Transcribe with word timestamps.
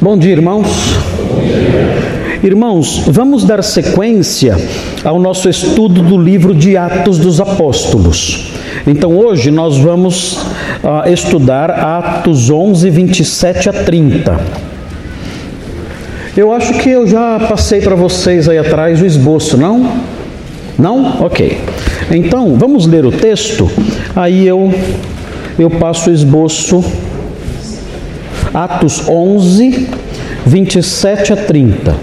Bom 0.00 0.16
dia, 0.16 0.30
irmãos. 0.30 0.68
Irmãos, 2.40 3.02
vamos 3.08 3.42
dar 3.42 3.64
sequência 3.64 4.56
ao 5.02 5.18
nosso 5.18 5.48
estudo 5.48 6.02
do 6.02 6.16
livro 6.16 6.54
de 6.54 6.76
Atos 6.76 7.18
dos 7.18 7.40
Apóstolos. 7.40 8.52
Então, 8.86 9.18
hoje 9.18 9.50
nós 9.50 9.76
vamos 9.76 10.34
uh, 10.36 11.12
estudar 11.12 11.68
Atos 11.70 12.48
11, 12.48 12.88
27 12.88 13.68
a 13.70 13.72
30. 13.72 14.40
Eu 16.36 16.52
acho 16.52 16.74
que 16.74 16.90
eu 16.90 17.04
já 17.04 17.40
passei 17.48 17.80
para 17.80 17.96
vocês 17.96 18.48
aí 18.48 18.56
atrás 18.56 19.02
o 19.02 19.04
esboço, 19.04 19.56
não? 19.56 19.94
Não? 20.78 21.24
Ok. 21.24 21.58
Então, 22.12 22.54
vamos 22.54 22.86
ler 22.86 23.04
o 23.04 23.10
texto, 23.10 23.68
aí 24.14 24.46
eu, 24.46 24.72
eu 25.58 25.68
passo 25.68 26.08
o 26.08 26.12
esboço. 26.12 26.84
Atos 28.52 29.08
11, 29.08 29.88
27 30.46 31.32
a 31.32 31.36
30. 31.36 31.94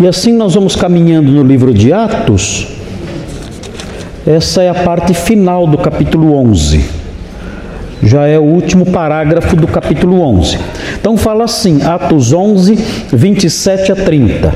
E 0.00 0.08
assim 0.08 0.32
nós 0.32 0.54
vamos 0.54 0.74
caminhando 0.74 1.30
no 1.30 1.44
livro 1.44 1.72
de 1.72 1.92
Atos. 1.92 2.66
Essa 4.26 4.62
é 4.62 4.68
a 4.68 4.74
parte 4.74 5.14
final 5.14 5.66
do 5.66 5.78
capítulo 5.78 6.34
11. 6.36 6.84
Já 8.02 8.26
é 8.26 8.36
o 8.38 8.42
último 8.42 8.86
parágrafo 8.86 9.54
do 9.54 9.68
capítulo 9.68 10.20
11. 10.20 10.58
Então 11.00 11.16
fala 11.16 11.44
assim, 11.44 11.82
Atos 11.82 12.32
11, 12.32 12.74
27 13.12 13.92
a 13.92 13.96
30. 13.96 14.52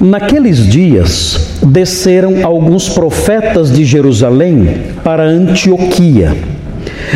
Naqueles 0.00 0.66
dias 0.66 1.58
desceram 1.62 2.44
alguns 2.44 2.88
profetas 2.88 3.72
de 3.72 3.84
Jerusalém 3.84 4.82
para 5.02 5.24
Antioquia. 5.24 6.36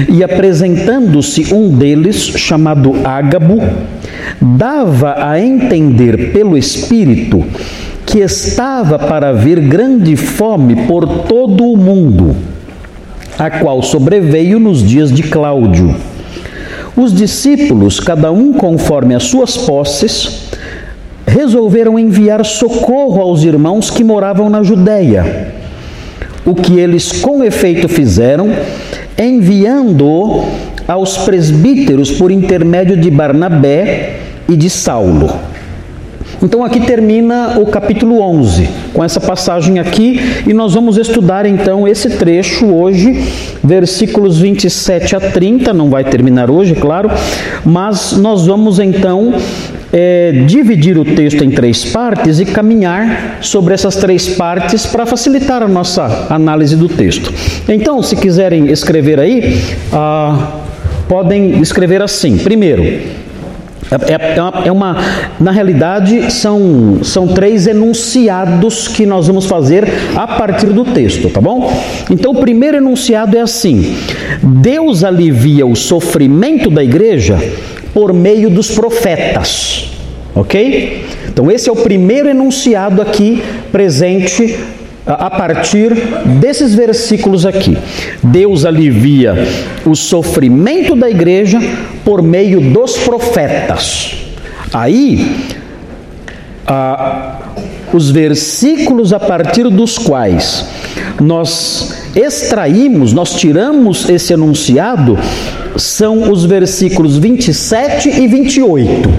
E 0.09 0.25
apresentando-se 0.25 1.53
um 1.53 1.69
deles, 1.77 2.17
chamado 2.17 2.95
Ágabo, 3.05 3.59
dava 4.41 5.17
a 5.19 5.39
entender 5.39 6.33
pelo 6.33 6.57
Espírito 6.57 7.45
que 8.07 8.21
estava 8.21 8.99
para 8.99 9.33
vir 9.33 9.61
grande 9.61 10.17
fome 10.17 10.75
por 10.87 11.07
todo 11.07 11.65
o 11.65 11.77
mundo, 11.77 12.35
a 13.39 13.51
qual 13.51 13.83
sobreveio 13.83 14.59
nos 14.59 14.83
dias 14.83 15.13
de 15.13 15.25
Cláudio. 15.25 15.95
Os 16.97 17.15
discípulos, 17.15 18.01
cada 18.01 18.33
um 18.33 18.53
conforme 18.53 19.15
as 19.15 19.25
suas 19.25 19.57
posses, 19.57 20.51
resolveram 21.31 21.99
enviar 21.99 22.45
socorro 22.45 23.21
aos 23.21 23.45
irmãos 23.45 23.91
que 23.91 24.03
moravam 24.03 24.51
na 24.51 24.63
Judéia. 24.63 25.55
O 26.45 26.55
que 26.55 26.79
eles 26.79 27.13
com 27.13 27.45
efeito 27.45 27.89
fizeram, 27.89 28.51
enviando 29.17 30.43
aos 30.89 31.19
presbíteros 31.19 32.11
por 32.11 32.31
intermédio 32.33 32.97
de 32.97 33.11
Barnabé 33.11 34.19
e 34.49 34.57
de 34.57 34.69
Saulo. 34.69 35.50
Então 36.43 36.65
aqui 36.65 36.81
termina 36.81 37.59
o 37.59 37.67
capítulo 37.67 38.21
11, 38.23 38.67
com 38.95 39.05
essa 39.05 39.21
passagem 39.21 39.79
aqui, 39.79 40.19
e 40.47 40.55
nós 40.55 40.73
vamos 40.73 40.97
estudar 40.97 41.45
então 41.45 41.87
esse 41.87 42.09
trecho 42.11 42.67
hoje, 42.67 43.29
versículos 43.63 44.39
27 44.39 45.17
a 45.17 45.21
30, 45.21 45.75
não 45.75 45.91
vai 45.91 46.03
terminar 46.03 46.51
hoje, 46.51 46.75
claro, 46.75 47.11
mas 47.63 48.13
nós 48.13 48.47
vamos 48.47 48.79
então 48.79 49.35
é, 49.93 50.45
dividir 50.47 50.97
o 50.97 51.05
texto 51.05 51.45
em 51.45 51.51
três 51.51 51.85
partes 51.85 52.41
e 52.41 52.47
caminhar 52.47 53.39
sobre 53.43 53.75
essas 53.75 53.97
três 53.97 54.27
partes 54.29 54.87
para 54.87 55.05
facilitar 55.05 55.63
a 55.63 55.69
nossa 55.69 56.27
análise 56.31 56.75
do 56.75 56.89
texto. 56.89 57.31
Então, 57.69 58.03
se 58.03 58.17
quiserem 58.17 58.71
escrever 58.71 59.21
aí, 59.21 59.61
ah, 59.93 60.53
podem 61.07 61.61
escrever 61.61 62.01
assim: 62.01 62.39
primeiro, 62.39 63.20
é, 63.91 64.13
é, 64.13 64.15
é, 64.15 64.69
é, 64.69 64.73
uma, 64.73 64.97
na 65.41 65.51
realidade, 65.51 66.33
são, 66.33 67.01
são 67.03 67.27
três 67.29 67.67
enunciados 67.67 68.87
que 68.87 69.05
nós 69.05 69.27
vamos 69.27 69.47
fazer 69.47 69.85
a 70.15 70.27
partir 70.27 70.67
do 70.67 70.85
texto, 70.85 71.29
tá 71.29 71.41
bom? 71.41 71.73
Então, 72.09 72.31
o 72.31 72.37
primeiro 72.37 72.77
enunciado 72.77 73.37
é 73.37 73.41
assim: 73.41 73.97
Deus 74.43 75.03
alivia 75.03 75.67
o 75.67 75.75
sofrimento 75.75 76.71
da 76.71 76.85
igreja 76.85 77.39
por 77.93 78.13
meio 78.13 78.49
dos 78.49 78.71
profetas, 78.71 79.91
ok? 80.35 81.05
Então, 81.29 81.51
esse 81.51 81.69
é 81.69 81.73
o 81.73 81.77
primeiro 81.77 82.29
enunciado 82.29 83.03
aqui 83.03 83.43
presente 83.73 84.57
a 85.15 85.31
partir 85.31 85.95
desses 86.41 86.75
versículos 86.75 87.45
aqui. 87.45 87.77
Deus 88.23 88.65
alivia 88.65 89.35
o 89.85 89.95
sofrimento 89.95 90.95
da 90.95 91.11
igreja 91.11 91.59
por 92.05 92.23
meio 92.23 92.61
dos 92.61 92.97
profetas. 92.99 94.17
Aí, 94.73 95.49
os 97.93 98.11
versículos 98.11 99.13
a 99.13 99.19
partir 99.19 99.65
dos 99.69 99.99
quais 99.99 100.65
nós 101.21 101.97
extraímos, 102.15 103.13
nós 103.13 103.35
tiramos 103.35 104.09
esse 104.09 104.33
enunciado, 104.33 105.19
são 105.77 106.31
os 106.31 106.45
versículos 106.45 107.17
27 107.17 108.09
e 108.09 108.27
28. 108.27 109.11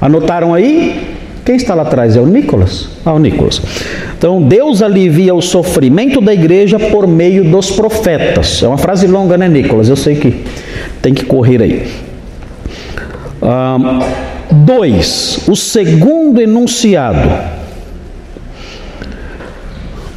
Anotaram 0.00 0.54
aí? 0.54 1.09
Quem 1.44 1.56
está 1.56 1.74
lá 1.74 1.82
atrás? 1.82 2.16
É 2.16 2.20
o 2.20 2.26
Nicolas? 2.26 2.88
Ah, 3.04 3.14
o 3.14 3.18
Nicolas. 3.18 3.60
Então, 4.16 4.42
Deus 4.42 4.82
alivia 4.82 5.34
o 5.34 5.40
sofrimento 5.40 6.20
da 6.20 6.34
igreja 6.34 6.78
por 6.78 7.06
meio 7.06 7.44
dos 7.44 7.70
profetas. 7.70 8.62
É 8.62 8.68
uma 8.68 8.78
frase 8.78 9.06
longa, 9.06 9.38
né, 9.38 9.48
Nicolas? 9.48 9.88
Eu 9.88 9.96
sei 9.96 10.16
que 10.16 10.44
tem 11.00 11.14
que 11.14 11.24
correr 11.24 11.62
aí. 11.62 11.86
Ah, 13.42 13.78
dois, 14.50 15.48
o 15.48 15.56
segundo 15.56 16.40
enunciado. 16.40 17.28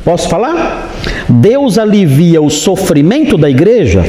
Posso 0.03 0.27
falar? 0.27 0.91
Deus 1.29 1.77
alivia 1.77 2.41
o 2.41 2.49
sofrimento 2.49 3.37
da 3.37 3.49
igreja 3.49 4.03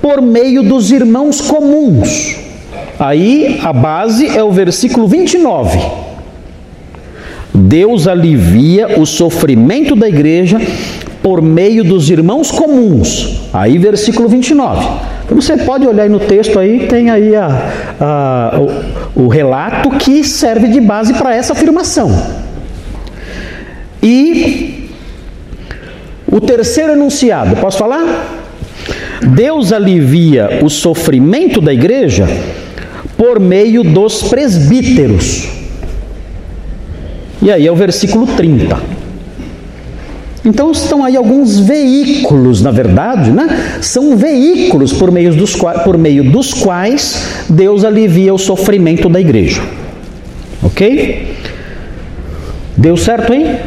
por 0.00 0.22
meio 0.22 0.62
dos 0.62 0.92
irmãos 0.92 1.40
comuns. 1.40 2.36
Aí 2.98 3.58
a 3.62 3.72
base 3.72 4.28
é 4.28 4.42
o 4.44 4.52
versículo 4.52 5.08
29. 5.08 6.03
Deus 7.54 8.08
alivia 8.08 8.98
o 8.98 9.06
sofrimento 9.06 9.94
da 9.94 10.08
igreja 10.08 10.60
por 11.22 11.40
meio 11.40 11.84
dos 11.84 12.10
irmãos 12.10 12.50
comuns. 12.50 13.48
Aí, 13.52 13.78
versículo 13.78 14.28
29. 14.28 14.86
Então, 15.24 15.40
você 15.40 15.56
pode 15.58 15.86
olhar 15.86 16.02
aí 16.02 16.08
no 16.08 16.18
texto 16.18 16.58
aí, 16.58 16.86
tem 16.88 17.10
aí 17.10 17.34
a, 17.34 17.72
a, 18.00 18.60
o, 19.16 19.24
o 19.24 19.28
relato 19.28 19.90
que 19.90 20.24
serve 20.24 20.68
de 20.68 20.80
base 20.80 21.14
para 21.14 21.34
essa 21.34 21.52
afirmação. 21.52 22.10
E 24.02 24.90
o 26.30 26.40
terceiro 26.40 26.92
enunciado, 26.92 27.56
posso 27.56 27.78
falar? 27.78 28.42
Deus 29.34 29.72
alivia 29.72 30.58
o 30.62 30.68
sofrimento 30.68 31.60
da 31.60 31.72
igreja 31.72 32.26
por 33.16 33.38
meio 33.38 33.82
dos 33.82 34.24
presbíteros. 34.24 35.53
E 37.44 37.52
aí 37.52 37.66
é 37.66 37.70
o 37.70 37.76
versículo 37.76 38.26
30. 38.26 39.04
Então 40.42 40.70
estão 40.70 41.04
aí 41.04 41.14
alguns 41.14 41.60
veículos, 41.60 42.62
na 42.62 42.70
verdade, 42.70 43.30
né? 43.30 43.78
São 43.82 44.16
veículos 44.16 44.94
por 44.94 45.10
meio, 45.10 45.34
dos, 45.34 45.54
por 45.84 45.98
meio 45.98 46.24
dos 46.24 46.54
quais 46.54 47.44
Deus 47.48 47.84
alivia 47.84 48.32
o 48.32 48.38
sofrimento 48.38 49.10
da 49.10 49.20
igreja. 49.20 49.60
Ok? 50.62 51.36
Deu 52.76 52.96
certo 52.96 53.34
aí? 53.34 53.58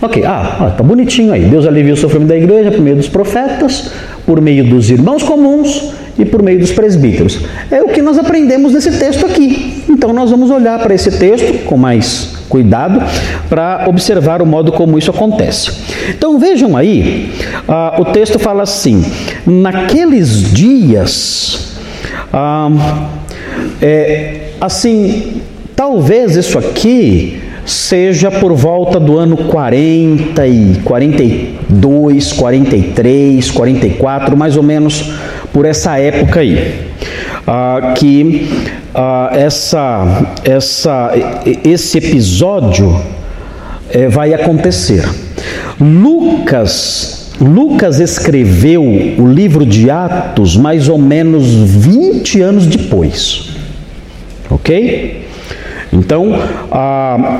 Ok, 0.00 0.24
ah, 0.24 0.74
tá 0.76 0.82
bonitinho 0.82 1.32
aí. 1.32 1.44
Deus 1.44 1.66
alivia 1.66 1.92
o 1.92 1.96
sofrimento 1.96 2.28
da 2.28 2.36
igreja 2.36 2.70
por 2.70 2.80
meio 2.80 2.96
dos 2.96 3.08
profetas, 3.08 3.90
por 4.26 4.40
meio 4.40 4.64
dos 4.64 4.90
irmãos 4.90 5.22
comuns 5.22 5.92
e 6.18 6.24
por 6.24 6.42
meio 6.42 6.58
dos 6.58 6.72
presbíteros. 6.72 7.40
É 7.70 7.82
o 7.82 7.88
que 7.88 8.00
nós 8.00 8.16
aprendemos 8.18 8.72
nesse 8.72 8.92
texto 8.92 9.26
aqui. 9.26 9.82
Então 9.90 10.12
nós 10.12 10.30
vamos 10.30 10.50
olhar 10.50 10.78
para 10.80 10.94
esse 10.94 11.10
texto 11.10 11.64
com 11.64 11.76
mais 11.76 12.33
cuidado 12.48 13.02
para 13.48 13.84
observar 13.88 14.42
o 14.42 14.46
modo 14.46 14.72
como 14.72 14.98
isso 14.98 15.10
acontece. 15.10 15.72
Então 16.10 16.38
vejam 16.38 16.76
aí, 16.76 17.32
ah, 17.68 17.96
o 17.98 18.04
texto 18.06 18.38
fala 18.38 18.62
assim: 18.62 19.04
naqueles 19.46 20.52
dias, 20.52 21.76
ah, 22.32 22.70
é, 23.80 24.50
assim, 24.60 25.42
talvez 25.74 26.36
isso 26.36 26.58
aqui 26.58 27.40
seja 27.64 28.30
por 28.30 28.52
volta 28.52 29.00
do 29.00 29.16
ano 29.18 29.36
40 29.36 30.46
e 30.46 30.80
42, 30.84 32.32
43, 32.32 33.50
44, 33.50 34.36
mais 34.36 34.56
ou 34.56 34.62
menos 34.62 35.12
por 35.52 35.64
essa 35.64 35.98
época 35.98 36.40
aí, 36.40 36.88
ah, 37.46 37.94
que 37.96 38.48
ah, 38.94 39.30
essa, 39.32 40.26
essa, 40.44 41.12
esse 41.64 41.98
episódio 41.98 43.00
é, 43.90 44.08
vai 44.08 44.32
acontecer. 44.32 45.04
Lucas 45.80 47.24
Lucas 47.40 47.98
escreveu 47.98 48.82
o 48.82 49.26
livro 49.26 49.66
de 49.66 49.90
Atos 49.90 50.56
mais 50.56 50.88
ou 50.88 50.96
menos 50.96 51.44
20 51.46 52.40
anos 52.40 52.66
depois. 52.66 53.50
Ok? 54.48 55.26
Então, 55.92 56.32
ah, 56.70 57.38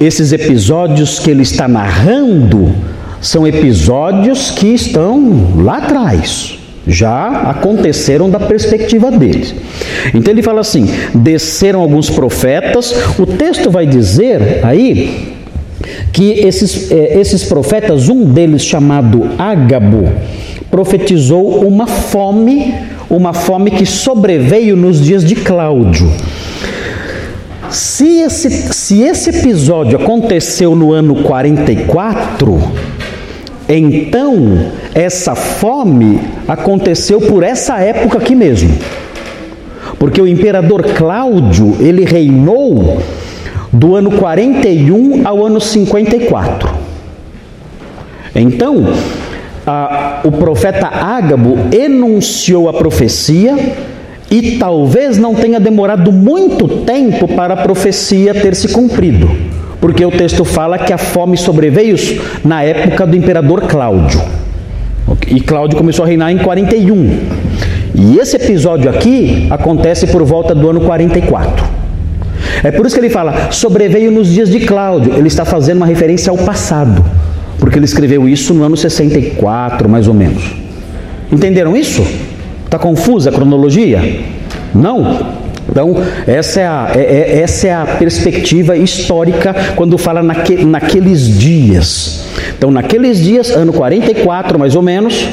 esses 0.00 0.32
episódios 0.32 1.18
que 1.18 1.30
ele 1.30 1.42
está 1.42 1.68
narrando 1.68 2.74
são 3.20 3.46
episódios 3.46 4.50
que 4.50 4.68
estão 4.68 5.54
lá 5.62 5.78
atrás, 5.78 6.58
já 6.86 7.50
aconteceram 7.50 8.30
da 8.30 8.38
perspectiva 8.38 9.10
deles. 9.10 9.54
Então 10.14 10.32
ele 10.32 10.42
fala 10.42 10.60
assim: 10.60 10.88
desceram 11.14 11.80
alguns 11.80 12.08
profetas, 12.08 12.94
o 13.18 13.26
texto 13.26 13.70
vai 13.70 13.86
dizer 13.86 14.60
aí 14.62 15.34
que 16.12 16.32
esses, 16.40 16.90
é, 16.90 17.18
esses 17.18 17.44
profetas, 17.44 18.08
um 18.08 18.24
deles 18.24 18.64
chamado 18.64 19.28
Ágabo, 19.38 20.08
profetizou 20.70 21.66
uma 21.66 21.86
fome, 21.86 22.74
uma 23.08 23.32
fome 23.32 23.70
que 23.70 23.86
sobreveio 23.86 24.76
nos 24.76 25.02
dias 25.02 25.24
de 25.24 25.34
Cláudio. 25.34 26.10
Se 27.70 28.20
esse, 28.20 28.50
se 28.72 29.02
esse 29.02 29.30
episódio 29.30 29.98
aconteceu 29.98 30.74
no 30.74 30.92
ano 30.92 31.16
44, 31.16 32.58
então 33.68 34.70
essa 34.94 35.34
fome 35.34 36.20
aconteceu 36.46 37.20
por 37.20 37.42
essa 37.42 37.78
época 37.78 38.18
aqui 38.18 38.34
mesmo. 38.34 38.70
Porque 39.98 40.20
o 40.20 40.26
imperador 40.26 40.82
Cláudio, 40.94 41.76
ele 41.80 42.04
reinou 42.04 43.00
do 43.72 43.96
ano 43.96 44.12
41 44.12 45.26
ao 45.26 45.44
ano 45.44 45.60
54. 45.60 46.70
Então, 48.34 48.84
a, 49.66 50.20
o 50.24 50.32
profeta 50.32 50.86
Ágabo 50.86 51.56
enunciou 51.72 52.68
a 52.68 52.72
profecia 52.72 53.56
e 54.30 54.58
talvez 54.58 55.18
não 55.18 55.34
tenha 55.34 55.58
demorado 55.58 56.12
muito 56.12 56.68
tempo 56.84 57.28
para 57.28 57.54
a 57.54 57.56
profecia 57.56 58.34
ter 58.34 58.54
se 58.54 58.68
cumprido, 58.68 59.30
porque 59.86 60.04
o 60.04 60.10
texto 60.10 60.44
fala 60.44 60.78
que 60.78 60.92
a 60.92 60.98
fome 60.98 61.36
sobreveio 61.36 61.94
na 62.44 62.60
época 62.60 63.06
do 63.06 63.16
imperador 63.16 63.68
Cláudio. 63.68 64.20
E 65.28 65.40
Cláudio 65.40 65.78
começou 65.78 66.04
a 66.04 66.08
reinar 66.08 66.32
em 66.32 66.38
41. 66.38 67.20
E 67.94 68.18
esse 68.18 68.34
episódio 68.34 68.90
aqui 68.90 69.46
acontece 69.48 70.08
por 70.08 70.24
volta 70.24 70.56
do 70.56 70.68
ano 70.68 70.80
44. 70.80 71.64
É 72.64 72.72
por 72.72 72.84
isso 72.84 72.96
que 72.96 73.00
ele 73.00 73.10
fala, 73.10 73.52
sobreveio 73.52 74.10
nos 74.10 74.26
dias 74.26 74.50
de 74.50 74.58
Cláudio. 74.58 75.14
Ele 75.14 75.28
está 75.28 75.44
fazendo 75.44 75.76
uma 75.76 75.86
referência 75.86 76.32
ao 76.32 76.36
passado, 76.38 77.04
porque 77.60 77.78
ele 77.78 77.84
escreveu 77.84 78.28
isso 78.28 78.52
no 78.52 78.64
ano 78.64 78.76
64, 78.76 79.88
mais 79.88 80.08
ou 80.08 80.14
menos. 80.14 80.52
Entenderam 81.30 81.76
isso? 81.76 82.04
Está 82.64 82.76
confusa 82.76 83.30
a 83.30 83.32
cronologia? 83.32 84.20
Não? 84.74 85.45
Então, 85.68 85.94
essa 86.26 86.60
é, 86.60 86.66
a, 86.66 86.90
é, 86.94 87.00
é, 87.00 87.40
essa 87.40 87.68
é 87.68 87.74
a 87.74 87.84
perspectiva 87.84 88.76
histórica 88.76 89.54
quando 89.74 89.98
fala 89.98 90.22
naque, 90.22 90.64
naqueles 90.64 91.26
dias. 91.38 92.24
Então, 92.56 92.70
naqueles 92.70 93.18
dias, 93.18 93.50
ano 93.50 93.72
44 93.72 94.58
mais 94.58 94.76
ou 94.76 94.82
menos, 94.82 95.28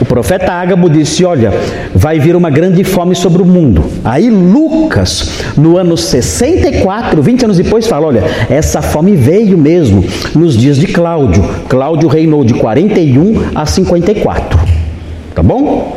o 0.00 0.04
profeta 0.04 0.52
Ágabo 0.52 0.88
disse: 0.88 1.24
Olha, 1.24 1.52
vai 1.94 2.18
vir 2.20 2.36
uma 2.36 2.50
grande 2.50 2.84
fome 2.84 3.14
sobre 3.14 3.42
o 3.42 3.44
mundo. 3.44 3.84
Aí 4.04 4.30
Lucas, 4.30 5.30
no 5.56 5.76
ano 5.76 5.96
64, 5.96 7.20
20 7.20 7.44
anos 7.44 7.56
depois, 7.56 7.86
fala: 7.86 8.06
Olha, 8.06 8.22
essa 8.48 8.80
fome 8.80 9.16
veio 9.16 9.58
mesmo 9.58 10.04
nos 10.34 10.56
dias 10.56 10.76
de 10.76 10.86
Cláudio. 10.86 11.42
Cláudio 11.68 12.08
reinou 12.08 12.44
de 12.44 12.54
41 12.54 13.50
a 13.54 13.66
54. 13.66 14.60
Tá 15.34 15.42
bom? 15.42 15.96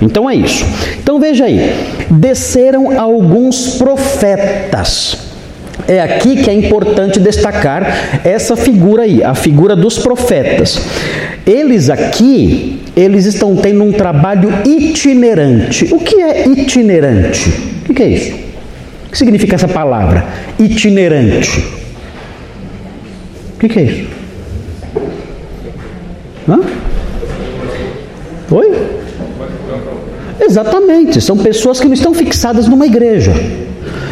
Então 0.00 0.28
é 0.28 0.34
isso. 0.36 0.64
Então 1.02 1.18
veja 1.18 1.44
aí: 1.44 1.74
desceram 2.18 2.98
alguns 2.98 3.76
profetas. 3.76 5.18
É 5.86 6.00
aqui 6.00 6.42
que 6.42 6.48
é 6.48 6.54
importante 6.54 7.18
destacar 7.20 8.20
essa 8.24 8.56
figura 8.56 9.02
aí, 9.02 9.22
a 9.22 9.34
figura 9.34 9.76
dos 9.76 9.98
profetas. 9.98 10.80
Eles 11.46 11.90
aqui, 11.90 12.80
eles 12.96 13.26
estão 13.26 13.54
tendo 13.56 13.84
um 13.84 13.92
trabalho 13.92 14.50
itinerante. 14.64 15.92
O 15.92 15.98
que 15.98 16.22
é 16.22 16.48
itinerante? 16.48 17.50
O 17.88 17.92
que 17.92 18.02
é 18.02 18.08
isso? 18.08 18.32
O 19.06 19.10
que 19.10 19.18
significa 19.18 19.56
essa 19.56 19.68
palavra? 19.68 20.24
Itinerante. 20.58 21.64
O 23.54 23.68
que 23.68 23.78
é 23.78 23.82
isso? 23.82 24.08
Hã? 26.48 26.60
Oi? 28.50 29.03
Exatamente, 30.44 31.20
são 31.20 31.36
pessoas 31.38 31.80
que 31.80 31.86
não 31.86 31.94
estão 31.94 32.12
fixadas 32.12 32.68
numa 32.68 32.86
igreja. 32.86 33.32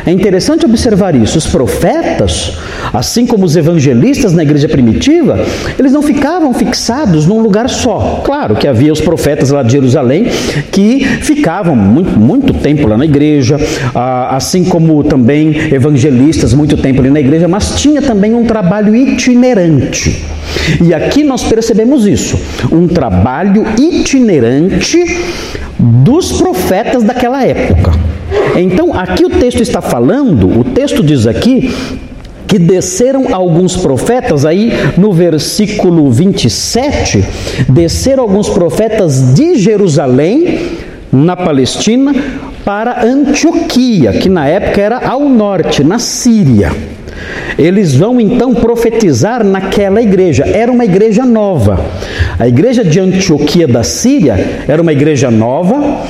É 0.05 0.11
interessante 0.11 0.67
observar 0.67 1.15
isso. 1.15 1.39
Os 1.39 1.47
profetas, 1.47 2.59
assim 2.93 3.25
como 3.27 3.45
os 3.45 3.57
evangelistas 3.57 4.33
na 4.33 4.43
igreja 4.43 4.69
primitiva, 4.69 5.39
eles 5.79 5.93
não 5.93 6.03
ficavam 6.03 6.53
fixados 6.53 7.27
num 7.27 7.41
lugar 7.41 7.69
só. 7.69 8.23
Claro 8.25 8.57
que 8.57 8.67
havia 8.67 8.93
os 8.93 9.01
profetas 9.01 9.51
lá 9.51 9.63
de 9.63 9.73
Jerusalém 9.73 10.27
que 10.71 11.05
ficavam 11.05 11.77
muito, 11.77 12.19
muito 12.19 12.53
tempo 12.55 12.87
lá 12.89 12.97
na 12.97 13.05
igreja, 13.05 13.57
ah, 13.95 14.37
assim 14.37 14.65
como 14.65 15.03
também 15.05 15.73
evangelistas 15.73 16.53
muito 16.53 16.77
tempo 16.77 17.01
ali 17.01 17.11
na 17.11 17.21
igreja, 17.21 17.47
mas 17.47 17.81
tinha 17.81 18.03
também 18.03 18.35
um 18.35 18.45
trabalho 18.45 18.95
itinerante. 18.95 20.25
E 20.81 20.93
aqui 20.93 21.25
nós 21.25 21.43
percebemos 21.43 22.07
isso, 22.07 22.39
um 22.71 22.87
trabalho 22.87 23.65
itinerante 23.79 24.99
dos 25.79 26.33
profetas 26.33 27.03
daquela 27.03 27.45
época. 27.45 27.93
Então, 28.57 28.93
aqui 28.95 29.25
o 29.25 29.31
texto 29.31 29.63
está 29.63 29.81
falando, 29.81 30.61
o 30.61 30.65
texto 30.65 31.03
diz 31.03 31.27
aqui 31.27 31.75
que 32.47 32.59
desceram 32.59 33.35
alguns 33.35 33.77
profetas, 33.77 34.45
aí 34.45 34.73
no 34.99 35.11
versículo 35.11 36.11
27, 36.11 37.25
desceram 37.69 38.23
alguns 38.23 38.49
profetas 38.49 39.35
de 39.35 39.55
Jerusalém, 39.55 40.59
na 41.11 41.37
Palestina, 41.37 42.15
para 42.65 43.05
Antioquia, 43.05 44.13
que 44.13 44.29
na 44.29 44.47
época 44.47 44.81
era 44.81 44.99
ao 45.09 45.29
norte, 45.29 45.85
na 45.85 45.99
Síria. 45.99 46.73
Eles 47.59 47.95
vão 47.95 48.21
então 48.21 48.55
profetizar 48.55 49.45
naquela 49.45 50.01
igreja. 50.01 50.45
Era 50.45 50.73
uma 50.73 50.85
igreja 50.85 51.25
nova. 51.25 51.85
A 52.39 52.49
igreja 52.49 52.83
de 52.83 52.99
Antioquia 52.99 53.69
da 53.69 53.83
Síria 53.83 54.65
era 54.67 54.81
uma 54.81 54.93
igreja 54.93 55.31
nova, 55.31 56.03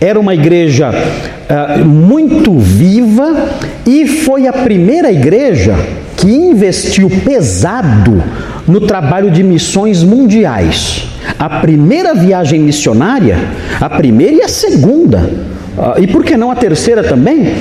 era 0.00 0.18
uma 0.18 0.34
igreja 0.34 0.90
uh, 0.90 1.84
muito 1.84 2.56
viva 2.56 3.48
e 3.86 4.06
foi 4.06 4.46
a 4.46 4.52
primeira 4.52 5.10
igreja 5.10 5.74
que 6.16 6.30
investiu 6.30 7.10
pesado 7.24 8.22
no 8.66 8.80
trabalho 8.80 9.30
de 9.30 9.42
missões 9.42 10.02
mundiais. 10.02 11.08
A 11.38 11.48
primeira 11.60 12.14
viagem 12.14 12.60
missionária, 12.60 13.38
a 13.80 13.88
primeira 13.88 14.34
e 14.34 14.42
a 14.42 14.48
segunda, 14.48 15.30
uh, 15.76 16.00
e 16.00 16.06
por 16.06 16.24
que 16.24 16.36
não 16.36 16.50
a 16.50 16.56
terceira 16.56 17.02
também, 17.02 17.54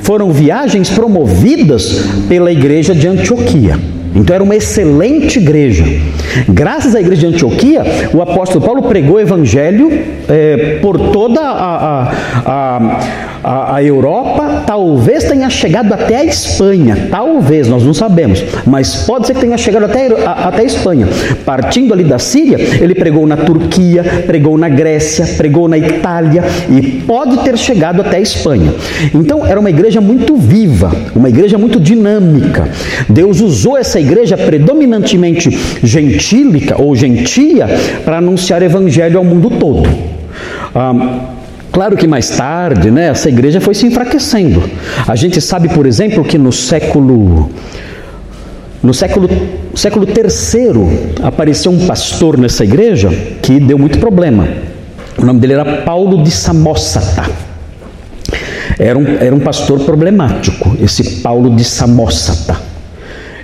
foram 0.00 0.32
viagens 0.32 0.90
promovidas 0.90 2.04
pela 2.28 2.52
igreja 2.52 2.94
de 2.94 3.06
Antioquia. 3.08 3.78
Então 4.14 4.34
era 4.34 4.42
uma 4.42 4.56
excelente 4.56 5.38
igreja. 5.38 5.84
Graças 6.48 6.94
à 6.94 7.00
igreja 7.00 7.28
de 7.28 7.34
Antioquia, 7.34 7.82
o 8.12 8.20
apóstolo 8.20 8.64
Paulo 8.64 8.82
pregou 8.82 9.16
o 9.16 9.20
evangelho 9.20 9.90
é, 10.28 10.78
por 10.80 10.98
toda 11.10 11.40
a, 11.40 11.76
a, 11.76 12.12
a, 12.46 13.29
a, 13.42 13.76
a 13.76 13.82
Europa, 13.82 14.64
talvez 14.66 15.24
tenha 15.24 15.48
chegado 15.48 15.92
até 15.92 16.16
a 16.16 16.24
Espanha, 16.24 17.08
talvez, 17.10 17.68
nós 17.68 17.82
não 17.82 17.94
sabemos, 17.94 18.42
mas 18.66 19.04
pode 19.04 19.26
ser 19.26 19.34
que 19.34 19.40
tenha 19.40 19.56
chegado 19.56 19.84
até 19.84 20.06
a, 20.24 20.48
até 20.48 20.62
a 20.62 20.64
Espanha. 20.64 21.08
Partindo 21.44 21.92
ali 21.94 22.04
da 22.04 22.18
Síria, 22.18 22.56
ele 22.80 22.94
pregou 22.94 23.26
na 23.26 23.36
Turquia, 23.36 24.04
pregou 24.26 24.56
na 24.58 24.68
Grécia, 24.68 25.26
pregou 25.36 25.68
na 25.68 25.78
Itália 25.78 26.44
e 26.68 27.02
pode 27.06 27.38
ter 27.38 27.56
chegado 27.56 28.00
até 28.00 28.18
a 28.18 28.20
Espanha. 28.20 28.72
Então 29.14 29.46
era 29.46 29.58
uma 29.58 29.70
igreja 29.70 30.00
muito 30.00 30.36
viva, 30.36 30.92
uma 31.14 31.28
igreja 31.28 31.56
muito 31.56 31.80
dinâmica. 31.80 32.68
Deus 33.08 33.40
usou 33.40 33.76
essa 33.76 33.98
igreja 33.98 34.36
predominantemente 34.36 35.50
gentílica 35.82 36.80
ou 36.80 36.94
gentia 36.94 37.66
para 38.04 38.18
anunciar 38.18 38.62
evangelho 38.62 39.18
ao 39.18 39.24
mundo 39.24 39.50
todo. 39.50 39.88
Ah, 40.74 41.39
Claro 41.72 41.96
que 41.96 42.06
mais 42.06 42.30
tarde, 42.30 42.90
né, 42.90 43.08
essa 43.08 43.28
igreja 43.28 43.60
foi 43.60 43.74
se 43.74 43.86
enfraquecendo. 43.86 44.62
A 45.06 45.14
gente 45.14 45.40
sabe, 45.40 45.68
por 45.68 45.86
exemplo, 45.86 46.24
que 46.24 46.36
no 46.36 46.52
século 46.52 47.50
no 48.82 48.94
século 48.94 49.28
século 49.74 50.06
III 50.06 51.22
apareceu 51.22 51.70
um 51.70 51.86
pastor 51.86 52.38
nessa 52.38 52.64
igreja 52.64 53.10
que 53.42 53.60
deu 53.60 53.78
muito 53.78 53.98
problema. 53.98 54.48
O 55.18 55.24
nome 55.24 55.38
dele 55.38 55.52
era 55.52 55.82
Paulo 55.82 56.22
de 56.22 56.30
Samosata. 56.30 57.24
Era 58.78 58.98
um, 58.98 59.04
era 59.20 59.34
um 59.34 59.40
pastor 59.40 59.80
problemático, 59.80 60.76
esse 60.82 61.20
Paulo 61.20 61.54
de 61.54 61.62
Samosata. 61.62 62.56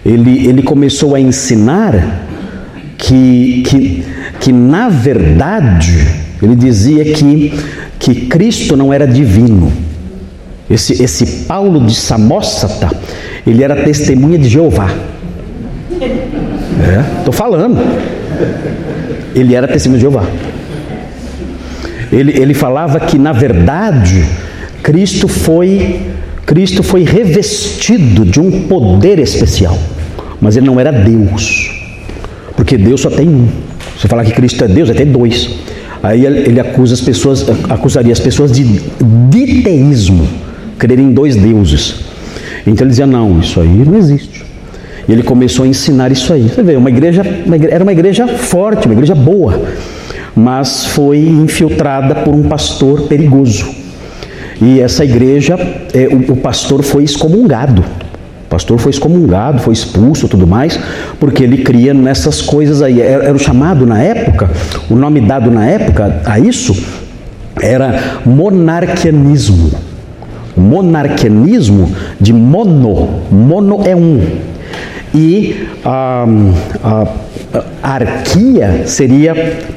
Ele, 0.04 0.46
ele 0.46 0.62
começou 0.62 1.14
a 1.14 1.20
ensinar 1.20 2.26
que, 2.96 3.62
que 3.66 4.04
que 4.40 4.52
na 4.52 4.88
verdade 4.88 6.06
ele 6.40 6.54
dizia 6.54 7.04
que, 7.04 7.52
que 8.06 8.26
Cristo 8.26 8.76
não 8.76 8.92
era 8.92 9.04
divino. 9.04 9.72
Esse, 10.70 11.02
esse 11.02 11.26
Paulo 11.44 11.84
de 11.84 11.92
Samósata, 11.92 12.88
ele 13.44 13.64
era 13.64 13.82
testemunha 13.82 14.38
de 14.38 14.48
Jeová. 14.48 14.88
É, 15.90 17.18
estou 17.18 17.32
falando. 17.32 17.80
Ele 19.34 19.56
era 19.56 19.66
testemunha 19.66 19.98
de 19.98 20.02
Jeová. 20.02 20.24
Ele, 22.12 22.40
ele 22.40 22.54
falava 22.54 23.00
que, 23.00 23.18
na 23.18 23.32
verdade, 23.32 24.24
Cristo 24.84 25.26
foi, 25.26 26.00
Cristo 26.46 26.84
foi 26.84 27.02
revestido 27.02 28.24
de 28.24 28.38
um 28.38 28.68
poder 28.68 29.18
especial. 29.18 29.76
Mas 30.40 30.56
ele 30.56 30.66
não 30.66 30.78
era 30.78 30.92
Deus. 30.92 31.72
Porque 32.54 32.78
Deus 32.78 33.00
só 33.00 33.10
tem 33.10 33.28
um. 33.28 33.48
Você 33.98 34.06
falar 34.06 34.24
que 34.24 34.30
Cristo 34.30 34.62
é 34.62 34.68
Deus, 34.68 34.90
é 34.90 34.94
ter 34.94 35.06
dois. 35.06 35.50
Aí 36.02 36.24
ele 36.24 36.60
acusa 36.60 36.94
as 36.94 37.00
pessoas, 37.00 37.46
acusaria 37.68 38.12
as 38.12 38.20
pessoas 38.20 38.52
de 38.52 38.80
diteísmo, 39.30 40.28
crer 40.78 40.98
em 40.98 41.12
dois 41.12 41.36
deuses. 41.36 42.00
Então 42.66 42.84
ele 42.84 42.90
dizia: 42.90 43.06
não, 43.06 43.40
isso 43.40 43.60
aí 43.60 43.84
não 43.84 43.96
existe. 43.96 44.44
E 45.08 45.12
ele 45.12 45.22
começou 45.22 45.64
a 45.64 45.68
ensinar 45.68 46.10
isso 46.10 46.32
aí. 46.32 46.48
Você 46.48 46.62
vê, 46.62 46.76
uma 46.76 46.90
igreja, 46.90 47.22
uma 47.44 47.56
igreja, 47.56 47.74
era 47.74 47.84
uma 47.84 47.92
igreja 47.92 48.26
forte, 48.26 48.86
uma 48.86 48.94
igreja 48.94 49.14
boa, 49.14 49.62
mas 50.34 50.84
foi 50.86 51.18
infiltrada 51.18 52.14
por 52.16 52.34
um 52.34 52.42
pastor 52.42 53.02
perigoso. 53.02 53.66
E 54.60 54.80
essa 54.80 55.04
igreja, 55.04 55.54
é, 55.92 56.08
o, 56.08 56.32
o 56.32 56.36
pastor 56.36 56.82
foi 56.82 57.04
excomungado. 57.04 57.84
O 58.46 58.48
pastor 58.48 58.78
foi 58.78 58.90
excomungado, 58.90 59.60
foi 59.60 59.74
expulso 59.74 60.28
tudo 60.28 60.46
mais, 60.46 60.78
porque 61.18 61.42
ele 61.42 61.58
cria 61.58 61.92
nessas 61.92 62.40
coisas 62.40 62.80
aí. 62.80 63.00
Era, 63.00 63.34
o 63.34 63.38
chamado 63.38 63.84
na 63.84 64.00
época, 64.00 64.48
o 64.88 64.94
nome 64.94 65.20
dado 65.20 65.50
na 65.50 65.66
época 65.66 66.22
a 66.24 66.38
isso 66.38 66.74
era 67.60 68.20
monarquianismo. 68.24 69.72
Monarquianismo 70.56 71.90
de 72.20 72.32
mono, 72.32 73.20
mono 73.30 73.80
é 73.84 73.96
um. 73.96 74.20
E 75.12 75.66
a, 75.84 76.26
a, 76.84 77.08
a 77.82 77.90
arquia 77.94 78.82
seria 78.86 79.34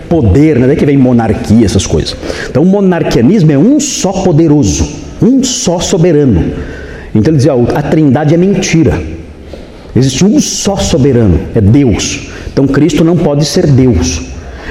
poder, 0.07 0.59
né? 0.59 0.67
daí 0.67 0.75
que 0.75 0.85
vem 0.85 0.97
monarquia, 0.97 1.65
essas 1.65 1.87
coisas. 1.87 2.15
Então, 2.47 2.63
monarquianismo 2.63 3.51
é 3.51 3.57
um 3.57 3.79
só 3.79 4.11
poderoso, 4.11 4.87
um 5.21 5.43
só 5.43 5.79
soberano. 5.79 6.51
Então 7.13 7.31
ele 7.31 7.37
dizia: 7.37 7.53
a 7.53 7.81
trindade 7.81 8.33
é 8.33 8.37
mentira. 8.37 9.01
Existe 9.95 10.23
um 10.23 10.39
só 10.39 10.75
soberano, 10.77 11.39
é 11.55 11.61
Deus. 11.61 12.29
Então 12.51 12.67
Cristo 12.67 13.03
não 13.03 13.17
pode 13.17 13.45
ser 13.45 13.67
Deus. 13.67 14.21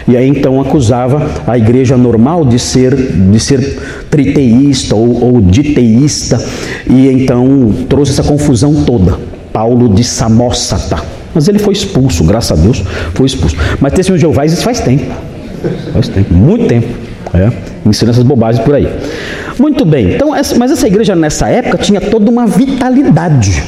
E 0.07 0.17
aí 0.17 0.29
então 0.29 0.61
acusava 0.61 1.29
a 1.47 1.59
igreja 1.59 1.97
normal 1.97 2.45
de 2.45 2.59
ser, 2.59 2.95
de 2.95 3.41
ser 3.41 3.79
triteísta 4.09 4.95
ou, 4.95 5.35
ou 5.35 5.41
diteísta, 5.41 6.43
e 6.89 7.09
então 7.09 7.75
trouxe 7.89 8.13
essa 8.13 8.23
confusão 8.23 8.85
toda. 8.85 9.19
Paulo 9.53 9.89
de 9.89 10.05
Samósata. 10.05 11.03
Mas 11.35 11.49
ele 11.49 11.59
foi 11.59 11.73
expulso, 11.75 12.25
graças 12.25 12.59
a 12.59 12.63
Deus, 12.63 12.83
foi 13.15 13.27
expulso. 13.27 13.57
Mas 13.81 13.93
testemunho 13.93 14.19
de 14.19 14.23
Jeová 14.23 14.47
isso 14.47 14.63
faz 14.63 14.81
tempo. 14.81 15.13
Faz 15.93 16.09
tempo, 16.09 16.33
muito 16.33 16.67
tempo. 16.67 16.89
É, 17.35 17.53
ensina 17.87 18.11
essas 18.11 18.23
bobagens 18.23 18.65
por 18.65 18.75
aí. 18.75 18.89
Muito 19.59 19.85
bem, 19.85 20.15
então, 20.15 20.31
mas 20.57 20.71
essa 20.71 20.87
igreja 20.87 21.17
nessa 21.17 21.49
época 21.49 21.79
tinha 21.79 22.01
toda 22.01 22.31
uma 22.31 22.47
vitalidade. 22.47 23.63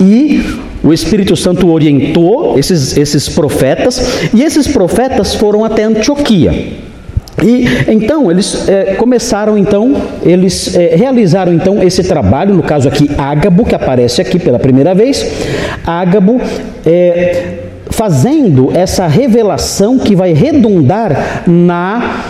E 0.00 0.60
o 0.82 0.92
Espírito 0.92 1.36
Santo 1.36 1.68
orientou 1.68 2.58
esses, 2.58 2.96
esses 2.96 3.28
profetas, 3.28 4.30
e 4.34 4.42
esses 4.42 4.66
profetas 4.68 5.34
foram 5.34 5.64
até 5.64 5.84
Antioquia. 5.84 6.52
E 7.42 7.66
então 7.88 8.30
eles 8.30 8.68
é, 8.68 8.94
começaram 8.94 9.56
então, 9.56 9.94
eles 10.22 10.76
é, 10.76 10.94
realizaram 10.94 11.52
então 11.52 11.82
esse 11.82 12.04
trabalho, 12.04 12.54
no 12.54 12.62
caso 12.62 12.88
aqui 12.88 13.10
Ágabo, 13.16 13.64
que 13.64 13.74
aparece 13.74 14.20
aqui 14.20 14.38
pela 14.38 14.58
primeira 14.58 14.94
vez, 14.94 15.26
Ágabo 15.84 16.40
é, 16.84 17.61
fazendo 18.02 18.72
essa 18.74 19.06
revelação 19.06 19.96
que 19.96 20.16
vai 20.16 20.32
redundar 20.32 21.44
na, 21.46 22.20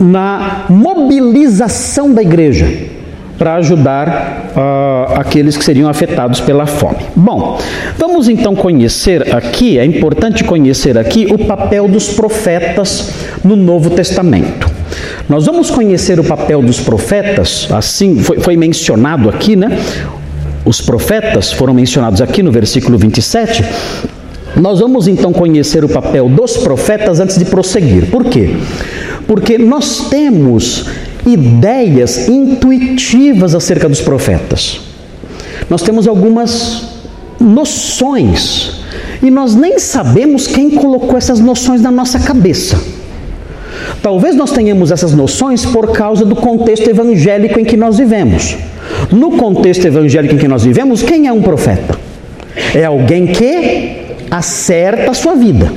na 0.00 0.64
mobilização 0.68 2.12
da 2.12 2.20
igreja 2.20 2.66
para 3.38 3.54
ajudar 3.54 4.50
uh, 4.56 5.14
aqueles 5.14 5.56
que 5.56 5.64
seriam 5.64 5.88
afetados 5.88 6.40
pela 6.40 6.66
fome. 6.66 6.98
Bom, 7.14 7.60
vamos 7.96 8.28
então 8.28 8.56
conhecer 8.56 9.32
aqui, 9.36 9.78
é 9.78 9.84
importante 9.84 10.42
conhecer 10.42 10.98
aqui 10.98 11.28
o 11.30 11.46
papel 11.46 11.86
dos 11.86 12.08
profetas 12.08 13.12
no 13.44 13.54
Novo 13.54 13.90
Testamento. 13.90 14.68
Nós 15.28 15.46
vamos 15.46 15.70
conhecer 15.70 16.18
o 16.18 16.24
papel 16.24 16.60
dos 16.60 16.80
profetas, 16.80 17.68
assim 17.70 18.16
foi, 18.16 18.40
foi 18.40 18.56
mencionado 18.56 19.28
aqui, 19.28 19.54
né? 19.54 19.78
Os 20.64 20.80
profetas 20.80 21.52
foram 21.52 21.72
mencionados 21.72 22.20
aqui 22.20 22.42
no 22.42 22.50
versículo 22.50 22.98
27. 22.98 23.64
Nós 24.60 24.80
vamos 24.80 25.06
então 25.06 25.32
conhecer 25.32 25.84
o 25.84 25.88
papel 25.88 26.28
dos 26.28 26.56
profetas 26.56 27.20
antes 27.20 27.38
de 27.38 27.44
prosseguir. 27.44 28.10
Por 28.10 28.24
quê? 28.24 28.56
Porque 29.26 29.56
nós 29.56 30.08
temos 30.08 30.86
ideias 31.24 32.28
intuitivas 32.28 33.54
acerca 33.54 33.88
dos 33.88 34.00
profetas. 34.00 34.80
Nós 35.70 35.82
temos 35.82 36.08
algumas 36.08 36.88
noções 37.38 38.82
e 39.22 39.30
nós 39.30 39.54
nem 39.54 39.78
sabemos 39.78 40.46
quem 40.46 40.70
colocou 40.70 41.16
essas 41.16 41.38
noções 41.38 41.80
na 41.80 41.90
nossa 41.90 42.18
cabeça. 42.18 42.80
Talvez 44.02 44.34
nós 44.34 44.50
tenhamos 44.50 44.90
essas 44.90 45.12
noções 45.12 45.64
por 45.66 45.92
causa 45.92 46.24
do 46.24 46.34
contexto 46.34 46.88
evangélico 46.88 47.60
em 47.60 47.64
que 47.64 47.76
nós 47.76 47.98
vivemos. 47.98 48.56
No 49.12 49.32
contexto 49.32 49.86
evangélico 49.86 50.34
em 50.34 50.38
que 50.38 50.48
nós 50.48 50.64
vivemos, 50.64 51.02
quem 51.02 51.26
é 51.26 51.32
um 51.32 51.42
profeta? 51.42 51.98
É 52.74 52.84
alguém 52.84 53.26
que 53.26 53.97
acerta 54.30 55.10
a 55.10 55.14
sua 55.14 55.34
vida. 55.34 55.72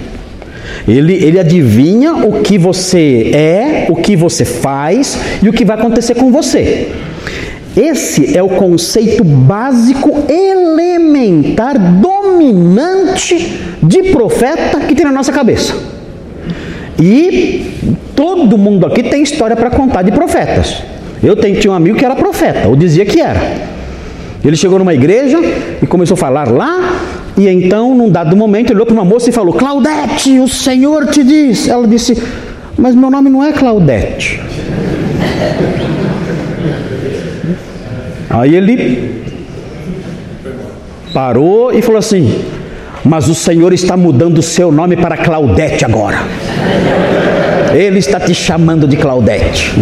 Ele, 0.88 1.14
ele 1.14 1.40
adivinha 1.40 2.14
o 2.14 2.42
que 2.42 2.58
você 2.58 3.32
é, 3.34 3.86
o 3.90 3.96
que 3.96 4.16
você 4.16 4.46
faz 4.46 5.18
e 5.42 5.50
o 5.50 5.54
que 5.54 5.66
vai 5.66 5.78
acontecer 5.78 6.16
com 6.16 6.32
você. 6.32 6.92
Esse 7.76 8.38
é 8.38 8.44
o 8.44 8.50
conceito 8.50 9.24
básico, 9.24 10.26
elementar, 10.30 11.78
dominante 12.02 13.60
de 13.82 14.04
profeta 14.12 14.80
que 14.82 14.94
tem 14.94 15.06
na 15.06 15.12
nossa 15.12 15.32
cabeça. 15.32 15.74
E 17.00 17.96
todo 18.16 18.58
mundo 18.58 18.86
aqui 18.86 19.04
tem 19.04 19.24
história 19.24 19.56
para 19.56 19.70
contar 19.70 20.02
de 20.02 20.12
profetas. 20.12 20.84
Eu 21.24 21.36
tenho, 21.36 21.60
tinha 21.60 21.72
um 21.72 21.76
amigo 21.76 21.98
que 21.98 22.04
era 22.04 22.16
profeta, 22.16 22.68
ou 22.68 22.76
dizia 22.76 23.06
que 23.06 23.22
era. 23.22 23.40
Ele 24.44 24.56
chegou 24.58 24.80
numa 24.80 24.94
igreja 24.94 25.40
e 25.82 25.88
começou 25.88 26.16
a 26.16 26.18
falar 26.18 26.50
lá 26.50 27.21
e 27.42 27.50
então, 27.50 27.96
num 27.96 28.10
dado 28.10 28.36
momento, 28.36 28.68
ele 28.68 28.76
olhou 28.76 28.86
para 28.86 28.94
uma 28.94 29.06
moça 29.06 29.30
e 29.30 29.34
falou: 29.34 29.54
Claudete, 29.54 30.40
o 30.40 30.48
Senhor 30.48 31.08
te 31.08 31.24
diz. 31.24 31.68
Ela 31.68 31.88
disse: 31.88 32.22
Mas 32.78 32.94
meu 32.96 33.10
nome 33.10 33.30
não 33.30 33.44
é 33.44 33.52
Claudete. 33.52 34.42
Aí 38.30 38.56
ele 38.56 39.24
parou 41.14 41.74
e 41.74 41.82
falou 41.82 42.00
assim: 42.00 42.44
Mas 43.04 43.28
o 43.28 43.36
Senhor 43.36 43.74
está 43.74 43.98
mudando 43.98 44.38
o 44.38 44.44
seu 44.44 44.72
nome 44.72 44.96
para 44.96 45.18
Claudete 45.18 45.84
agora. 45.84 46.20
Ele 47.74 48.00
está 48.00 48.20
te 48.20 48.34
chamando 48.34 48.88
de 48.88 48.98
Claudete. 48.98 49.74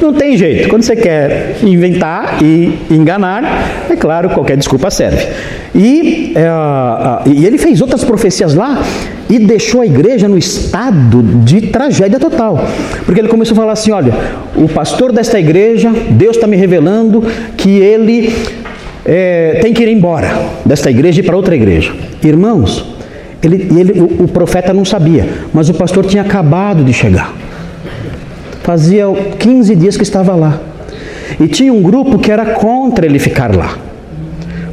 Não 0.00 0.12
tem 0.12 0.36
jeito. 0.36 0.68
Quando 0.68 0.82
você 0.82 0.96
quer 0.96 1.56
inventar 1.62 2.42
e 2.42 2.78
enganar, 2.90 3.86
é 3.90 3.96
claro, 3.96 4.30
qualquer 4.30 4.56
desculpa 4.56 4.90
serve. 4.90 5.26
E, 5.74 6.32
é, 6.34 7.30
e 7.30 7.46
ele 7.46 7.58
fez 7.58 7.80
outras 7.80 8.02
profecias 8.02 8.54
lá 8.54 8.82
e 9.28 9.38
deixou 9.38 9.80
a 9.80 9.86
igreja 9.86 10.28
no 10.28 10.38
estado 10.38 11.22
de 11.22 11.62
tragédia 11.62 12.18
total. 12.18 12.64
Porque 13.04 13.20
ele 13.20 13.28
começou 13.28 13.54
a 13.54 13.56
falar 13.56 13.72
assim: 13.72 13.90
olha, 13.90 14.14
o 14.54 14.68
pastor 14.68 15.12
desta 15.12 15.38
igreja, 15.38 15.92
Deus 16.10 16.36
está 16.36 16.46
me 16.46 16.56
revelando 16.56 17.24
que 17.56 17.78
ele 17.78 18.32
é, 19.04 19.58
tem 19.62 19.72
que 19.72 19.82
ir 19.82 19.88
embora 19.88 20.28
desta 20.64 20.90
igreja 20.90 21.20
e 21.20 21.22
para 21.22 21.36
outra 21.36 21.54
igreja. 21.54 21.92
Irmãos, 22.22 22.84
ele, 23.42 23.68
ele, 23.78 24.00
o, 24.00 24.24
o 24.24 24.28
profeta 24.28 24.72
não 24.72 24.84
sabia, 24.84 25.28
mas 25.52 25.68
o 25.68 25.74
pastor 25.74 26.04
tinha 26.06 26.22
acabado 26.22 26.82
de 26.82 26.92
chegar. 26.92 27.32
Fazia 28.66 29.04
15 29.38 29.76
dias 29.76 29.96
que 29.96 30.02
estava 30.02 30.34
lá. 30.34 30.60
E 31.38 31.46
tinha 31.46 31.72
um 31.72 31.80
grupo 31.80 32.18
que 32.18 32.32
era 32.32 32.46
contra 32.46 33.06
ele 33.06 33.20
ficar 33.20 33.54
lá. 33.54 33.78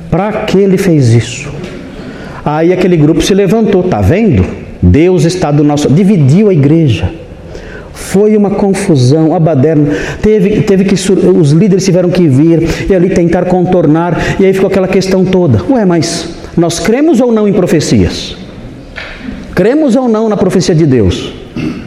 Para 0.10 0.32
que 0.32 0.58
ele 0.58 0.80
fez 0.80 1.14
isso? 1.14 1.52
Aí 2.44 2.74
aquele 2.74 2.98
grupo 2.98 3.22
se 3.22 3.36
levantou, 3.36 3.84
tá 3.84 4.02
vendo? 4.02 4.44
Deus 4.82 5.26
está 5.26 5.52
do 5.52 5.64
nosso. 5.64 5.94
Dividiu 5.94 6.50
a 6.50 6.54
igreja. 6.54 7.12
Foi 7.94 8.36
uma 8.36 8.50
confusão, 8.50 9.36
a 9.36 9.40
baderna. 9.40 9.92
Teve, 10.24 10.62
teve 10.62 10.86
que 10.86 10.96
os 10.96 11.52
líderes 11.52 11.86
tiveram 11.86 12.10
que 12.10 12.28
vir 12.28 12.68
e 12.90 12.96
ali 12.96 13.12
tentar 13.12 13.46
contornar, 13.46 14.38
e 14.40 14.46
aí 14.48 14.54
ficou 14.54 14.70
aquela 14.70 14.88
questão 14.88 15.24
toda. 15.24 15.62
Ué, 15.70 15.86
mas 15.86 16.30
nós 16.58 16.80
cremos 16.80 17.22
ou 17.22 17.32
não 17.32 17.48
em 17.48 17.54
profecias? 17.54 18.36
Cremos 19.54 19.96
ou 19.96 20.10
não 20.10 20.28
na 20.28 20.36
profecia 20.36 20.74
de 20.74 20.88
Deus? 20.88 21.43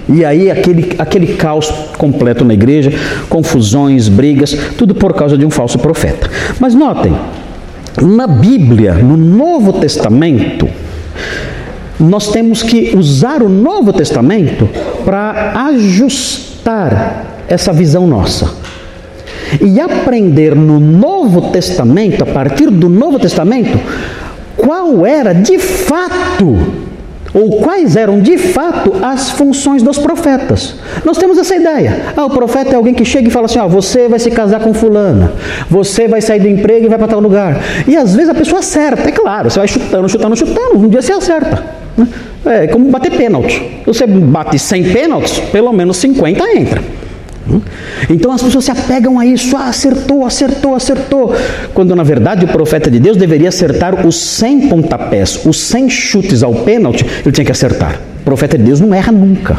E 0.09 0.25
aí 0.25 0.51
aquele, 0.51 0.95
aquele 0.99 1.35
caos 1.35 1.69
completo 1.99 2.45
na 2.45 2.55
igreja, 2.55 2.93
confusões, 3.29 4.09
brigas, 4.09 4.57
tudo 4.79 4.95
por 4.95 5.15
causa 5.15 5.37
de 5.37 5.45
um 5.45 5.51
falso 5.51 5.79
profeta. 5.79 6.31
Mas 6.61 6.75
notem, 6.75 7.15
na 8.01 8.27
Bíblia, 8.27 8.95
no 8.95 9.17
Novo 9.17 9.73
Testamento, 9.75 10.69
nós 11.99 12.29
temos 12.29 12.63
que 12.63 12.95
usar 12.97 13.43
o 13.43 13.49
Novo 13.49 13.93
Testamento 13.93 14.69
para 15.05 15.53
ajustar 15.69 17.45
essa 17.49 17.73
visão 17.73 18.07
nossa. 18.07 18.55
E 19.61 19.81
aprender 19.81 20.55
no 20.55 20.79
Novo 20.79 21.51
Testamento, 21.53 22.23
a 22.23 22.27
partir 22.27 22.69
do 22.71 22.89
Novo 22.89 23.19
Testamento, 23.19 23.79
qual 24.57 25.07
era 25.07 25.33
de 25.33 25.59
fato, 25.59 26.86
ou 27.37 27.61
quais 27.61 27.97
eram 27.97 28.19
de 28.19 28.39
fato 28.39 28.95
as 29.03 29.31
funções 29.31 29.83
dos 29.83 29.99
profetas. 29.99 30.77
Nós 31.05 31.19
temos 31.19 31.37
essa 31.37 31.55
ideia. 31.55 32.07
Ah, 32.17 32.25
o 32.25 32.31
profeta 32.31 32.71
é 32.71 32.77
alguém 32.77 32.95
que 32.95 33.05
chega 33.05 33.29
e 33.29 33.31
fala 33.31 33.45
assim: 33.45 33.59
ah, 33.59 33.67
você 33.67 34.09
vai 34.09 34.19
se 34.19 34.31
casar 34.31 34.61
com 34.61 34.73
fulana, 34.73 35.33
você 35.69 36.09
vai 36.09 36.23
sair 36.23 36.41
do 36.41 36.49
emprego 36.49 36.87
e 36.87 36.89
vai 36.89 36.99
para 36.99 37.09
tal 37.09 37.21
lugar. 37.21 37.61
E 37.87 37.95
às 37.95 38.15
vezes 38.15 38.31
a 38.31 38.35
pessoa 38.35 38.61
acerta, 38.61 39.07
é 39.07 39.13
claro, 39.13 39.51
você 39.51 39.59
vai 39.59 39.69
chutando, 39.69 40.09
chutando, 40.09 40.35
chutando, 40.35 40.79
um 40.79 40.89
dia 40.89 41.03
você 41.03 41.13
acerta. 41.13 41.63
Né? 41.95 42.09
É 42.47 42.67
como 42.69 42.89
bater 42.91 43.13
pênalti. 43.13 43.83
Você 43.85 44.07
bate 44.07 44.59
100 44.59 44.93
pênaltis, 44.93 45.39
pelo 45.53 45.73
menos 45.73 45.99
50 45.99 46.45
entra. 46.57 46.81
Então 48.11 48.33
as 48.33 48.43
pessoas 48.43 48.65
se 48.65 48.71
apegam 48.71 49.19
a 49.19 49.27
isso, 49.27 49.57
ah, 49.57 49.69
acertou, 49.69 50.27
acertou, 50.27 50.75
acertou. 50.75 51.35
Quando 51.73 51.95
na 51.95 52.03
verdade 52.03 52.45
o 52.45 52.49
profeta 52.49 52.91
de 52.91 52.99
Deus 52.99 53.17
deveria 53.17 53.49
acertar 53.49 54.07
os 54.07 54.17
100 54.17 54.69
pontapés, 54.69 55.45
os 55.47 55.61
100 55.61 55.91
chutes 55.91 56.43
ao 56.43 56.55
pênalti, 56.55 57.07
ele 57.25 57.33
tinha 57.33 57.45
que 57.45 57.53
acertar. 57.53 58.01
O 58.21 58.25
profeta 58.25 58.59
de 58.59 58.65
Deus 58.65 58.81
não 58.81 58.93
erra 58.93 59.13
nunca. 59.13 59.59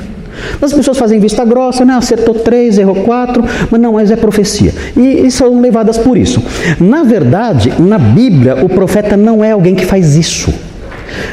As 0.62 0.74
pessoas 0.74 0.98
fazem 0.98 1.20
vista 1.20 1.44
grossa, 1.44 1.84
né? 1.84 1.94
acertou 1.94 2.36
três, 2.36 2.77
errou 2.77 2.96
quatro, 2.96 3.44
mas 3.72 3.82
não, 3.82 3.94
mas 3.94 4.12
é 4.12 4.15
profecia. 4.15 4.74
E, 4.96 5.25
e 5.25 5.32
são 5.32 5.60
levadas 5.60 5.98
por 5.98 6.17
isso. 6.17 6.44
Na 6.79 7.03
verdade, 7.03 7.74
na 7.79 7.98
Bíblia, 7.98 8.63
o 8.63 8.70
profeta 8.70 9.17
não 9.17 9.44
é 9.44 9.51
alguém 9.51 9.74
que 9.74 9.86
faz 9.86 10.15
isso. 10.15 10.53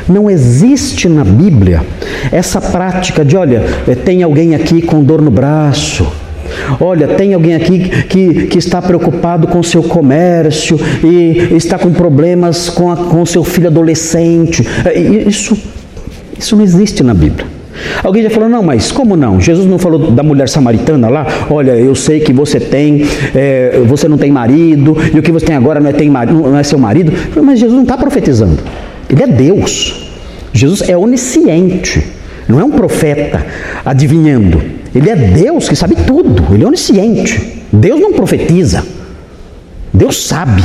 Não 0.08 0.30
existe 0.30 1.08
na 1.08 1.25
Bíblia 1.25 1.82
essa 2.32 2.61
prática 2.61 3.25
de, 3.25 3.37
olha, 3.37 3.62
eh, 3.87 3.94
tem 3.94 4.23
alguém 4.23 4.54
aqui 4.54 4.80
com 4.80 5.02
dor 5.02 5.20
no 5.20 5.30
braço. 5.30 6.06
Olha, 6.80 7.08
tem 7.08 7.34
alguém 7.34 7.54
aqui 7.54 7.88
que, 8.08 8.46
que 8.46 8.58
está 8.58 8.80
preocupado 8.80 9.46
com 9.49 9.61
o 9.61 9.64
seu 9.64 9.82
comércio 9.82 10.78
e 11.02 11.54
está 11.56 11.78
com 11.78 11.92
problemas 11.92 12.68
com, 12.68 12.90
a, 12.90 12.96
com 12.96 13.23
o 13.23 13.26
seu 13.26 13.44
filho 13.44 13.68
adolescente. 13.68 14.66
Eh, 14.84 15.00
isso, 15.26 15.56
isso 16.38 16.56
não 16.56 16.64
existe 16.64 17.02
na 17.02 17.14
Bíblia. 17.14 17.46
Alguém 18.02 18.23
já 18.23 18.30
falou, 18.30 18.49
não, 18.49 18.62
mas 18.62 18.92
como 18.92 19.16
não? 19.16 19.40
Jesus 19.40 19.66
não 19.66 19.78
falou 19.78 20.11
da 20.11 20.23
mulher 20.23 20.49
samaritana 20.49 21.08
lá? 21.08 21.26
Olha, 21.50 21.73
eu 21.73 21.94
sei 21.94 22.20
que 22.20 22.32
você 22.32 22.61
tem, 22.61 23.04
é, 23.34 23.80
você 23.87 24.08
não 24.08 24.16
tem 24.16 24.30
marido, 24.30 24.96
e 25.12 25.18
o 25.18 25.23
que 25.23 25.32
você 25.32 25.46
tem 25.46 25.56
agora 25.56 25.80
não 25.80 25.90
é, 25.90 25.92
tem, 25.92 26.08
não 26.08 26.56
é 26.56 26.62
seu 26.62 26.78
marido. 26.78 27.12
Mas 27.42 27.58
Jesus 27.58 27.75
não 27.75 27.82
está 27.82 27.96
profetizando. 27.96 28.58
Ele 29.08 29.23
é 29.23 29.26
Deus. 29.26 30.08
Jesus 30.52 30.88
é 30.88 30.96
onisciente, 30.96 32.00
não 32.49 32.61
é 32.61 32.64
um 32.64 32.70
profeta 32.70 33.44
adivinhando. 33.84 34.84
Ele 34.94 35.10
é 35.10 35.16
Deus 35.16 35.68
que 35.68 35.74
sabe 35.74 35.96
tudo, 36.06 36.54
ele 36.54 36.64
é 36.64 36.66
onisciente. 36.66 37.62
Deus 37.72 38.00
não 38.00 38.12
profetiza, 38.12 38.84
Deus 39.92 40.26
sabe. 40.26 40.62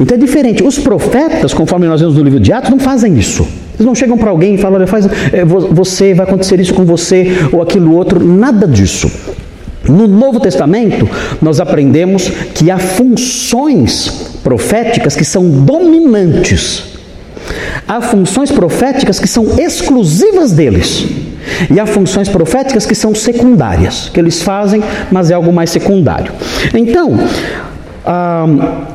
Então 0.00 0.16
é 0.16 0.20
diferente. 0.20 0.62
Os 0.62 0.78
profetas, 0.78 1.52
conforme 1.52 1.86
nós 1.86 2.00
vemos 2.00 2.16
no 2.16 2.22
livro 2.22 2.40
de 2.40 2.52
Atos, 2.52 2.70
não 2.70 2.78
fazem 2.78 3.18
isso. 3.18 3.46
Eles 3.74 3.86
não 3.86 3.94
chegam 3.94 4.16
para 4.16 4.30
alguém 4.30 4.54
e 4.54 4.58
falam, 4.58 4.86
faz, 4.86 5.06
é, 5.32 5.44
você, 5.44 6.14
vai 6.14 6.26
acontecer 6.26 6.58
isso 6.60 6.74
com 6.74 6.84
você 6.84 7.48
ou 7.52 7.60
aquilo 7.60 7.94
outro, 7.94 8.24
nada 8.24 8.66
disso. 8.66 9.10
No 9.88 10.06
Novo 10.06 10.40
Testamento, 10.40 11.08
nós 11.40 11.60
aprendemos 11.60 12.28
que 12.54 12.70
há 12.70 12.78
funções 12.78 14.38
proféticas 14.42 15.16
que 15.16 15.24
são 15.24 15.48
dominantes 15.48 16.98
Há 17.86 18.00
funções 18.00 18.50
proféticas 18.50 19.18
que 19.18 19.26
são 19.26 19.58
exclusivas 19.58 20.52
deles. 20.52 21.06
E 21.70 21.78
há 21.78 21.86
funções 21.86 22.28
proféticas 22.28 22.86
que 22.86 22.94
são 22.94 23.14
secundárias, 23.14 24.10
que 24.12 24.20
eles 24.20 24.42
fazem, 24.42 24.82
mas 25.10 25.30
é 25.30 25.34
algo 25.34 25.52
mais 25.52 25.70
secundário. 25.70 26.32
Então, 26.74 27.18
ah, 28.10 28.46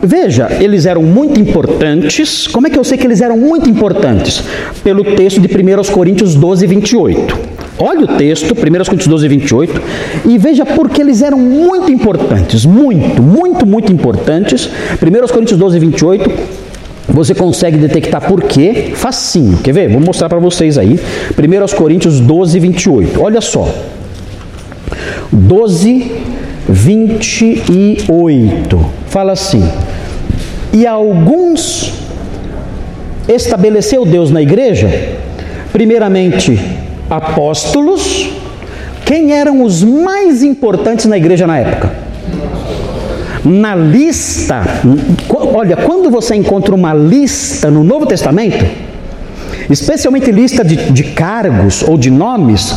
veja, 0.01 0.47
eles 0.59 0.87
eram 0.87 1.03
muito 1.03 1.39
importantes. 1.39 2.47
Como 2.47 2.65
é 2.65 2.69
que 2.69 2.79
eu 2.79 2.83
sei 2.83 2.97
que 2.97 3.05
eles 3.05 3.21
eram 3.21 3.37
muito 3.37 3.69
importantes? 3.69 4.43
Pelo 4.83 5.03
texto 5.03 5.39
de 5.39 5.47
1 5.47 5.91
Coríntios 5.91 6.33
12, 6.33 6.65
28. 6.65 7.53
Olha 7.77 8.05
o 8.05 8.07
texto, 8.17 8.53
1 8.53 8.55
Coríntios 8.55 9.07
12, 9.07 9.27
28, 9.27 9.81
e 10.25 10.37
veja 10.37 10.65
porque 10.65 11.01
eles 11.01 11.21
eram 11.21 11.37
muito 11.37 11.91
importantes. 11.91 12.65
Muito, 12.65 13.21
muito, 13.21 13.65
muito 13.65 13.91
importantes. 13.91 14.67
1 15.01 15.27
Coríntios 15.31 15.59
12, 15.59 15.79
28 15.79 16.62
você 17.13 17.33
consegue 17.35 17.77
detectar 17.77 18.27
por 18.27 18.41
quê? 18.41 18.91
Facinho. 18.95 19.59
Quer 19.59 19.71
ver? 19.71 19.87
Vou 19.87 20.01
mostrar 20.01 20.27
para 20.27 20.39
vocês 20.39 20.79
aí. 20.79 20.99
1 21.37 21.75
Coríntios 21.77 22.19
12, 22.19 22.59
28. 22.59 23.21
Olha 23.21 23.39
só. 23.39 23.71
12, 25.31 26.11
28. 26.67 28.85
Fala 29.07 29.33
assim. 29.33 29.63
E 30.73 30.87
alguns 30.87 31.93
estabeleceu 33.27 34.05
Deus 34.05 34.31
na 34.31 34.41
igreja, 34.41 34.89
primeiramente 35.71 36.59
apóstolos. 37.07 38.31
Quem 39.05 39.33
eram 39.33 39.61
os 39.61 39.83
mais 39.83 40.41
importantes 40.41 41.05
na 41.05 41.17
igreja 41.17 41.45
na 41.45 41.59
época? 41.59 42.02
Na 43.45 43.75
lista, 43.75 44.63
olha, 45.53 45.75
quando 45.75 46.09
você 46.09 46.35
encontra 46.35 46.73
uma 46.73 46.93
lista 46.93 47.69
no 47.69 47.83
Novo 47.83 48.05
Testamento, 48.05 48.65
especialmente 49.69 50.31
lista 50.31 50.63
de, 50.63 50.91
de 50.91 51.03
cargos 51.03 51.83
ou 51.83 51.97
de 51.97 52.09
nomes, 52.09 52.73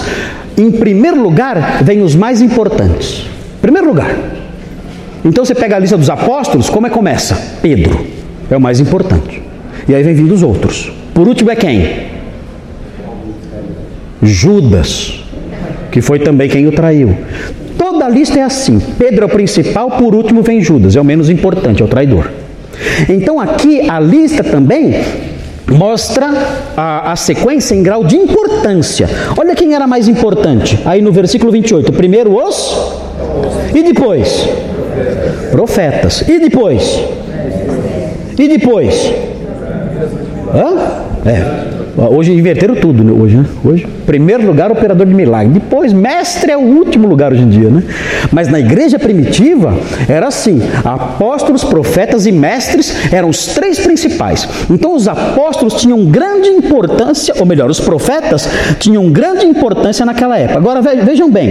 em 0.59 0.71
primeiro 0.73 1.23
lugar 1.23 1.83
vem 1.85 2.03
os 2.03 2.17
mais 2.17 2.43
importantes. 2.43 3.27
Primeiro 3.63 3.87
lugar. 3.87 4.11
Então 5.25 5.45
você 5.45 5.55
pega 5.55 5.77
a 5.77 5.79
lista 5.79 5.97
dos 5.97 6.11
apóstolos, 6.11 6.69
como 6.69 6.87
é 6.87 6.91
que 6.91 6.97
começa? 6.97 7.37
Pedro 7.63 8.07
é 8.51 8.57
o 8.57 8.61
mais 8.61 8.81
importante. 8.81 9.43
E 9.89 9.95
aí 9.95 10.03
vem 10.03 10.15
vindo 10.15 10.35
os 10.35 10.43
outros. 10.43 10.93
Por 11.15 11.29
último 11.29 11.51
é 11.51 11.57
quem? 11.57 12.07
Judas, 14.23 15.25
que 15.93 16.01
foi 16.01 16.19
também 16.19 16.49
quem 16.49 16.67
o 16.67 16.73
traiu. 16.73 17.17
Toda 17.79 18.07
a 18.07 18.09
lista 18.09 18.39
é 18.39 18.43
assim. 18.43 18.81
Pedro 18.99 19.25
é 19.25 19.27
o 19.27 19.29
principal, 19.31 19.91
por 19.93 20.15
último 20.15 20.43
vem 20.43 20.61
Judas, 20.61 20.97
é 20.97 21.01
o 21.01 21.05
menos 21.05 21.29
importante, 21.31 21.83
é 21.83 21.85
o 21.85 21.89
traidor. 21.89 22.31
Então 23.09 23.41
aqui 23.41 23.89
a 23.89 23.99
lista 23.99 24.43
também 24.45 24.95
mostra 25.69 26.33
a, 26.77 27.13
a, 27.13 27.17
sequência 27.17 27.75
em 27.75 27.83
grau 27.83 28.05
de 28.05 28.17
importância. 28.17 29.09
Olha 29.37 29.55
quem 29.55 29.75
era 29.75 29.87
mais 29.87 30.09
importante. 30.09 30.79
Aí 30.85 31.03
no 31.03 31.13
versículo 31.13 31.51
28, 31.51 31.93
primeiro 31.93 32.37
os 32.37 32.77
e 33.75 33.83
depois 33.83 34.49
profetas. 35.51 36.23
E 36.29 36.39
depois? 36.39 37.01
E 38.39 38.49
depois? 38.49 39.13
Hã? 40.55 41.29
É. 41.29 41.76
Hoje 41.97 42.33
inverteram 42.33 42.75
tudo, 42.75 43.03
né? 43.03 43.11
Hoje, 43.11 43.37
né? 43.39 43.47
Hoje, 43.65 43.87
primeiro 44.05 44.47
lugar, 44.47 44.71
operador 44.71 45.07
de 45.07 45.15
milagre. 45.15 45.55
Depois, 45.55 45.95
mestre 45.95 46.53
é 46.53 46.57
o 46.57 46.61
último 46.61 47.09
lugar 47.09 47.33
hoje 47.33 47.43
em 47.43 47.49
dia, 47.49 47.71
né? 47.71 47.83
Mas 48.31 48.49
na 48.49 48.61
igreja 48.61 48.99
primitiva 48.99 49.75
era 50.07 50.29
assim: 50.29 50.61
apóstolos, 50.85 51.65
profetas 51.65 52.27
e 52.27 52.33
mestres 52.33 52.95
eram 53.11 53.31
os 53.31 53.47
três 53.47 53.79
principais. 53.79 54.47
Então 54.71 54.95
os 54.95 55.09
apóstolos 55.09 55.75
tinham 55.75 56.05
grande 56.05 56.49
importância, 56.49 57.35
ou 57.39 57.47
melhor, 57.47 57.71
os 57.71 57.81
profetas 57.81 58.47
tinham 58.79 59.11
grande 59.11 59.47
importância 59.47 60.05
naquela 60.05 60.39
época. 60.39 60.59
Agora 60.59 60.83
vejam 60.83 61.31
bem. 61.31 61.51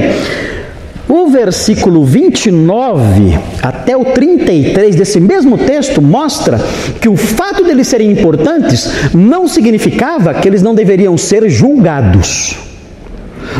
O 1.07 1.27
versículo 1.27 2.03
29 2.03 3.37
até 3.61 3.95
o 3.95 4.05
33 4.05 4.95
desse 4.95 5.19
mesmo 5.19 5.57
texto 5.57 6.01
mostra 6.01 6.59
que 6.99 7.07
o 7.07 7.15
fato 7.15 7.63
deles 7.63 7.87
serem 7.87 8.11
importantes 8.11 8.89
não 9.13 9.47
significava 9.47 10.33
que 10.33 10.47
eles 10.47 10.63
não 10.63 10.73
deveriam 10.73 11.15
ser 11.15 11.47
julgados. 11.47 12.57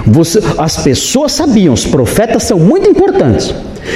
Você, 0.08 0.40
as 0.58 0.78
pessoas 0.78 1.32
sabiam, 1.32 1.74
os 1.74 1.86
profetas 1.86 2.44
são 2.44 2.60
muito 2.60 2.90
importantes, 2.90 3.54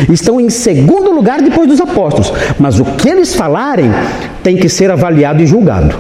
estão 0.10 0.40
em 0.40 0.50
segundo 0.50 1.12
lugar 1.12 1.42
depois 1.42 1.68
dos 1.68 1.82
apóstolos, 1.82 2.32
mas 2.60 2.80
o 2.80 2.86
que 2.86 3.10
eles 3.10 3.34
falarem 3.34 3.90
tem 4.44 4.56
que 4.56 4.70
ser 4.70 4.92
avaliado 4.92 5.42
e 5.42 5.48
julgado. 5.48 5.96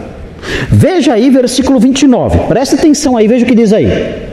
Veja 0.69 1.13
aí 1.13 1.29
versículo 1.31 1.79
29, 1.79 2.47
preste 2.47 2.75
atenção 2.75 3.17
aí, 3.17 3.27
veja 3.27 3.43
o 3.43 3.47
que 3.47 3.55
diz 3.55 3.73
aí. 3.73 4.28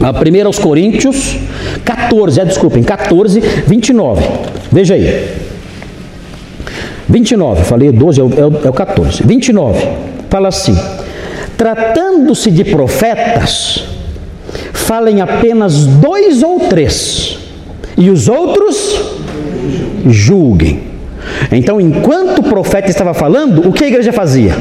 1 0.00 0.46
aos 0.46 0.58
Coríntios 0.58 1.36
14, 1.84 2.40
é, 2.40 2.44
desculpem, 2.44 2.82
14, 2.82 3.40
29. 3.40 4.26
Veja 4.72 4.94
aí. 4.94 5.28
29, 7.08 7.64
falei 7.64 7.92
12, 7.92 8.20
é 8.20 8.24
o, 8.24 8.30
é 8.64 8.70
o 8.70 8.72
14. 8.72 9.22
29, 9.24 9.88
fala 10.30 10.48
assim: 10.48 10.76
tratando-se 11.56 12.50
de 12.50 12.64
profetas, 12.64 13.84
falem 14.72 15.20
apenas 15.20 15.86
dois 15.86 16.42
ou 16.42 16.60
três, 16.60 17.38
e 17.98 18.08
os 18.10 18.28
outros 18.28 19.18
julguem. 20.06 20.88
Então, 21.52 21.80
enquanto 21.80 22.38
o 22.38 22.42
profeta 22.44 22.88
estava 22.88 23.12
falando, 23.12 23.68
o 23.68 23.72
que 23.72 23.84
a 23.84 23.88
igreja 23.88 24.12
fazia? 24.12 24.56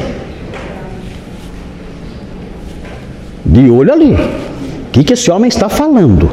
De 3.45 3.69
olho 3.69 3.93
ali. 3.93 4.17
O 4.89 4.91
que, 4.91 5.03
que 5.03 5.13
esse 5.13 5.29
homem 5.29 5.47
está 5.47 5.69
falando? 5.69 6.31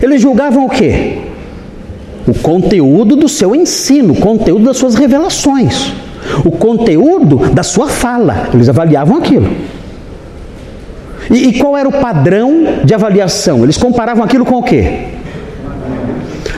Eles 0.00 0.22
julgavam 0.22 0.64
o 0.64 0.70
quê? 0.70 1.18
O 2.26 2.32
conteúdo 2.34 3.16
do 3.16 3.28
seu 3.28 3.54
ensino, 3.54 4.14
o 4.14 4.16
conteúdo 4.16 4.64
das 4.64 4.76
suas 4.76 4.94
revelações, 4.94 5.92
o 6.44 6.52
conteúdo 6.52 7.50
da 7.52 7.64
sua 7.64 7.88
fala. 7.88 8.48
Eles 8.54 8.68
avaliavam 8.68 9.18
aquilo. 9.18 9.50
E, 11.28 11.48
e 11.48 11.58
qual 11.58 11.76
era 11.76 11.88
o 11.88 11.92
padrão 11.92 12.80
de 12.84 12.94
avaliação? 12.94 13.64
Eles 13.64 13.76
comparavam 13.76 14.22
aquilo 14.22 14.44
com 14.44 14.56
o 14.56 14.62
quê? 14.62 15.06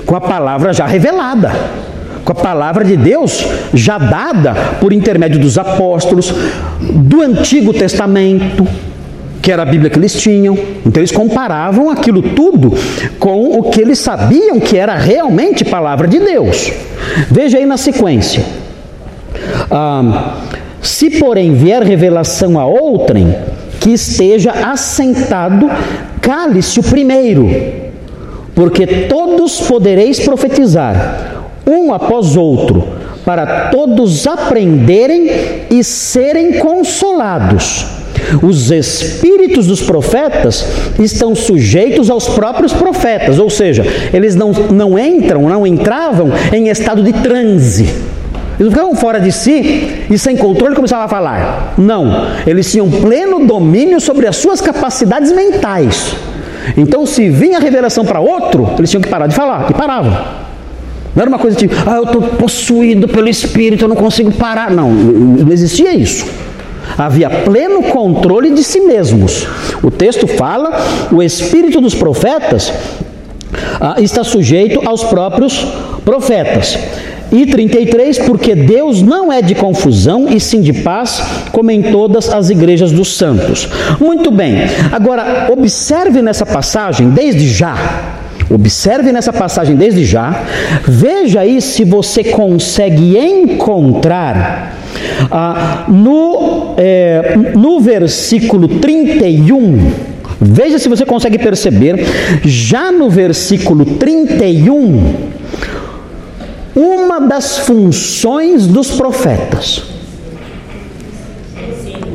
Com 0.05 0.15
a 0.15 0.21
palavra 0.21 0.75
já 0.75 0.87
revelada 0.87 1.51
com 2.25 2.31
a 2.31 2.35
palavra 2.37 2.85
de 2.85 2.97
Deus 2.97 3.45
já 3.75 3.99
dada 3.99 4.55
por 4.81 4.93
intermédio 4.93 5.41
dos 5.41 5.59
apóstolos, 5.59 6.33
do 6.81 7.21
Antigo 7.21 7.73
Testamento, 7.73 8.65
que 9.43 9.51
era 9.51 9.63
a 9.63 9.67
Bíblia 9.67 9.91
que 9.91 9.99
eles 9.99 10.15
tinham. 10.15 10.57
Então 10.87 11.01
eles 11.01 11.11
comparavam 11.11 11.91
aquilo 11.91 12.23
tudo 12.23 12.73
com 13.19 13.59
o 13.59 13.65
que 13.65 13.81
eles 13.81 13.99
sabiam 13.99 14.61
que 14.61 14.79
era 14.79 14.95
realmente 14.95 15.65
palavra 15.65 16.07
de 16.07 16.21
Deus. 16.21 16.73
Veja 17.29 17.59
aí 17.59 17.67
na 17.67 17.77
sequência. 17.77 18.45
Ah, 19.69 20.37
se 20.81 21.11
porém 21.11 21.55
vier 21.55 21.83
revelação 21.83 22.59
a 22.59 22.65
outrem, 22.65 23.35
que 23.81 23.91
esteja 23.91 24.53
assentado, 24.53 25.69
cale-se 26.21 26.79
o 26.79 26.83
primeiro, 26.85 27.51
porque 28.55 28.87
todos 29.09 29.61
podereis 29.63 30.21
profetizar, 30.21 31.43
um 31.67 31.93
após 31.93 32.37
outro, 32.37 32.85
para 33.25 33.71
todos 33.71 34.25
aprenderem 34.27 35.29
e 35.69 35.83
serem 35.83 36.61
consolados. 36.61 38.02
Os 38.43 38.71
espíritos 38.71 39.67
dos 39.67 39.81
profetas 39.81 40.67
estão 40.99 41.35
sujeitos 41.35 42.11
aos 42.11 42.29
próprios 42.29 42.73
profetas, 42.73 43.39
ou 43.39 43.51
seja, 43.51 43.85
eles 44.13 44.35
não, 44.35 44.53
não 44.53 44.99
entram, 44.99 45.49
não 45.49 45.67
entravam 45.67 46.31
em 46.53 46.69
estado 46.69 47.03
de 47.03 47.13
transe. 47.13 47.89
Eles 48.59 48.73
ficavam 48.73 48.95
fora 48.95 49.19
de 49.19 49.33
si 49.33 50.05
e 50.11 50.19
sem 50.19 50.37
controle 50.37 50.75
começavam 50.75 51.05
a 51.05 51.09
falar. 51.09 51.75
Não, 51.77 52.29
eles 52.47 52.71
tinham 52.71 52.91
pleno 52.91 53.47
domínio 53.47 54.01
sobre 54.01 54.27
as 54.27 54.37
suas 54.37 54.61
capacidades 54.61 55.33
mentais. 55.33 56.15
Então, 56.77 57.05
se 57.05 57.29
vinha 57.29 57.59
a 57.59 57.61
revelação 57.61 58.05
para 58.05 58.21
outro, 58.21 58.71
eles 58.79 58.89
tinham 58.89 59.03
que 59.03 59.09
parar 59.09 59.27
de 59.27 59.35
falar, 59.35 59.69
e 59.71 59.75
paravam. 59.75 60.13
Não 61.15 61.21
era 61.21 61.29
uma 61.29 61.39
coisa 61.39 61.57
tipo, 61.57 61.75
ah, 61.87 61.97
eu 61.97 62.05
estou 62.05 62.23
possuído 62.23 63.07
pelo 63.07 63.29
Espírito, 63.29 63.85
eu 63.85 63.89
não 63.89 63.97
consigo 63.97 64.33
parar. 64.33 64.71
Não, 64.71 64.91
não 64.91 65.53
existia 65.53 65.95
isso. 65.95 66.25
Havia 66.97 67.31
pleno 67.31 67.83
controle 67.85 68.51
de 68.51 68.63
si 68.63 68.81
mesmos. 68.81 69.47
O 69.83 69.91
texto 69.91 70.27
fala, 70.27 70.81
o 71.11 71.23
espírito 71.23 71.81
dos 71.81 71.95
profetas 71.95 72.73
ah, 73.81 73.97
está 73.99 74.23
sujeito 74.25 74.87
aos 74.87 75.05
próprios 75.05 75.67
profetas. 76.05 76.79
E 77.31 77.47
33, 77.47 78.19
porque 78.21 78.55
Deus 78.55 79.01
não 79.01 79.33
é 79.33 79.41
de 79.41 79.55
confusão 79.55 80.29
e 80.29 80.39
sim 80.39 80.61
de 80.61 80.73
paz, 80.73 81.23
como 81.51 81.71
em 81.71 81.83
todas 81.91 82.29
as 82.29 82.51
igrejas 82.51 82.93
dos 82.93 83.17
santos. 83.17 83.67
Muito 83.99 84.31
bem, 84.31 84.57
agora 84.93 85.49
observe 85.51 86.21
nessa 86.21 86.45
passagem, 86.45 87.09
desde 87.09 87.49
já, 87.49 87.75
Observe 88.53 89.13
nessa 89.13 89.33
passagem 89.33 89.77
desde 89.77 90.05
já, 90.05 90.45
veja 90.87 91.41
aí 91.41 91.61
se 91.61 91.85
você 91.85 92.23
consegue 92.23 93.17
encontrar 93.17 94.77
ah, 95.31 95.85
no, 95.89 96.75
é, 96.77 97.37
no 97.55 97.81
versículo 97.81 98.69
31. 98.69 99.93
Veja 100.41 100.79
se 100.79 100.89
você 100.89 101.07
consegue 101.07 101.39
perceber, 101.39 102.05
já 102.45 102.91
no 102.91 103.09
versículo 103.09 103.85
31, 103.85 105.15
uma 106.75 107.21
das 107.21 107.59
funções 107.59 108.67
dos 108.67 108.91
profetas. 108.91 109.85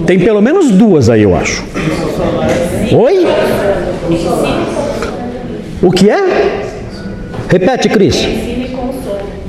Tem 0.05 0.19
pelo 0.19 0.41
menos 0.41 0.71
duas 0.71 1.09
aí, 1.09 1.23
eu 1.23 1.35
acho. 1.35 1.63
Oi? 2.93 3.25
O 5.81 5.91
que 5.91 6.09
é? 6.09 6.65
Repete, 7.47 7.89
Cris. 7.89 8.15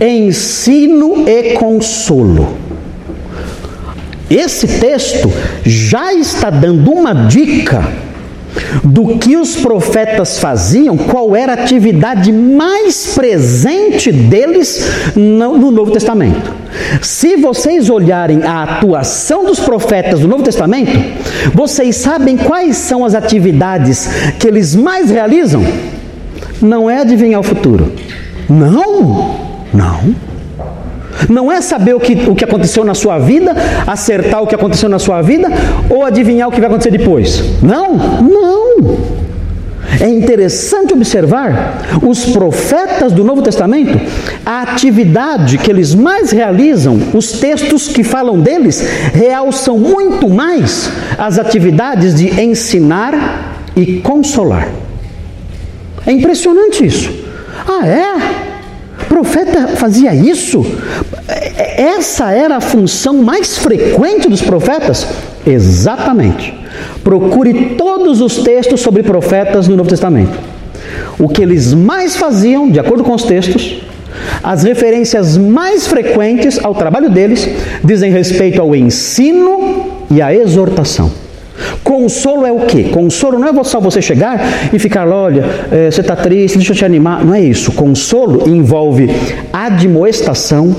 Ensino 0.00 1.28
e 1.28 1.54
consolo. 1.54 2.56
Esse 4.30 4.66
texto 4.66 5.32
já 5.64 6.12
está 6.12 6.50
dando 6.50 6.92
uma 6.92 7.14
dica 7.14 7.82
do 8.84 9.18
que 9.18 9.36
os 9.36 9.56
profetas 9.56 10.38
faziam, 10.38 10.96
qual 10.96 11.34
era 11.34 11.52
a 11.52 11.62
atividade 11.62 12.30
mais 12.32 13.14
presente 13.14 14.12
deles 14.12 14.84
no 15.16 15.70
Novo 15.70 15.92
Testamento. 15.92 16.52
Se 17.00 17.36
vocês 17.36 17.88
olharem 17.88 18.42
a 18.42 18.62
atuação 18.62 19.44
dos 19.44 19.60
profetas 19.60 20.20
do 20.20 20.28
Novo 20.28 20.42
Testamento, 20.42 20.92
vocês 21.54 21.96
sabem 21.96 22.36
quais 22.36 22.76
são 22.76 23.04
as 23.04 23.14
atividades 23.14 24.08
que 24.38 24.46
eles 24.46 24.74
mais 24.76 25.10
realizam? 25.10 25.64
Não 26.60 26.90
é 26.90 27.00
adivinhar 27.00 27.40
o 27.40 27.42
futuro. 27.42 27.92
Não, 28.48 29.36
não. 29.72 30.14
Não 31.28 31.50
é 31.50 31.60
saber 31.60 31.94
o 31.94 32.00
que, 32.00 32.14
o 32.28 32.34
que 32.34 32.44
aconteceu 32.44 32.84
na 32.84 32.94
sua 32.94 33.18
vida, 33.18 33.54
acertar 33.86 34.42
o 34.42 34.46
que 34.46 34.54
aconteceu 34.54 34.88
na 34.88 34.98
sua 34.98 35.20
vida, 35.20 35.48
ou 35.90 36.04
adivinhar 36.04 36.48
o 36.48 36.52
que 36.52 36.60
vai 36.60 36.68
acontecer 36.68 36.90
depois. 36.90 37.42
Não, 37.62 37.94
não. 38.22 39.18
É 40.00 40.08
interessante 40.08 40.92
observar 40.92 41.98
os 42.02 42.26
profetas 42.26 43.12
do 43.12 43.24
Novo 43.24 43.42
Testamento, 43.42 43.98
a 44.46 44.62
atividade 44.62 45.58
que 45.58 45.70
eles 45.70 45.94
mais 45.94 46.30
realizam, 46.30 46.98
os 47.14 47.32
textos 47.32 47.88
que 47.88 48.04
falam 48.04 48.38
deles, 48.38 48.80
realçam 49.12 49.76
muito 49.76 50.28
mais 50.28 50.90
as 51.16 51.38
atividades 51.38 52.14
de 52.14 52.40
ensinar 52.40 53.64
e 53.74 54.00
consolar. 54.00 54.68
É 56.08 56.12
impressionante 56.12 56.86
isso. 56.86 57.12
Ah, 57.66 57.86
é? 57.86 59.04
Profeta 59.06 59.68
fazia 59.76 60.14
isso? 60.14 60.64
É, 61.28 61.82
essa 61.82 62.32
era 62.32 62.56
a 62.56 62.60
função 62.62 63.22
mais 63.22 63.58
frequente 63.58 64.26
dos 64.26 64.40
profetas? 64.40 65.06
Exatamente. 65.46 66.54
Procure 67.04 67.74
todos 67.76 68.22
os 68.22 68.38
textos 68.38 68.80
sobre 68.80 69.02
profetas 69.02 69.68
no 69.68 69.76
Novo 69.76 69.90
Testamento. 69.90 70.32
O 71.18 71.28
que 71.28 71.42
eles 71.42 71.74
mais 71.74 72.16
faziam, 72.16 72.70
de 72.70 72.80
acordo 72.80 73.04
com 73.04 73.14
os 73.14 73.24
textos, 73.24 73.82
as 74.42 74.62
referências 74.62 75.36
mais 75.36 75.86
frequentes 75.86 76.58
ao 76.64 76.74
trabalho 76.74 77.10
deles 77.10 77.46
dizem 77.84 78.10
respeito 78.10 78.62
ao 78.62 78.74
ensino 78.74 79.90
e 80.10 80.22
à 80.22 80.34
exortação. 80.34 81.27
Consolo 81.82 82.46
é 82.46 82.52
o 82.52 82.60
quê? 82.60 82.84
Consolo 82.92 83.38
não 83.38 83.48
é 83.48 83.64
só 83.64 83.80
você 83.80 84.00
chegar 84.00 84.40
e 84.72 84.78
ficar, 84.78 85.08
olha, 85.08 85.44
é, 85.70 85.90
você 85.90 86.00
está 86.00 86.14
triste, 86.14 86.56
deixa 86.56 86.72
eu 86.72 86.76
te 86.76 86.84
animar. 86.84 87.24
Não 87.24 87.34
é 87.34 87.40
isso. 87.40 87.72
Consolo 87.72 88.48
envolve 88.48 89.10
admoestação, 89.52 90.74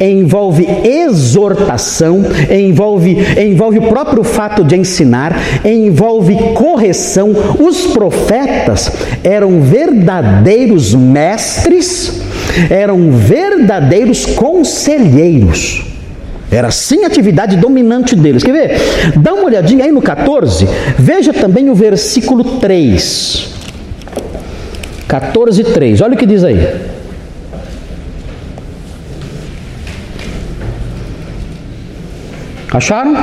envolve 0.00 0.66
exortação, 0.84 2.22
envolve, 2.50 3.16
envolve 3.38 3.78
o 3.78 3.88
próprio 3.88 4.22
fato 4.22 4.64
de 4.64 4.76
ensinar, 4.76 5.36
envolve 5.64 6.36
correção. 6.54 7.30
Os 7.58 7.88
profetas 7.88 8.90
eram 9.24 9.60
verdadeiros 9.60 10.94
mestres, 10.94 12.22
eram 12.70 13.10
verdadeiros 13.10 14.26
conselheiros. 14.26 15.91
Era 16.52 16.70
sim 16.70 17.02
a 17.02 17.06
atividade 17.06 17.56
dominante 17.56 18.14
deles. 18.14 18.44
Quer 18.44 18.52
ver? 18.52 19.18
Dá 19.18 19.32
uma 19.32 19.44
olhadinha 19.44 19.86
aí 19.86 19.90
no 19.90 20.02
14, 20.02 20.68
veja 20.98 21.32
também 21.32 21.70
o 21.70 21.74
versículo 21.74 22.58
3. 22.58 23.48
14, 25.08 25.64
3. 25.64 26.02
Olha 26.02 26.14
o 26.14 26.16
que 26.16 26.26
diz 26.26 26.44
aí. 26.44 26.58
Acharam? 32.70 33.14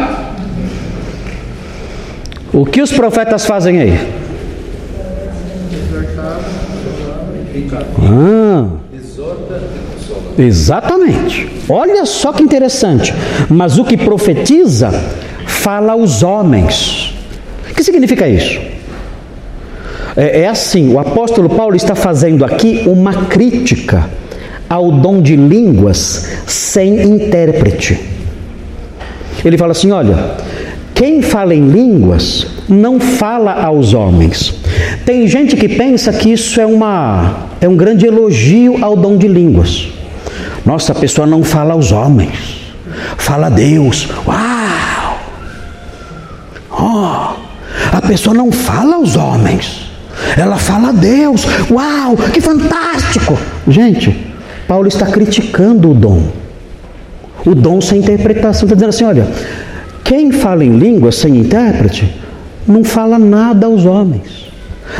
O 2.52 2.66
que 2.66 2.82
os 2.82 2.92
profetas 2.92 3.46
fazem 3.46 3.80
aí? 3.80 3.94
Ah. 8.02 8.68
Exatamente. 10.40 11.50
Olha 11.68 12.06
só 12.06 12.32
que 12.32 12.42
interessante. 12.42 13.14
Mas 13.50 13.78
o 13.78 13.84
que 13.84 13.98
profetiza 13.98 14.90
fala 15.46 15.92
aos 15.92 16.24
homens. 16.24 17.14
que 17.76 17.84
significa 17.84 18.28
isso? 18.28 18.58
É, 20.16 20.42
é 20.42 20.48
assim: 20.48 20.94
o 20.94 21.00
apóstolo 21.00 21.50
Paulo 21.50 21.76
está 21.76 21.94
fazendo 21.94 22.46
aqui 22.46 22.84
uma 22.86 23.26
crítica 23.26 24.10
ao 24.70 24.94
dom 24.94 25.22
de 25.22 25.36
línguas 25.36 26.30
sem 26.48 27.02
intérprete. 27.04 28.00
Ele 29.44 29.58
fala 29.58 29.74
assim: 29.74 29.92
olha, 29.92 30.38
quem 30.96 31.22
fala 31.22 31.54
em 31.54 31.68
línguas 31.68 32.48
não 32.70 32.98
fala 32.98 33.52
aos 33.52 33.94
homens. 33.94 34.54
Tem 35.06 35.28
gente 35.28 35.58
que 35.58 35.68
pensa 35.68 36.14
que 36.14 36.32
isso 36.32 36.62
é, 36.62 36.66
uma, 36.66 37.48
é 37.60 37.68
um 37.68 37.76
grande 37.76 38.06
elogio 38.06 38.78
ao 38.82 38.96
dom 38.96 39.18
de 39.18 39.28
línguas. 39.28 39.99
Nossa, 40.70 40.92
a 40.92 40.96
pessoa 40.96 41.26
não 41.26 41.42
fala 41.44 41.74
aos 41.74 41.92
homens, 41.92 42.72
fala 43.18 43.48
a 43.48 43.50
Deus. 43.50 44.08
Uau! 44.28 45.20
Oh, 46.70 47.98
a 47.98 48.02
pessoa 48.08 48.36
não 48.36 48.52
fala 48.52 48.98
aos 48.98 49.16
homens, 49.16 49.90
ela 50.38 50.58
fala 50.58 50.90
a 50.90 50.92
Deus. 50.92 51.44
Uau, 51.72 52.16
que 52.32 52.40
fantástico! 52.40 53.36
Gente, 53.68 54.16
Paulo 54.68 54.88
está 54.88 55.08
criticando 55.08 55.90
o 55.90 55.94
dom. 55.96 56.28
O 57.44 57.56
dom 57.56 57.82
sem 57.82 58.02
interpretação. 58.02 58.66
Está 58.66 58.76
dizendo 58.76 58.90
assim: 58.90 59.06
olha, 59.06 59.28
quem 60.04 60.32
fala 60.32 60.64
em 60.64 60.78
língua 60.78 61.12
sem 61.12 61.36
intérprete 61.36 62.16
não 62.68 62.84
fala 62.84 63.18
nada 63.18 63.66
aos 63.66 63.86
homens, 63.86 64.52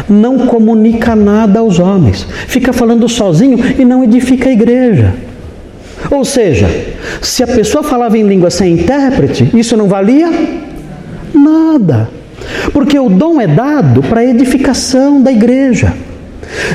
não 0.10 0.48
comunica 0.48 1.16
nada 1.16 1.60
aos 1.60 1.78
homens, 1.78 2.26
fica 2.48 2.74
falando 2.74 3.08
sozinho 3.08 3.60
e 3.78 3.86
não 3.86 4.04
edifica 4.04 4.50
a 4.50 4.52
igreja. 4.52 5.29
Ou 6.10 6.24
seja, 6.24 6.68
se 7.22 7.44
a 7.44 7.48
pessoa 7.48 7.84
falava 7.84 8.18
em 8.18 8.28
língua 8.28 8.50
sem 8.50 8.74
intérprete, 8.74 9.50
isso 9.54 9.76
não 9.76 9.88
valia 9.88 10.30
nada, 11.34 12.10
porque 12.74 12.98
o 12.98 13.10
dom 13.10 13.40
é 13.40 13.48
dado 13.48 14.02
para 14.04 14.22
a 14.22 14.26
edificação 14.26 15.22
da 15.22 15.32
igreja. 15.32 15.94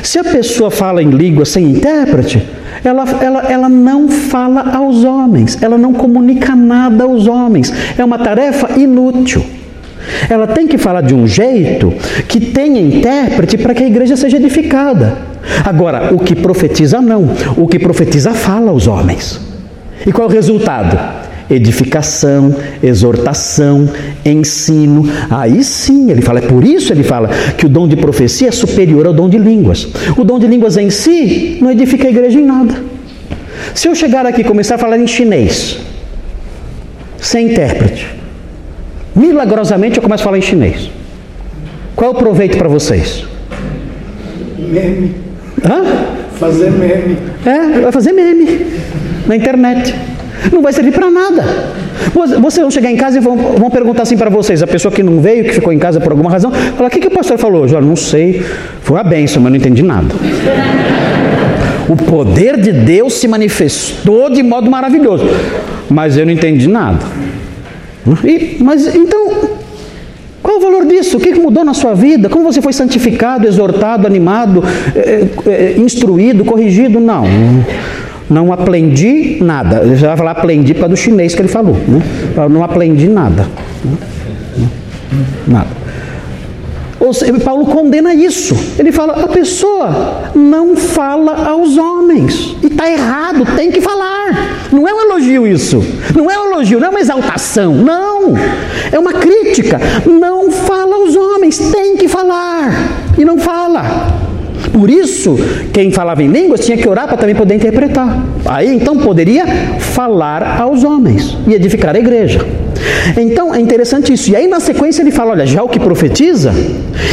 Se 0.01 0.17
a 0.17 0.23
pessoa 0.23 0.71
fala 0.71 1.01
em 1.03 1.09
língua 1.09 1.43
sem 1.45 1.65
intérprete, 1.65 2.41
ela, 2.83 3.03
ela, 3.21 3.39
ela 3.49 3.69
não 3.69 4.07
fala 4.07 4.75
aos 4.75 5.03
homens, 5.03 5.57
ela 5.61 5.77
não 5.77 5.93
comunica 5.93 6.55
nada 6.55 7.03
aos 7.03 7.27
homens, 7.27 7.73
é 7.97 8.03
uma 8.03 8.17
tarefa 8.17 8.79
inútil. 8.79 9.43
Ela 10.29 10.47
tem 10.47 10.67
que 10.67 10.77
falar 10.77 11.01
de 11.01 11.13
um 11.15 11.27
jeito 11.27 11.91
que 12.27 12.39
tenha 12.39 12.79
intérprete 12.79 13.57
para 13.57 13.73
que 13.73 13.83
a 13.83 13.87
igreja 13.87 14.15
seja 14.15 14.37
edificada. 14.37 15.34
Agora, 15.63 16.13
o 16.13 16.19
que 16.19 16.35
profetiza 16.35 17.01
não. 17.01 17.29
O 17.57 17.67
que 17.67 17.79
profetiza 17.79 18.31
fala 18.33 18.71
aos 18.71 18.87
homens. 18.87 19.39
E 20.05 20.11
qual 20.11 20.27
é 20.27 20.31
o 20.31 20.33
resultado? 20.33 21.25
Edificação, 21.49 22.55
exortação, 22.81 23.87
ensino. 24.25 25.07
Aí 25.29 25.63
sim 25.63 26.09
ele 26.09 26.21
fala, 26.21 26.39
é 26.39 26.41
por 26.41 26.63
isso 26.63 26.91
ele 26.91 27.03
fala 27.03 27.29
que 27.57 27.65
o 27.65 27.69
dom 27.69 27.87
de 27.87 27.95
profecia 27.95 28.47
é 28.47 28.51
superior 28.51 29.05
ao 29.05 29.13
dom 29.13 29.29
de 29.29 29.37
línguas. 29.37 29.87
O 30.17 30.23
dom 30.23 30.39
de 30.39 30.47
línguas 30.47 30.77
em 30.77 30.89
si 30.89 31.59
não 31.61 31.71
edifica 31.71 32.07
a 32.07 32.11
igreja 32.11 32.39
em 32.39 32.45
nada. 32.45 32.75
Se 33.73 33.87
eu 33.87 33.95
chegar 33.95 34.25
aqui 34.25 34.41
e 34.41 34.43
começar 34.43 34.75
a 34.75 34.77
falar 34.77 34.97
em 34.97 35.07
chinês, 35.07 35.79
sem 37.19 37.51
intérprete, 37.51 38.15
Milagrosamente 39.15 39.95
eu 39.95 40.03
começo 40.03 40.23
a 40.23 40.25
falar 40.25 40.37
em 40.37 40.41
chinês. 40.41 40.89
Qual 41.95 42.11
é 42.11 42.13
o 42.13 42.17
proveito 42.17 42.57
para 42.57 42.67
vocês? 42.67 43.23
Meme. 44.59 45.24
Hã? 45.65 45.83
Fazer 46.37 46.71
meme. 46.71 47.17
É, 47.45 47.79
vai 47.81 47.91
fazer 47.91 48.11
meme 48.11 48.65
na 49.27 49.35
internet. 49.35 49.95
Não 50.51 50.61
vai 50.61 50.71
servir 50.73 50.91
para 50.91 51.09
nada. 51.09 51.43
Vocês 52.13 52.61
vão 52.61 52.71
chegar 52.71 52.91
em 52.91 52.97
casa 52.97 53.17
e 53.17 53.21
vão, 53.21 53.35
vão 53.35 53.69
perguntar 53.69 54.03
assim 54.03 54.17
para 54.17 54.29
vocês, 54.29 54.61
a 54.61 54.67
pessoa 54.67 54.91
que 54.91 55.01
não 55.01 55.19
veio, 55.19 55.43
que 55.45 55.53
ficou 55.53 55.73
em 55.73 55.79
casa 55.79 55.99
por 55.99 56.11
alguma 56.11 56.29
razão, 56.29 56.51
fala, 56.51 56.87
o 56.87 56.91
que, 56.91 56.99
que 56.99 57.07
o 57.07 57.11
pastor 57.11 57.37
falou 57.37 57.63
hoje? 57.63 57.73
Não 57.81 57.95
sei, 57.95 58.43
foi 58.81 58.97
uma 58.97 59.03
benção, 59.03 59.41
mas 59.41 59.51
não 59.51 59.57
entendi 59.57 59.81
nada. 59.81 60.13
O 61.89 61.95
poder 61.95 62.57
de 62.57 62.71
Deus 62.71 63.13
se 63.13 63.27
manifestou 63.27 64.29
de 64.29 64.43
modo 64.43 64.69
maravilhoso, 64.69 65.25
mas 65.89 66.17
eu 66.17 66.25
não 66.25 66.33
entendi 66.33 66.67
nada. 66.67 66.99
E, 68.23 68.57
mas 68.61 68.93
então, 68.95 69.54
qual 70.55 70.57
o 70.57 70.61
valor 70.61 70.85
disso? 70.85 71.17
O 71.17 71.19
que 71.19 71.33
mudou 71.33 71.63
na 71.63 71.73
sua 71.73 71.93
vida? 71.93 72.29
Como 72.29 72.51
você 72.51 72.61
foi 72.61 72.73
santificado, 72.73 73.47
exortado, 73.47 74.07
animado, 74.07 74.63
é, 74.95 75.27
é, 75.47 75.75
instruído, 75.77 76.45
corrigido? 76.45 76.99
Não. 76.99 77.25
Não 78.29 78.51
aprendi 78.51 79.37
nada. 79.41 79.77
Eu 79.77 79.95
já 79.95 80.07
vai 80.09 80.17
falar 80.17 80.31
aprendi 80.31 80.73
para 80.73 80.87
do 80.87 80.97
chinês 80.97 81.35
que 81.35 81.41
ele 81.41 81.49
falou. 81.49 81.75
Né? 81.87 82.01
Não 82.49 82.63
aprendi 82.63 83.07
nada. 83.07 83.47
Nada. 85.47 85.84
Ou 87.05 87.13
seja, 87.13 87.39
Paulo 87.39 87.67
condena 87.67 88.15
isso. 88.15 88.55
Ele 88.79 88.91
fala: 88.91 89.23
a 89.23 89.27
pessoa 89.27 90.31
não 90.33 90.75
fala 90.75 91.47
aos 91.49 91.77
homens. 91.77 92.55
E 92.63 92.67
está 92.67 92.89
errado, 92.89 93.45
tem 93.55 93.71
que 93.71 93.79
falar. 93.79 94.69
Não 94.71 94.87
é 94.87 94.93
um 94.93 95.01
elogio 95.01 95.45
isso. 95.45 95.83
Não 96.15 96.31
é 96.31 96.39
um 96.39 96.45
elogio, 96.45 96.79
não 96.79 96.87
é 96.87 96.89
uma 96.89 96.99
exaltação. 96.99 97.75
Não. 97.75 98.33
É 98.91 98.97
uma 98.97 99.13
crítica. 99.13 99.79
Não 100.05 100.49
fala 100.49 100.95
aos 100.95 101.15
homens, 101.15 101.59
tem 101.71 101.95
que 101.95 102.07
falar. 102.07 102.71
E 103.17 103.23
não 103.23 103.37
fala. 103.37 103.83
Por 104.71 104.89
isso, 104.89 105.35
quem 105.71 105.91
falava 105.91 106.21
em 106.23 106.27
línguas 106.27 106.65
tinha 106.65 106.77
que 106.77 106.87
orar 106.87 107.07
para 107.07 107.17
também 107.17 107.35
poder 107.35 107.55
interpretar. 107.55 108.25
Aí 108.45 108.73
então 108.73 108.97
poderia 108.97 109.45
falar 109.79 110.61
aos 110.61 110.83
homens 110.83 111.37
e 111.47 111.53
edificar 111.53 111.95
a 111.95 111.99
igreja. 111.99 112.45
Então 113.17 113.53
é 113.53 113.59
interessante 113.59 114.13
isso. 114.13 114.31
E 114.31 114.35
aí 114.35 114.47
na 114.47 114.59
sequência 114.59 115.01
ele 115.01 115.11
fala: 115.11 115.31
olha, 115.31 115.45
já 115.45 115.63
o 115.63 115.69
que 115.69 115.79
profetiza, 115.79 116.53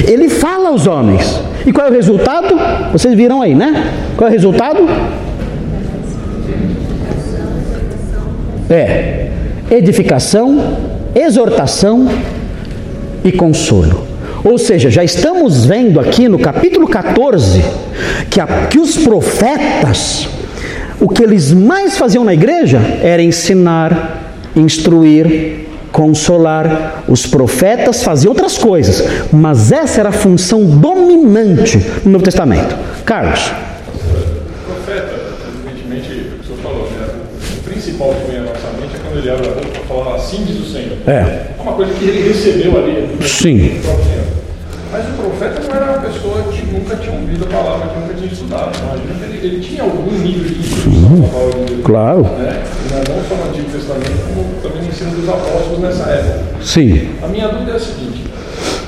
ele 0.07 0.29
fala 0.29 0.69
aos 0.69 0.87
homens. 0.87 1.41
E 1.67 1.73
qual 1.73 1.87
é 1.87 1.91
o 1.91 1.93
resultado? 1.93 2.59
Vocês 2.91 3.15
viram 3.15 3.41
aí, 3.41 3.55
né? 3.55 3.93
Qual 4.17 4.29
é 4.29 4.31
o 4.31 4.33
resultado? 4.33 4.89
É 8.69 9.29
edificação, 9.71 10.77
exortação 11.15 12.09
e 13.25 13.33
consolo. 13.33 14.12
Ou 14.45 14.59
seja, 14.59 14.91
já 14.91 15.05
estamos 15.05 15.65
vendo 15.65 16.01
aqui 16.01 16.29
no 16.29 16.39
capítulo 16.39 16.89
14 16.89 17.63
que, 18.29 18.41
a, 18.41 18.47
que 18.67 18.79
os 18.79 18.97
profetas, 18.99 20.29
o 21.01 21.09
que 21.09 21.23
eles 21.23 21.53
mais 21.53 21.97
faziam 21.97 22.25
na 22.25 22.35
igreja 22.35 22.81
era 23.03 23.23
ensinar, 23.23 24.35
instruir, 24.57 25.69
consolar. 25.93 27.05
Os 27.07 27.25
profetas 27.25 28.03
faziam 28.03 28.33
outras 28.33 28.59
coisas, 28.59 29.05
mas 29.33 29.71
essa 29.71 30.01
era 30.01 30.09
a 30.09 30.13
função 30.13 30.65
dominante 30.65 31.79
no 32.05 32.13
Novo 32.13 32.25
Testamento. 32.25 32.77
Carlos. 33.05 33.49
O 33.49 34.73
profeta, 34.73 35.15
evidentemente, 35.55 36.11
o 36.11 36.39
que 36.39 36.43
o 36.43 36.45
senhor 36.47 36.59
falou, 36.63 36.91
né? 36.91 37.07
o 37.59 37.63
principal 37.63 38.15
que 38.15 38.31
vem 38.33 38.41
à 38.41 38.43
nossa 38.43 38.69
mente 38.81 38.97
é 38.97 38.99
quando 39.05 39.19
ele 39.19 39.31
abre 39.31 39.47
a 39.47 39.53
boca 39.53 39.69
para 39.69 39.83
falar 39.83 40.17
assim 40.17 40.45
diz 40.45 40.59
o 40.59 40.73
Senhor. 40.73 40.99
É. 41.07 41.53
É 41.59 41.63
uma 41.63 41.75
coisa 41.75 41.95
que 41.95 42.05
ele 42.05 42.29
recebeu 42.29 42.77
ali. 42.77 43.09
Sim. 43.21 43.81
Mas 44.93 45.09
o 45.09 45.13
profeta 45.13 45.59
não 45.59 45.75
era 45.75 45.93
uma 45.93 46.03
pessoa 46.03 46.43
que 46.53 46.67
nunca 46.67 46.97
tinha 46.97 47.19
ouvido 47.19 47.45
a 47.45 47.49
palavra, 47.49 47.89
que 47.89 47.99
nunca 47.99 48.13
tinha 48.13 48.31
estudado. 48.31 48.79
Imagina 48.79 49.27
ele, 49.27 49.47
ele 49.47 49.61
tinha 49.61 49.83
algum 49.85 50.13
nível 50.19 50.45
de 50.45 50.55
Deus. 50.55 51.83
Claro. 51.83 52.23
Né? 52.25 52.63
Não 53.09 53.25
só 53.27 53.43
no 53.43 53.49
Antigo 53.49 53.71
Testamento, 53.73 54.23
como 54.29 54.45
também 54.61 54.83
no 54.83 54.89
ensino 54.89 55.11
dos 55.13 55.29
apóstolos 55.31 55.79
nessa 55.79 56.11
época. 56.11 56.45
Sim. 56.63 57.09
A 57.23 57.27
minha 57.27 57.49
dúvida 57.49 57.73
é 57.73 57.77
a 57.77 57.81
seguinte: 57.81 58.25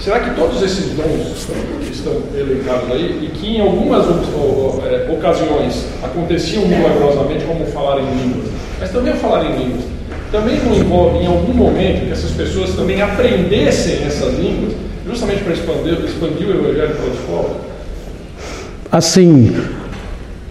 será 0.02 0.20
que 0.20 0.34
todos 0.34 0.60
esses 0.60 0.90
dons 0.90 1.46
que 1.82 1.92
estão 1.92 2.12
elencados 2.34 2.92
aí, 2.92 3.24
e 3.24 3.30
que 3.30 3.56
em 3.56 3.60
algumas 3.62 4.04
é, 4.04 5.10
ocasiões 5.10 5.86
aconteciam 6.02 6.66
milagrosamente, 6.66 7.46
como 7.46 7.64
falar 7.68 8.00
em 8.00 8.10
línguas, 8.14 8.50
mas 8.78 8.90
também 8.90 9.14
o 9.14 9.16
falar 9.16 9.46
em 9.46 9.56
línguas, 9.56 9.84
também 10.35 10.59
não 10.64 10.75
envolve 10.75 11.18
em 11.18 11.27
algum 11.29 11.53
momento 11.55 12.07
que 12.07 12.11
essas 12.12 12.33
pessoas 12.33 12.70
também 12.75 13.01
aprendessem 13.01 14.05
essas 14.05 14.35
línguas, 14.37 14.73
justamente 15.09 15.44
para 15.44 15.53
expandir, 15.53 15.92
expandir 16.05 16.49
o 16.49 16.51
evangelho 16.51 16.97
para 16.97 17.05
a 17.05 17.14
escola? 17.14 17.51
Assim. 18.90 19.57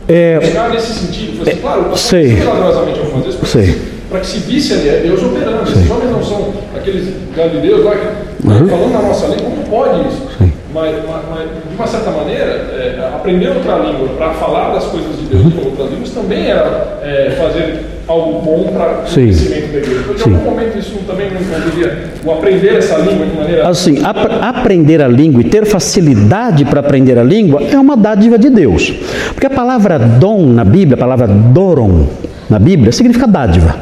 É, 0.07 0.39
Buscar 0.39 0.69
nesse 0.69 0.93
sentido, 0.93 1.41
assim, 1.41 1.59
claro, 1.59 1.97
sei. 1.97 2.27
milagrosamente 2.33 2.99
algumas 2.99 3.25
vezes, 3.25 3.39
Sei. 3.49 3.81
para 4.09 4.19
que 4.21 4.25
se 4.27 4.37
visse 4.39 4.73
ali, 4.73 4.87
é 4.89 4.99
Deus 5.01 5.21
operando. 5.21 5.63
Esses 5.69 5.89
homens 5.91 6.11
não 6.11 6.23
são 6.23 6.53
aqueles 6.75 7.13
galileus 7.35 7.83
lá 7.83 7.91
que 7.95 8.23
Uhum. 8.47 8.67
falando 8.67 8.91
na 8.91 9.01
nossa 9.01 9.27
língua, 9.27 9.49
como 9.51 9.63
pode 9.69 10.07
isso? 10.07 10.27
Mas, 10.73 10.95
mas- 11.07 11.23
mas, 11.29 11.49
de 11.69 11.75
uma 11.75 11.87
certa 11.87 12.09
maneira, 12.11 12.43
é, 12.51 13.11
aprender 13.15 13.49
outra 13.49 13.77
língua 13.77 14.09
para 14.17 14.31
falar 14.33 14.73
das 14.73 14.85
coisas 14.85 15.17
de 15.17 15.25
Deus 15.27 15.43
Uhum. 15.45 15.51
em 15.61 15.65
outras 15.65 15.89
línguas 15.91 16.09
também 16.09 16.47
era 16.47 16.99
é, 17.03 17.31
fazer 17.37 17.85
algo 18.07 18.41
bom 18.41 18.73
para 18.73 19.03
o 19.03 19.07
Sim. 19.07 19.25
crescimento 19.25 19.71
da 19.71 19.77
igreja. 19.77 20.03
Sim. 20.17 20.29
em 20.29 20.33
algum 20.33 20.49
momento 20.49 20.77
isso 20.77 20.97
também 21.07 21.29
não 21.31 22.31
o 22.31 22.31
aprender 22.37 22.75
essa 22.75 22.97
língua 22.97 23.25
de 23.25 23.35
maneira. 23.35 23.67
Assim, 23.67 24.03
ap 24.03 24.17
aprender 24.41 25.01
a 25.01 25.07
língua 25.07 25.41
e 25.41 25.45
ter 25.45 25.65
facilidade 25.65 26.65
para 26.65 26.79
aprender 26.79 27.17
a 27.17 27.23
língua 27.23 27.61
é 27.63 27.79
uma 27.79 27.95
dádiva 27.95 28.37
de 28.37 28.49
Deus. 28.49 28.93
Porque 29.33 29.47
a 29.47 29.49
palavra 29.49 29.99
dom 29.99 30.45
na 30.47 30.63
Bíblia, 30.63 30.95
a 30.95 30.99
palavra 30.99 31.27
doron 31.27 32.07
na 32.49 32.59
Bíblia, 32.59 32.91
significa 32.91 33.27
dádiva. 33.27 33.75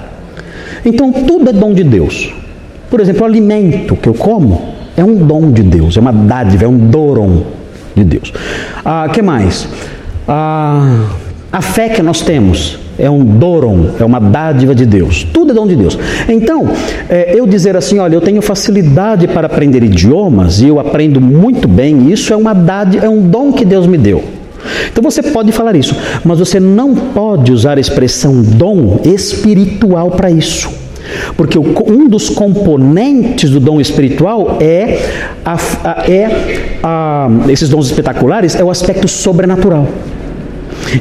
Então 0.86 1.12
tudo 1.12 1.49
é 1.49 1.53
dom 1.53 1.73
de 1.73 1.84
Deus. 1.84 2.34
Por 2.89 2.99
exemplo, 2.99 3.21
o 3.21 3.25
alimento 3.25 3.95
que 3.95 4.10
eu 4.10 4.13
como 4.13 4.71
É 4.97 5.03
um 5.05 5.15
dom 5.15 5.51
de 5.51 5.63
Deus, 5.63 5.95
é 5.95 6.01
uma 6.01 6.12
dádiva, 6.12 6.65
é 6.65 6.67
um 6.67 6.77
doron 6.77 7.43
de 7.95 8.03
Deus. 8.03 8.34
Ah, 8.84 9.07
que 9.12 9.21
mais? 9.21 9.67
Ah, 10.27 11.05
a 11.52 11.62
fé 11.62 11.90
que 11.90 12.02
nós 12.02 12.22
temos 12.22 12.80
é 12.98 13.10
um 13.10 13.24
doron, 13.24 13.88
é 14.00 14.06
uma 14.06 14.20
dádiva 14.20 14.74
de 14.74 14.86
Deus. 14.86 15.24
Tudo 15.34 15.52
é 15.52 15.56
dom 15.56 15.68
de 15.68 15.76
Deus. 15.76 15.98
Então, 16.30 16.70
é, 17.10 17.34
eu 17.36 17.46
dizer 17.46 17.76
assim, 17.76 18.00
olha, 18.00 18.16
eu 18.16 18.22
tenho 18.22 18.42
facilidade 18.42 19.28
para 19.28 19.48
aprender 19.48 19.84
idiomas 19.84 20.62
e 20.62 20.68
eu 20.68 20.80
aprendo 20.80 21.20
muito 21.20 21.68
bem, 21.68 22.12
isso 22.12 22.32
é 22.32 22.38
uma 22.38 22.54
dádiva, 22.54 23.06
é 23.06 23.10
um 23.10 23.28
dom 23.28 23.52
que 23.52 23.66
Deus 23.66 23.86
me 23.88 23.98
deu. 23.98 24.24
Então 24.92 25.04
você 25.04 25.24
pode 25.24 25.52
falar 25.52 25.76
isso, 25.76 25.96
mas 26.24 26.40
você 26.40 26.60
não 26.60 26.94
pode 26.94 27.52
usar 27.52 27.78
a 27.78 27.82
expressão 27.82 28.42
dom 28.42 29.00
espiritual 29.04 30.12
para 30.12 30.30
isso. 30.30 30.70
Porque 31.36 31.58
um 31.58 32.08
dos 32.08 32.30
componentes 32.30 33.50
do 33.50 33.60
dom 33.60 33.82
espiritual 33.82 34.58
é, 34.62 35.00
a, 35.44 35.56
a, 35.84 36.12
é 36.12 36.78
a, 36.84 37.30
esses 37.50 37.68
dons 37.68 37.88
espetaculares, 37.88 38.56
é 38.56 38.64
o 38.64 38.70
aspecto 38.70 39.08
sobrenatural. 39.08 39.88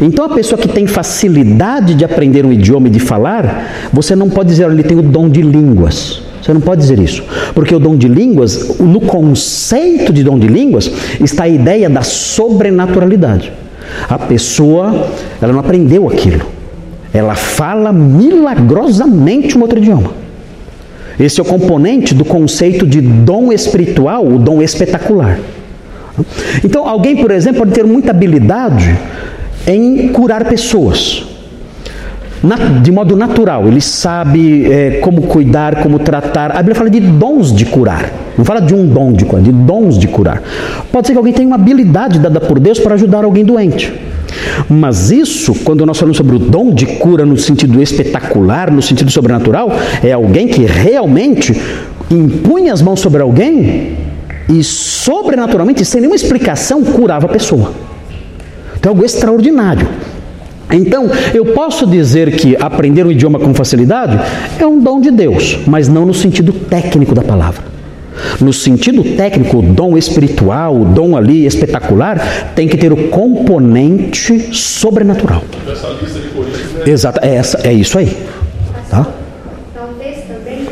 Então 0.00 0.24
a 0.24 0.28
pessoa 0.28 0.60
que 0.60 0.68
tem 0.68 0.86
facilidade 0.86 1.94
de 1.94 2.04
aprender 2.04 2.44
um 2.44 2.52
idioma 2.52 2.88
e 2.88 2.90
de 2.90 3.00
falar, 3.00 3.90
você 3.92 4.14
não 4.14 4.28
pode 4.28 4.50
dizer, 4.50 4.70
ele 4.70 4.82
tem 4.82 4.98
o 4.98 5.02
dom 5.02 5.28
de 5.28 5.42
línguas. 5.42 6.22
Você 6.42 6.54
não 6.54 6.60
pode 6.60 6.80
dizer 6.80 6.98
isso, 6.98 7.22
porque 7.54 7.74
o 7.74 7.78
dom 7.78 7.96
de 7.96 8.08
línguas, 8.08 8.78
no 8.78 9.00
conceito 9.00 10.12
de 10.12 10.24
dom 10.24 10.38
de 10.38 10.46
línguas, 10.46 10.90
está 11.20 11.44
a 11.44 11.48
ideia 11.48 11.88
da 11.90 12.02
sobrenaturalidade. 12.02 13.52
A 14.08 14.18
pessoa, 14.18 15.08
ela 15.40 15.52
não 15.52 15.60
aprendeu 15.60 16.08
aquilo. 16.08 16.46
Ela 17.12 17.34
fala 17.34 17.92
milagrosamente 17.92 19.58
um 19.58 19.62
outro 19.62 19.78
idioma. 19.78 20.12
Esse 21.18 21.40
é 21.40 21.42
o 21.42 21.46
componente 21.46 22.14
do 22.14 22.24
conceito 22.24 22.86
de 22.86 23.00
dom 23.00 23.52
espiritual, 23.52 24.26
o 24.26 24.38
dom 24.38 24.62
espetacular. 24.62 25.38
Então, 26.64 26.88
alguém, 26.88 27.16
por 27.16 27.30
exemplo, 27.30 27.60
pode 27.60 27.72
ter 27.72 27.84
muita 27.84 28.10
habilidade 28.10 28.96
em 29.66 30.08
curar 30.08 30.44
pessoas 30.44 31.30
de 32.82 32.90
modo 32.90 33.16
natural, 33.16 33.68
ele 33.68 33.80
sabe 33.80 34.64
é, 34.72 34.98
como 35.02 35.22
cuidar, 35.22 35.82
como 35.82 35.98
tratar. 35.98 36.52
A 36.52 36.56
Bíblia 36.56 36.74
fala 36.74 36.88
de 36.88 37.00
dons 37.00 37.54
de 37.54 37.66
curar, 37.66 38.10
não 38.36 38.44
fala 38.44 38.60
de 38.60 38.74
um 38.74 38.86
dom 38.86 39.12
de 39.12 39.26
curar, 39.26 39.42
de 39.42 39.52
dons 39.52 39.98
de 39.98 40.08
curar. 40.08 40.42
Pode 40.90 41.06
ser 41.06 41.12
que 41.12 41.18
alguém 41.18 41.34
tenha 41.34 41.46
uma 41.46 41.56
habilidade 41.56 42.18
dada 42.18 42.40
por 42.40 42.58
Deus 42.58 42.78
para 42.78 42.94
ajudar 42.94 43.24
alguém 43.24 43.44
doente. 43.44 43.92
Mas 44.68 45.10
isso, 45.10 45.54
quando 45.64 45.84
nós 45.84 45.98
falamos 45.98 46.16
sobre 46.16 46.36
o 46.36 46.38
dom 46.38 46.72
de 46.72 46.86
cura 46.86 47.26
no 47.26 47.36
sentido 47.36 47.82
espetacular, 47.82 48.70
no 48.70 48.80
sentido 48.80 49.10
sobrenatural, 49.10 49.70
é 50.02 50.12
alguém 50.12 50.48
que 50.48 50.64
realmente 50.64 51.54
impunha 52.10 52.72
as 52.72 52.80
mãos 52.80 53.00
sobre 53.00 53.20
alguém 53.20 53.98
e 54.48 54.64
sobrenaturalmente, 54.64 55.84
sem 55.84 56.00
nenhuma 56.00 56.16
explicação, 56.16 56.82
curava 56.82 57.26
a 57.26 57.28
pessoa. 57.28 57.89
Então 58.80 58.92
é 58.92 58.94
algo 58.94 59.04
extraordinário. 59.04 59.86
Então, 60.72 61.10
eu 61.34 61.46
posso 61.46 61.86
dizer 61.86 62.34
que 62.36 62.56
aprender 62.58 63.04
um 63.04 63.10
idioma 63.10 63.38
com 63.38 63.52
facilidade 63.52 64.18
é 64.58 64.66
um 64.66 64.78
dom 64.78 65.00
de 65.00 65.10
Deus, 65.10 65.58
mas 65.66 65.86
não 65.86 66.06
no 66.06 66.14
sentido 66.14 66.52
técnico 66.52 67.14
da 67.14 67.22
palavra. 67.22 67.62
No 68.40 68.52
sentido 68.52 69.02
técnico, 69.16 69.58
o 69.58 69.62
dom 69.62 69.98
espiritual, 69.98 70.80
o 70.80 70.84
dom 70.84 71.16
ali 71.16 71.44
espetacular, 71.44 72.52
tem 72.54 72.68
que 72.68 72.76
ter 72.76 72.92
o 72.92 73.08
componente 73.08 74.54
sobrenatural. 74.54 75.42
Essa 75.70 75.88
lista 76.00 76.18
de? 76.18 76.90
Exato, 76.90 77.20
é, 77.22 77.34
essa, 77.34 77.60
é 77.66 77.72
isso 77.72 77.98
aí. 77.98 78.16
Tá? 78.88 79.06
Talvez 79.74 80.24
também, 80.26 80.66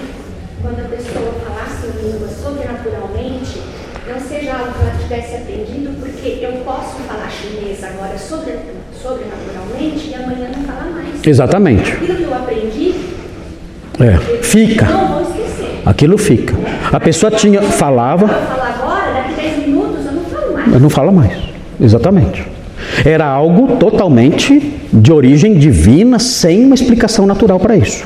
quando 0.63 0.81
a 0.81 0.89
pessoa 0.89 1.35
falasse 1.47 1.87
em 1.87 2.13
língua 2.13 2.29
sobrenaturalmente, 2.43 3.61
não 4.09 4.21
seja 4.21 4.53
algo 4.53 4.73
que 4.73 4.81
ela 4.81 4.95
tivesse 5.03 5.37
aprendido, 5.37 5.91
porque 6.01 6.39
eu 6.43 6.53
posso 6.65 6.97
falar 7.07 7.31
chinês 7.31 7.83
agora 7.85 8.17
sobrenaturalmente 8.19 10.11
e 10.11 10.15
amanhã 10.15 10.51
não 10.57 10.65
falar 10.65 10.91
mais. 10.91 11.18
Exatamente. 11.29 11.93
Aquilo 11.93 12.17
que 12.17 12.23
eu 12.23 12.35
aprendi, 12.35 12.95
é, 14.01 14.17
fica. 14.43 14.87
Não 14.87 15.09
vou 15.09 15.23
esquecer. 15.23 15.83
Aquilo 15.85 16.19
fica. 16.19 16.55
A 16.91 16.99
pessoa 16.99 17.31
tinha, 17.31 17.61
falava. 17.61 18.25
Eu 18.25 18.29
falar 18.29 18.79
agora, 18.81 19.13
daqui 19.13 19.35
10 19.35 19.69
minutos 19.69 20.07
eu 20.07 20.13
não 20.13 20.23
falo 20.25 20.53
mais. 20.55 20.73
Eu 20.73 20.81
não 20.81 20.91
falo 20.91 21.13
mais. 21.13 21.33
Exatamente. 21.81 22.47
Era 23.05 23.27
algo 23.27 23.77
totalmente 23.77 24.75
de 24.93 25.13
origem 25.13 25.55
divina, 25.55 26.19
sem 26.19 26.65
uma 26.65 26.75
explicação 26.75 27.27
natural 27.27 27.61
para 27.61 27.77
isso. 27.77 28.05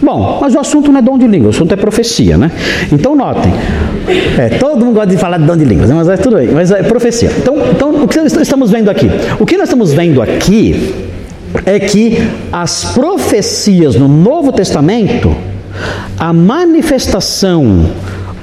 Bom, 0.00 0.38
mas 0.40 0.54
o 0.54 0.58
assunto 0.58 0.90
não 0.90 0.98
é 0.98 1.02
dom 1.02 1.18
de 1.18 1.26
língua, 1.26 1.48
o 1.48 1.50
assunto 1.50 1.72
é 1.72 1.76
profecia, 1.76 2.36
né? 2.36 2.50
Então 2.90 3.14
notem, 3.14 3.52
é, 4.38 4.58
todo 4.58 4.84
mundo 4.84 4.94
gosta 4.94 5.10
de 5.10 5.16
falar 5.16 5.38
de 5.38 5.44
dom 5.44 5.56
de 5.56 5.64
línguas, 5.64 5.88
né? 5.88 5.94
mas 5.94 6.08
é 6.08 6.16
tudo 6.16 6.36
bem, 6.36 6.48
mas 6.48 6.70
é 6.70 6.82
profecia. 6.82 7.30
Então, 7.38 7.56
então, 7.70 8.02
o 8.02 8.08
que 8.08 8.18
estamos 8.18 8.70
vendo 8.70 8.90
aqui? 8.90 9.08
O 9.38 9.46
que 9.46 9.56
nós 9.56 9.68
estamos 9.68 9.92
vendo 9.92 10.20
aqui 10.20 11.11
é 11.64 11.78
que 11.78 12.18
as 12.52 12.86
profecias 12.86 13.94
no 13.96 14.08
Novo 14.08 14.52
Testamento, 14.52 15.34
a 16.18 16.32
manifestação 16.32 17.90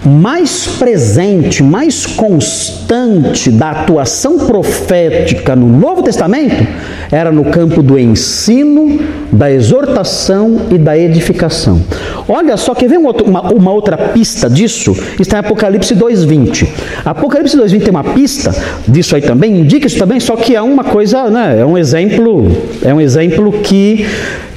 mais 0.06 0.66
presente, 0.66 1.62
mais 1.62 2.06
constante 2.06 3.52
da 3.52 3.72
atuação 3.72 4.40
profética 4.40 5.56
no 5.56 5.68
Novo 5.68 6.04
Testamento 6.04 6.66
era 7.12 7.32
no 7.32 7.46
campo 7.46 7.82
do 7.82 7.98
ensino, 7.98 9.00
da 9.32 9.52
exortação 9.52 10.68
e 10.72 10.78
da 10.78 10.98
edificação. 10.98 11.82
Olha 12.28 12.56
só, 12.58 12.76
quer 12.76 12.88
ver 12.88 12.98
uma, 12.98 13.12
uma 13.52 13.72
outra 13.72 13.98
pista 13.98 14.50
disso? 14.50 14.96
Está 15.20 15.38
em 15.38 15.40
Apocalipse 15.40 15.96
2,20. 15.96 16.68
Apocalipse 17.04 17.58
2,20 17.58 17.80
tem 17.82 17.90
uma 17.90 18.04
pista 18.04 18.54
disso 18.88 19.16
aí 19.16 19.22
também, 19.22 19.60
indica 19.60 19.88
isso 19.88 19.98
também, 19.98 20.20
só 20.20 20.36
que 20.36 20.56
é 20.56 20.62
uma 20.62 20.84
coisa, 20.84 21.30
né, 21.30 21.58
é 21.60 21.66
um 21.66 21.78
exemplo, 21.78 22.48
é 22.84 22.94
um 22.94 23.02
exemplo 23.02 23.52
que 23.52 24.06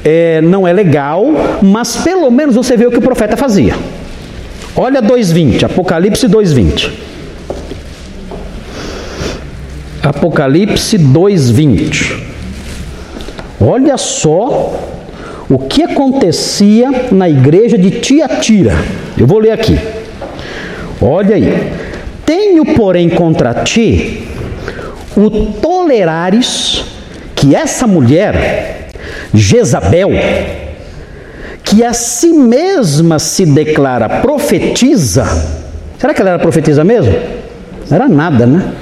é, 0.04 0.40
não 0.42 0.68
é 0.68 0.72
legal, 0.72 1.26
mas 1.62 1.96
pelo 1.96 2.30
menos 2.30 2.54
você 2.54 2.76
vê 2.76 2.86
o 2.86 2.90
que 2.90 2.98
o 2.98 3.02
profeta 3.02 3.36
fazia. 3.36 3.74
Olha 4.76 5.02
2:20, 5.02 5.64
Apocalipse 5.64 6.26
2:20. 6.26 6.90
Apocalipse 10.02 10.98
2:20. 10.98 12.31
Olha 13.64 13.96
só 13.96 14.74
o 15.48 15.58
que 15.58 15.82
acontecia 15.82 16.90
na 17.12 17.28
igreja 17.28 17.78
de 17.78 17.90
Tiatira. 17.90 18.74
Eu 19.16 19.26
vou 19.26 19.38
ler 19.38 19.52
aqui. 19.52 19.78
Olha 21.00 21.36
aí. 21.36 21.72
Tenho, 22.26 22.74
porém, 22.74 23.08
contra 23.08 23.54
ti 23.54 24.28
o 25.16 25.30
tolerares 25.60 26.84
que 27.34 27.54
essa 27.54 27.86
mulher, 27.86 28.88
Jezabel, 29.34 30.10
que 31.62 31.84
a 31.84 31.92
si 31.92 32.28
mesma 32.28 33.18
se 33.18 33.44
declara 33.44 34.08
profetiza. 34.20 35.24
Será 35.98 36.14
que 36.14 36.20
ela 36.20 36.30
era 36.30 36.38
profetisa 36.38 36.82
mesmo? 36.82 37.12
Não 37.88 37.96
era 37.96 38.08
nada, 38.08 38.46
né? 38.46 38.72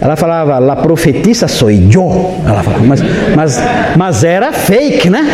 Ela 0.00 0.16
falava, 0.16 0.58
la 0.58 0.76
profetisa 0.76 1.48
sou 1.48 1.70
eu. 1.70 2.40
Ela 2.46 2.62
falava, 2.62 2.84
mas, 2.84 3.00
mas, 3.34 3.60
mas 3.96 4.24
era 4.24 4.52
fake, 4.52 5.10
né? 5.10 5.26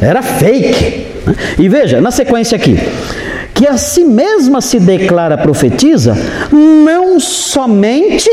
Era 0.00 0.22
fake. 0.22 1.06
Né? 1.26 1.34
E 1.58 1.68
veja, 1.68 2.00
na 2.00 2.10
sequência 2.10 2.56
aqui, 2.56 2.78
que 3.54 3.66
a 3.66 3.76
si 3.76 4.04
mesma 4.04 4.60
se 4.60 4.80
declara 4.80 5.36
profetiza, 5.36 6.16
não 6.50 7.20
somente 7.20 8.30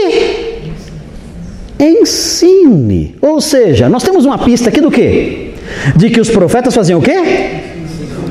ensine. 1.79 3.15
Ou 3.21 3.41
seja, 3.41 3.89
nós 3.89 4.03
temos 4.03 4.25
uma 4.25 4.37
pista 4.37 4.69
aqui 4.69 4.81
do 4.81 4.89
que? 4.89 5.53
De 5.95 6.09
que 6.09 6.21
os 6.21 6.29
profetas 6.29 6.73
faziam 6.73 6.99
o 6.99 7.03
quê? 7.03 7.19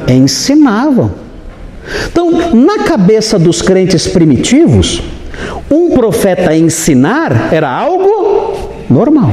Ensinavam. 0.08 1.12
Então, 2.10 2.30
na 2.54 2.84
cabeça 2.84 3.38
dos 3.38 3.62
crentes 3.62 4.06
primitivos, 4.08 5.02
um 5.70 5.90
profeta 5.90 6.54
ensinar 6.54 7.52
era 7.52 7.70
algo 7.70 8.70
normal. 8.88 9.32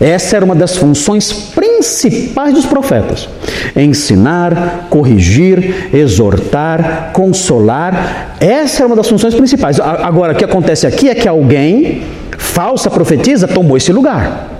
Essa 0.00 0.36
era 0.36 0.44
uma 0.44 0.54
das 0.54 0.76
funções 0.76 1.32
principais 1.54 2.52
dos 2.52 2.66
profetas: 2.66 3.28
ensinar, 3.76 4.86
corrigir, 4.90 5.90
exortar, 5.94 7.10
consolar. 7.12 8.36
Essa 8.40 8.82
era 8.82 8.86
uma 8.86 8.96
das 8.96 9.08
funções 9.08 9.34
principais. 9.34 9.78
Agora, 9.80 10.32
o 10.32 10.36
que 10.36 10.44
acontece 10.44 10.86
aqui 10.86 11.08
é 11.08 11.14
que 11.14 11.28
alguém, 11.28 12.02
falsa 12.36 12.90
profetisa, 12.90 13.46
tomou 13.46 13.76
esse 13.76 13.92
lugar 13.92 14.50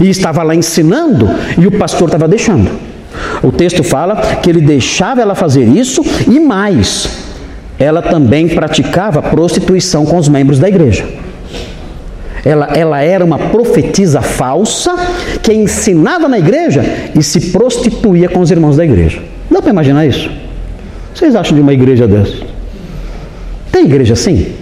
e 0.00 0.08
estava 0.08 0.42
lá 0.42 0.54
ensinando 0.54 1.28
e 1.58 1.66
o 1.66 1.72
pastor 1.72 2.08
estava 2.08 2.26
deixando. 2.26 2.70
O 3.42 3.50
texto 3.50 3.82
fala 3.82 4.16
que 4.42 4.48
ele 4.48 4.60
deixava 4.60 5.20
ela 5.20 5.34
fazer 5.34 5.64
isso 5.64 6.02
e 6.28 6.38
mais, 6.38 7.08
ela 7.80 8.02
também 8.02 8.46
praticava 8.46 9.22
prostituição 9.22 10.04
com 10.04 10.18
os 10.18 10.28
membros 10.28 10.58
da 10.58 10.68
igreja. 10.68 11.08
Ela, 12.44 12.66
ela 12.74 13.00
era 13.00 13.24
uma 13.24 13.38
profetisa 13.38 14.20
falsa 14.20 14.94
que 15.42 15.52
ensinava 15.52 16.28
na 16.28 16.38
igreja 16.38 16.84
e 17.18 17.22
se 17.22 17.50
prostituía 17.50 18.28
com 18.28 18.40
os 18.40 18.50
irmãos 18.50 18.76
da 18.76 18.84
igreja. 18.84 19.22
Dá 19.50 19.62
para 19.62 19.70
imaginar 19.70 20.06
isso? 20.06 20.30
Vocês 21.14 21.34
acham 21.34 21.56
de 21.56 21.62
uma 21.62 21.72
igreja 21.72 22.06
dessa? 22.06 22.36
Tem 23.72 23.84
igreja 23.84 24.12
assim? 24.12 24.54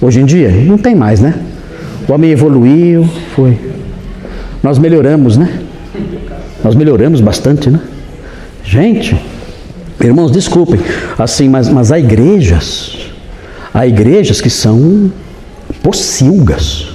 Hoje 0.00 0.20
em 0.20 0.24
dia? 0.24 0.50
Não 0.50 0.76
tem 0.76 0.96
mais, 0.96 1.20
né? 1.20 1.34
O 2.08 2.12
homem 2.12 2.32
evoluiu, 2.32 3.08
foi. 3.34 3.56
Nós 4.60 4.76
melhoramos, 4.76 5.36
né? 5.36 5.60
Nós 6.64 6.74
melhoramos 6.74 7.20
bastante, 7.20 7.70
né? 7.70 7.80
Gente, 8.64 9.16
irmãos, 10.08 10.30
desculpem, 10.30 10.80
assim, 11.18 11.48
mas, 11.48 11.68
mas 11.68 11.92
há 11.92 11.98
igrejas, 11.98 12.96
há 13.72 13.86
igrejas 13.86 14.40
que 14.40 14.50
são 14.50 15.12
pocilgas. 15.82 16.88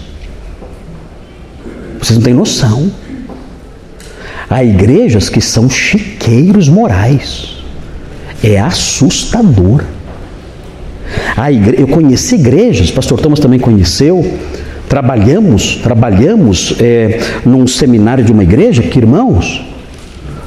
Vocês 2.00 2.18
não 2.18 2.24
têm 2.24 2.34
noção. 2.34 2.92
Há 4.50 4.64
igrejas 4.64 5.30
que 5.30 5.42
são 5.42 5.70
chiqueiros 5.70 6.70
morais. 6.70 7.58
É 8.44 8.60
assustador. 8.60 9.84
Igre... 11.52 11.82
Eu 11.82 11.88
conheci 11.88 12.36
igrejas, 12.36 12.92
pastor 12.92 13.20
Thomas 13.20 13.40
também 13.40 13.60
conheceu. 13.60 14.26
Trabalhamos, 14.88 15.76
trabalhamos 15.76 16.76
é, 16.80 17.20
num 17.46 17.68
seminário 17.68 18.24
de 18.24 18.32
uma 18.32 18.44
igreja 18.44 18.82
que, 18.82 18.98
irmãos, 18.98 19.62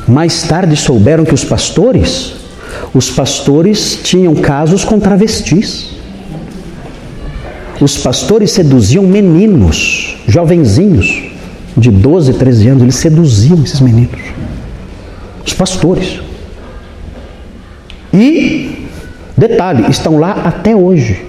mais 0.09 0.43
tarde 0.43 0.75
souberam 0.77 1.25
que 1.25 1.35
os 1.35 1.45
pastores, 1.45 2.35
os 2.93 3.11
pastores 3.11 4.01
tinham 4.03 4.35
casos 4.35 4.85
com 4.85 4.99
travestis. 4.99 5.91
Os 7.81 7.97
pastores 7.97 8.51
seduziam 8.51 9.05
meninos, 9.05 10.17
jovenzinhos, 10.27 11.31
de 11.77 11.91
12, 11.91 12.35
13 12.35 12.69
anos, 12.69 12.83
eles 12.83 12.97
seduziam 12.97 13.63
esses 13.63 13.81
meninos. 13.81 14.21
Os 15.47 15.55
pastores. 15.55 16.21
E, 18.13 18.87
detalhe, 19.37 19.89
estão 19.89 20.19
lá 20.19 20.33
até 20.45 20.75
hoje. 20.75 21.25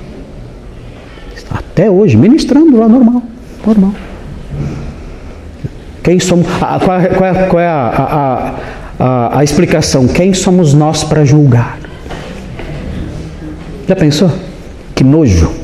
Até 1.49 1.89
hoje, 1.89 2.17
ministrando 2.17 2.77
lá 2.77 2.87
normal. 2.87 3.23
Normal. 3.65 3.93
Quem 6.03 6.19
somos. 6.19 6.47
A, 6.61 6.79
qual, 6.79 6.99
é, 6.99 7.07
qual, 7.07 7.29
é, 7.29 7.47
qual 7.47 7.59
é 7.61 7.67
a, 7.67 7.87
a, 7.87 8.55
a 9.03 9.43
explicação? 9.43 10.07
Quem 10.07 10.33
somos 10.33 10.73
nós 10.73 11.03
para 11.03 11.25
julgar? 11.25 11.79
Já 13.87 13.95
pensou? 13.95 14.31
Que 14.93 15.03
nojo 15.03 15.61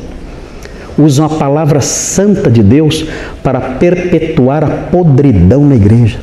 usam 0.98 1.26
a 1.26 1.30
palavra 1.30 1.80
santa 1.80 2.50
de 2.50 2.64
Deus 2.64 3.06
para 3.44 3.60
perpetuar 3.60 4.64
a 4.64 4.70
podridão 4.70 5.64
na 5.66 5.76
igreja. 5.76 6.20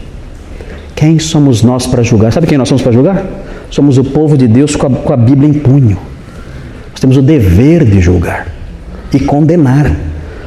Quem 0.97 1.19
somos 1.19 1.62
nós 1.62 1.87
para 1.87 2.03
julgar? 2.03 2.33
Sabe 2.33 2.47
quem 2.47 2.59
nós 2.59 2.69
somos 2.69 2.83
para 2.83 2.93
julgar? 2.93 3.25
Somos 3.71 3.99
o 3.99 4.05
povo 4.05 4.37
de 4.37 4.49
Deus 4.49 4.75
com 4.77 4.87
a, 4.87 4.91
com 4.91 5.12
a 5.12 5.17
Bíblia 5.17 5.49
em 5.49 5.53
punho. 5.53 5.99
Nós 6.91 7.01
temos 7.01 7.17
o 7.17 7.23
dever 7.23 7.85
de 7.85 8.01
julgar 8.01 8.49
e 9.12 9.21
condenar. 9.21 9.95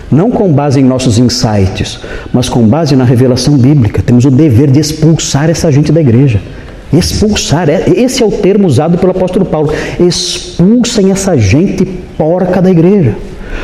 Não 0.09 0.31
com 0.31 0.51
base 0.53 0.79
em 0.79 0.83
nossos 0.83 1.19
insights, 1.19 1.99
mas 2.31 2.47
com 2.47 2.65
base 2.65 2.95
na 2.95 3.03
revelação 3.03 3.57
bíblica. 3.57 4.01
Temos 4.01 4.23
o 4.23 4.31
dever 4.31 4.71
de 4.71 4.79
expulsar 4.79 5.49
essa 5.49 5.69
gente 5.69 5.91
da 5.91 5.99
igreja. 5.99 6.39
Expulsar, 6.91 7.69
é, 7.69 7.85
esse 7.89 8.23
é 8.23 8.25
o 8.25 8.31
termo 8.31 8.67
usado 8.67 8.97
pelo 8.97 9.11
apóstolo 9.11 9.45
Paulo. 9.45 9.71
Expulsem 9.99 11.11
essa 11.11 11.37
gente 11.37 11.85
porca 12.17 12.61
da 12.61 12.69
igreja 12.69 13.15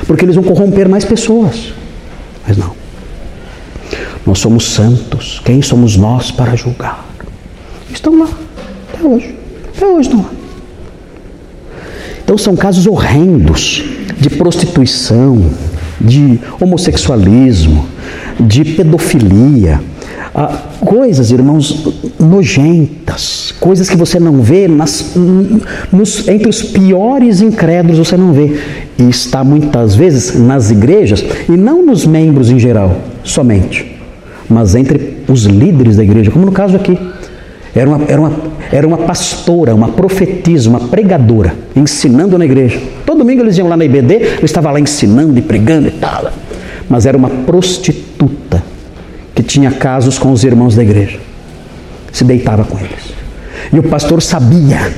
porque 0.07 0.25
eles 0.25 0.35
vão 0.35 0.43
corromper 0.43 0.89
mais 0.89 1.05
pessoas. 1.05 1.73
Mas 2.47 2.57
não. 2.57 2.73
Nós 4.25 4.39
somos 4.39 4.65
santos. 4.65 5.41
Quem 5.43 5.61
somos 5.61 5.97
nós 5.97 6.31
para 6.31 6.55
julgar? 6.55 7.05
Estão 7.91 8.17
lá, 8.19 8.29
até 8.93 9.05
hoje. 9.05 9.35
Até 9.75 9.85
hoje 9.85 10.09
estão 10.09 10.21
lá. 10.21 10.29
Então 12.23 12.37
são 12.37 12.55
casos 12.55 12.87
horrendos 12.87 13.83
de 14.17 14.29
prostituição, 14.29 15.51
de 15.99 16.39
homossexualismo, 16.59 17.85
de 18.39 18.63
pedofilia 18.63 19.81
ah, 20.35 20.57
coisas, 20.79 21.29
irmãos, 21.29 21.85
nojentas, 22.19 23.53
coisas 23.59 23.87
que 23.87 23.95
você 23.95 24.19
não 24.19 24.41
vê 24.41 24.67
nas, 24.67 25.13
nos, 25.91 26.27
entre 26.27 26.49
os 26.49 26.63
piores 26.63 27.39
incrédulos 27.39 27.99
você 27.99 28.17
não 28.17 28.33
vê. 28.33 28.59
E 28.97 29.03
está 29.03 29.43
muitas 29.43 29.93
vezes 29.93 30.39
nas 30.39 30.71
igrejas, 30.71 31.23
e 31.47 31.51
não 31.51 31.85
nos 31.85 32.05
membros 32.05 32.49
em 32.49 32.57
geral, 32.57 32.97
somente, 33.23 33.95
mas 34.49 34.73
entre 34.73 35.17
os 35.27 35.43
líderes 35.43 35.97
da 35.97 36.03
igreja, 36.03 36.31
como 36.31 36.45
no 36.45 36.51
caso 36.51 36.75
aqui. 36.75 36.97
Era 37.75 37.89
uma, 37.89 38.01
era, 38.07 38.21
uma, 38.21 38.31
era 38.71 38.87
uma 38.87 38.97
pastora, 38.97 39.73
uma 39.73 39.89
profetisa, 39.89 40.69
uma 40.69 40.79
pregadora, 40.79 41.55
ensinando 41.75 42.37
na 42.37 42.45
igreja. 42.45 42.79
Todo 43.03 43.17
domingo 43.19 43.41
eles 43.41 43.57
iam 43.57 43.67
lá 43.67 43.75
na 43.75 43.83
IBD, 43.83 44.37
eu 44.39 44.45
estava 44.45 44.69
lá 44.69 44.79
ensinando 44.79 45.37
e 45.39 45.41
pregando 45.41 45.87
e 45.87 45.91
tal. 45.91 46.31
Mas 46.87 47.07
era 47.07 47.17
uma 47.17 47.29
prostituta 47.29 48.72
que 49.33 49.41
tinha 49.41 49.71
casos 49.71 50.17
com 50.17 50.31
os 50.31 50.43
irmãos 50.43 50.75
da 50.75 50.83
igreja. 50.83 51.19
Se 52.11 52.23
deitava 52.23 52.63
com 52.63 52.77
eles. 52.77 53.13
E 53.71 53.79
o 53.79 53.83
pastor 53.83 54.21
sabia. 54.21 54.91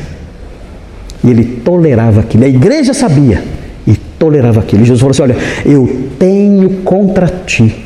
E 1.23 1.29
ele 1.29 1.43
tolerava 1.63 2.19
aquilo. 2.19 2.43
A 2.43 2.47
igreja 2.47 2.93
sabia 2.93 3.43
e 3.87 3.95
tolerava 3.95 4.59
aquilo. 4.59 4.83
E 4.83 4.85
Jesus 4.85 4.99
falou 4.99 5.11
assim: 5.11 5.23
Olha, 5.23 5.37
eu 5.65 6.09
tenho 6.19 6.81
contra 6.81 7.27
ti 7.27 7.83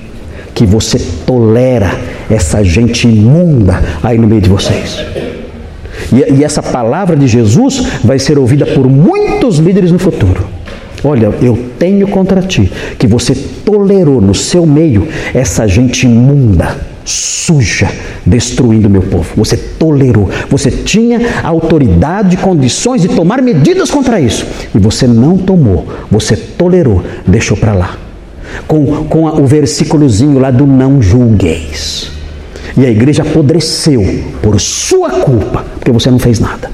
que 0.54 0.66
você 0.66 1.00
tolera 1.26 1.92
essa 2.30 2.64
gente 2.64 3.08
imunda 3.08 3.82
aí 4.04 4.18
no 4.18 4.28
meio 4.28 4.42
de 4.42 4.50
vocês. 4.50 5.06
E, 6.12 6.40
e 6.40 6.44
essa 6.44 6.62
palavra 6.62 7.16
de 7.16 7.28
Jesus 7.28 7.84
vai 8.04 8.20
ser 8.20 8.38
ouvida 8.38 8.66
por 8.66 8.88
muitos 8.88 9.58
líderes 9.58 9.92
no 9.92 10.00
futuro. 10.00 10.59
Olha, 11.04 11.34
eu 11.42 11.58
tenho 11.78 12.08
contra 12.08 12.42
ti 12.42 12.72
que 12.98 13.08
você 13.08 13.34
tolerou 13.34 14.20
no 14.20 14.36
seu 14.36 14.66
meio 14.66 15.08
essa 15.34 15.68
gente 15.68 16.06
imunda, 16.06 16.78
suja, 17.06 17.90
destruindo 18.26 18.90
meu 18.90 19.04
povo. 19.04 19.30
Você 19.38 19.56
tolerou. 19.56 20.30
Você 20.50 20.70
tinha 20.70 21.42
autoridade, 21.44 22.38
condições 22.38 23.02
de 23.02 23.10
tomar 23.10 23.42
medidas 23.42 23.90
contra 23.90 24.20
isso. 24.20 24.46
E 24.76 24.78
você 24.78 25.08
não 25.08 25.38
tomou. 25.38 25.88
Você 26.12 26.36
tolerou, 26.36 27.04
deixou 27.26 27.56
para 27.56 27.74
lá. 27.74 27.98
Com, 28.68 29.06
com 29.06 29.26
o 29.26 29.46
versículozinho 29.46 30.40
lá 30.40 30.52
do 30.52 30.68
não 30.68 31.02
julgueis. 31.02 32.12
E 32.76 32.86
a 32.86 32.90
igreja 32.90 33.24
apodreceu 33.24 34.24
por 34.42 34.60
sua 34.60 35.10
culpa, 35.10 35.66
porque 35.76 35.92
você 35.92 36.12
não 36.12 36.20
fez 36.20 36.40
nada. 36.40 36.70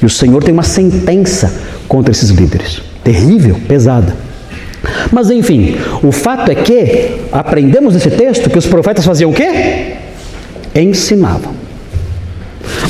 E 0.00 0.06
o 0.06 0.10
Senhor 0.10 0.42
tem 0.42 0.52
uma 0.52 0.62
sentença 0.62 1.52
contra 1.86 2.10
esses 2.10 2.30
líderes 2.30 2.89
terrível, 3.10 3.56
pesada. 3.66 4.14
Mas 5.10 5.30
enfim, 5.30 5.76
o 6.02 6.12
fato 6.12 6.50
é 6.50 6.54
que 6.54 7.16
aprendemos 7.32 7.94
nesse 7.94 8.10
texto 8.10 8.48
que 8.48 8.56
os 8.56 8.66
profetas 8.66 9.04
faziam 9.04 9.30
o 9.30 9.34
quê? 9.34 9.96
Ensinavam. 10.74 11.52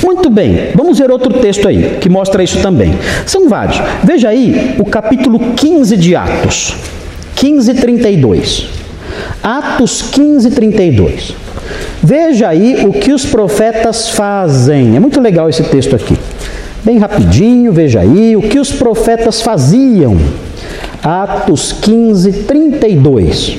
Muito 0.05 0.29
bem, 0.29 0.69
vamos 0.75 0.99
ver 0.99 1.11
outro 1.11 1.33
texto 1.41 1.67
aí 1.67 1.99
que 2.01 2.09
mostra 2.09 2.43
isso 2.43 2.61
também. 2.61 2.93
São 3.25 3.49
vários. 3.49 3.81
Veja 4.05 4.29
aí 4.29 4.77
o 4.79 4.85
capítulo 4.85 5.39
15 5.57 5.97
de 5.97 6.15
Atos. 6.15 6.77
15, 7.37 7.75
32. 7.75 8.69
Atos 9.43 10.03
15, 10.03 10.51
32. 10.51 11.35
Veja 12.03 12.49
aí 12.49 12.85
o 12.87 12.93
que 12.93 13.13
os 13.13 13.25
profetas 13.25 14.11
fazem. 14.11 14.97
É 14.97 15.01
muito 15.01 15.19
legal 15.21 15.49
esse 15.49 15.63
texto 15.63 15.97
aqui. 15.97 16.17
Bem 16.83 16.99
rapidinho, 16.99 17.73
veja 17.73 18.01
aí 18.01 18.37
o 18.37 18.43
que 18.43 18.59
os 18.59 18.73
profetas 18.73 19.43
faziam. 19.43 20.17
Atos 21.03 21.73
15, 21.73 22.45
32. 22.45 23.59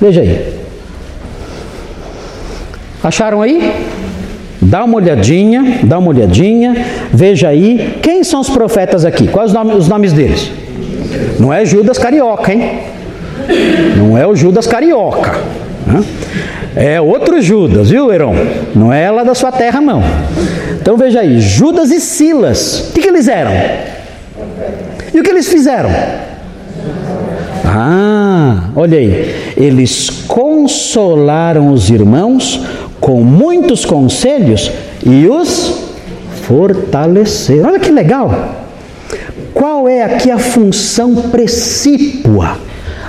Veja 0.00 0.20
aí. 0.20 0.54
Acharam 3.02 3.42
aí? 3.42 3.72
Dá 4.60 4.84
uma 4.84 4.96
olhadinha, 4.96 5.80
dá 5.82 5.98
uma 5.98 6.08
olhadinha, 6.08 6.86
veja 7.12 7.48
aí. 7.48 7.98
Quem 8.02 8.24
são 8.24 8.40
os 8.40 8.50
profetas 8.50 9.04
aqui? 9.04 9.28
Quais 9.28 9.52
os 9.52 9.88
nomes, 9.88 10.12
deles? 10.12 10.50
Não 11.38 11.52
é 11.52 11.64
Judas 11.64 11.98
Carioca, 11.98 12.52
hein? 12.52 12.80
Não 13.96 14.16
é 14.16 14.26
o 14.26 14.34
Judas 14.34 14.66
Carioca. 14.66 15.40
É 16.74 17.00
outro 17.00 17.40
Judas, 17.40 17.90
viu, 17.90 18.12
Heron? 18.12 18.34
Não 18.74 18.92
é 18.92 19.10
lá 19.10 19.24
da 19.24 19.34
sua 19.34 19.52
terra, 19.52 19.80
não. 19.80 20.02
Então 20.86 20.96
veja 20.96 21.18
aí, 21.18 21.40
Judas 21.40 21.90
e 21.90 21.98
Silas, 21.98 22.90
o 22.90 22.92
que, 22.92 23.00
que 23.00 23.08
eles 23.08 23.26
eram? 23.26 23.50
E 25.12 25.18
o 25.18 25.22
que 25.24 25.30
eles 25.30 25.48
fizeram? 25.48 25.90
Ah, 27.64 28.70
olha 28.76 28.96
aí, 28.96 29.34
eles 29.56 30.08
consolaram 30.28 31.72
os 31.72 31.90
irmãos 31.90 32.64
com 33.00 33.24
muitos 33.24 33.84
conselhos 33.84 34.70
e 35.04 35.26
os 35.26 35.90
fortaleceram. 36.42 37.70
Olha 37.70 37.80
que 37.80 37.90
legal! 37.90 38.54
Qual 39.52 39.88
é 39.88 40.04
aqui 40.04 40.30
a 40.30 40.38
função 40.38 41.16
precípua? 41.16 42.58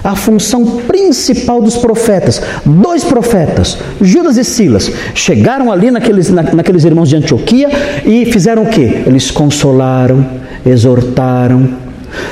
A 0.07 0.15
função 0.15 0.65
principal 0.87 1.61
dos 1.61 1.75
profetas. 1.75 2.41
Dois 2.65 3.03
profetas, 3.03 3.77
Judas 3.99 4.37
e 4.37 4.43
Silas, 4.45 4.89
chegaram 5.13 5.69
ali 5.69 5.91
naqueles, 5.91 6.29
na, 6.29 6.43
naqueles 6.43 6.85
irmãos 6.85 7.09
de 7.09 7.17
Antioquia 7.17 7.69
e 8.05 8.25
fizeram 8.25 8.63
o 8.63 8.67
que? 8.67 9.03
Eles 9.05 9.29
consolaram, 9.29 10.25
exortaram, 10.65 11.71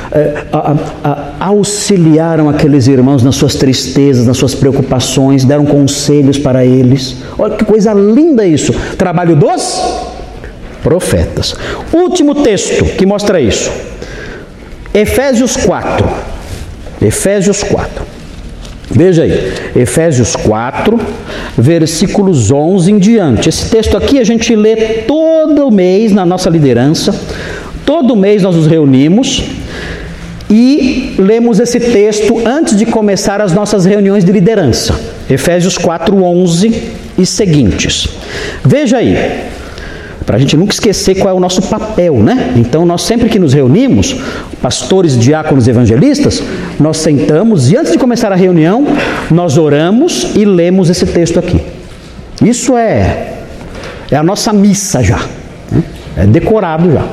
é, 0.09 0.45
a, 0.53 0.75
a, 1.03 1.47
auxiliaram 1.47 2.47
aqueles 2.47 2.87
irmãos 2.87 3.21
nas 3.21 3.35
suas 3.35 3.55
tristezas, 3.55 4.25
nas 4.25 4.37
suas 4.37 4.55
preocupações, 4.55 5.43
deram 5.43 5.65
conselhos 5.65 6.37
para 6.37 6.65
eles. 6.65 7.17
Olha 7.37 7.57
que 7.57 7.65
coisa 7.65 7.91
linda 7.91 8.47
isso! 8.47 8.71
Trabalho 8.97 9.35
dos 9.35 9.83
profetas. 10.81 11.53
Último 11.91 12.35
texto 12.35 12.85
que 12.85 13.05
mostra 13.05 13.41
isso. 13.41 13.69
Efésios 14.93 15.57
4. 15.57 16.34
Efésios 17.01 17.63
4. 17.63 18.05
Veja 18.91 19.23
aí, 19.23 19.53
Efésios 19.75 20.35
4, 20.35 20.99
versículos 21.57 22.51
11 22.51 22.91
em 22.91 22.99
diante. 22.99 23.49
Esse 23.49 23.69
texto 23.69 23.97
aqui 23.97 24.19
a 24.19 24.23
gente 24.23 24.55
lê 24.55 24.75
todo 25.07 25.71
mês 25.71 26.11
na 26.11 26.25
nossa 26.25 26.49
liderança. 26.49 27.13
Todo 27.85 28.15
mês 28.15 28.43
nós 28.43 28.55
nos 28.55 28.67
reunimos 28.67 29.43
e 30.49 31.15
lemos 31.17 31.59
esse 31.59 31.79
texto 31.79 32.41
antes 32.45 32.77
de 32.77 32.85
começar 32.85 33.41
as 33.41 33.51
nossas 33.53 33.85
reuniões 33.85 34.23
de 34.23 34.31
liderança. 34.31 34.99
Efésios 35.29 35.77
4, 35.77 36.15
11 36.15 36.83
e 37.17 37.25
seguintes. 37.25 38.07
Veja 38.63 38.97
aí, 38.97 39.17
para 40.25 40.37
a 40.37 40.39
gente 40.39 40.57
nunca 40.57 40.73
esquecer 40.73 41.15
qual 41.15 41.33
é 41.33 41.37
o 41.37 41.39
nosso 41.39 41.61
papel, 41.61 42.15
né? 42.15 42.53
Então, 42.55 42.85
nós 42.85 43.03
sempre 43.03 43.29
que 43.29 43.37
nos 43.37 43.53
reunimos, 43.53 44.15
pastores, 44.61 45.17
diáconos, 45.17 45.67
evangelistas, 45.67 46.41
nós 46.79 46.97
sentamos 46.97 47.71
e 47.71 47.77
antes 47.77 47.91
de 47.91 47.97
começar 47.97 48.31
a 48.31 48.35
reunião, 48.35 48.87
nós 49.29 49.57
oramos 49.57 50.35
e 50.35 50.43
lemos 50.43 50.89
esse 50.89 51.05
texto 51.05 51.37
aqui. 51.37 51.61
Isso 52.43 52.75
é, 52.75 53.33
é 54.09 54.15
a 54.15 54.23
nossa 54.23 54.51
missa 54.51 55.03
já, 55.03 55.19
né? 55.71 55.83
é 56.17 56.25
decorado 56.25 56.91
já. 56.91 57.05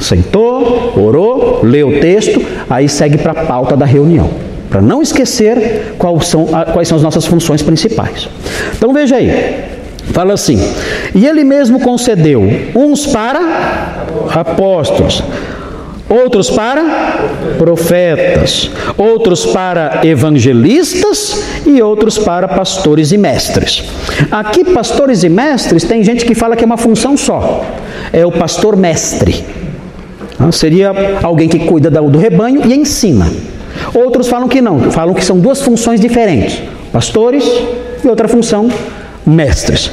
Sentou, 0.00 0.94
orou, 0.96 1.60
leu 1.62 1.88
o 1.88 2.00
texto, 2.00 2.42
aí 2.68 2.88
segue 2.88 3.18
para 3.18 3.32
a 3.32 3.44
pauta 3.44 3.76
da 3.76 3.84
reunião. 3.84 4.30
Para 4.68 4.80
não 4.80 5.02
esquecer 5.02 5.94
quais 5.98 6.26
são, 6.26 6.46
quais 6.72 6.88
são 6.88 6.96
as 6.96 7.02
nossas 7.02 7.26
funções 7.26 7.62
principais. 7.62 8.28
Então 8.76 8.92
veja 8.92 9.16
aí, 9.16 9.69
fala 10.12 10.34
assim: 10.34 10.58
e 11.14 11.26
ele 11.26 11.44
mesmo 11.44 11.80
concedeu 11.80 12.42
uns 12.74 13.06
para 13.06 13.40
apóstolos, 14.34 15.22
outros 16.08 16.50
para 16.50 16.82
profetas, 17.56 18.70
outros 18.98 19.46
para 19.46 20.00
evangelistas 20.04 21.42
e 21.66 21.80
outros 21.80 22.18
para 22.18 22.48
pastores 22.48 23.12
e 23.12 23.18
mestres. 23.18 23.84
Aqui, 24.30 24.64
pastores 24.64 25.22
e 25.22 25.28
mestres, 25.28 25.84
tem 25.84 26.02
gente 26.02 26.24
que 26.24 26.34
fala 26.34 26.56
que 26.56 26.64
é 26.64 26.66
uma 26.66 26.76
função 26.76 27.16
só, 27.16 27.64
é 28.12 28.24
o 28.26 28.32
pastor 28.32 28.76
mestre. 28.76 29.44
Seria 30.52 30.92
alguém 31.22 31.48
que 31.48 31.58
cuida 31.60 31.90
do 31.90 32.18
rebanho 32.18 32.62
e 32.64 32.74
ensina. 32.74 33.30
Outros 33.94 34.26
falam 34.28 34.48
que 34.48 34.60
não, 34.60 34.90
falam 34.90 35.14
que 35.14 35.24
são 35.24 35.38
duas 35.38 35.60
funções 35.60 36.00
diferentes: 36.00 36.62
pastores 36.92 37.44
e 38.02 38.08
outra 38.08 38.26
função, 38.26 38.70
mestres. 39.26 39.90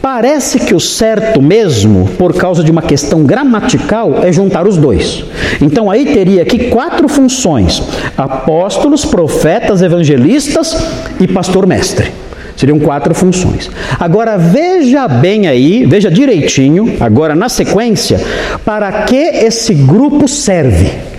Parece 0.00 0.60
que 0.60 0.74
o 0.74 0.80
certo 0.80 1.42
mesmo, 1.42 2.08
por 2.18 2.34
causa 2.34 2.62
de 2.62 2.70
uma 2.70 2.82
questão 2.82 3.24
gramatical, 3.24 4.22
é 4.22 4.32
juntar 4.32 4.66
os 4.66 4.76
dois. 4.76 5.24
Então 5.60 5.90
aí 5.90 6.06
teria 6.06 6.42
aqui 6.42 6.70
quatro 6.70 7.08
funções: 7.08 7.82
apóstolos, 8.16 9.04
profetas, 9.04 9.82
evangelistas 9.82 10.76
e 11.20 11.26
pastor-mestre. 11.26 12.12
Seriam 12.56 12.80
quatro 12.80 13.14
funções. 13.14 13.70
Agora 14.00 14.36
veja 14.36 15.06
bem 15.06 15.46
aí, 15.46 15.86
veja 15.86 16.10
direitinho, 16.10 16.96
agora 16.98 17.36
na 17.36 17.48
sequência, 17.48 18.20
para 18.64 18.90
que 19.02 19.14
esse 19.14 19.72
grupo 19.74 20.26
serve. 20.26 21.17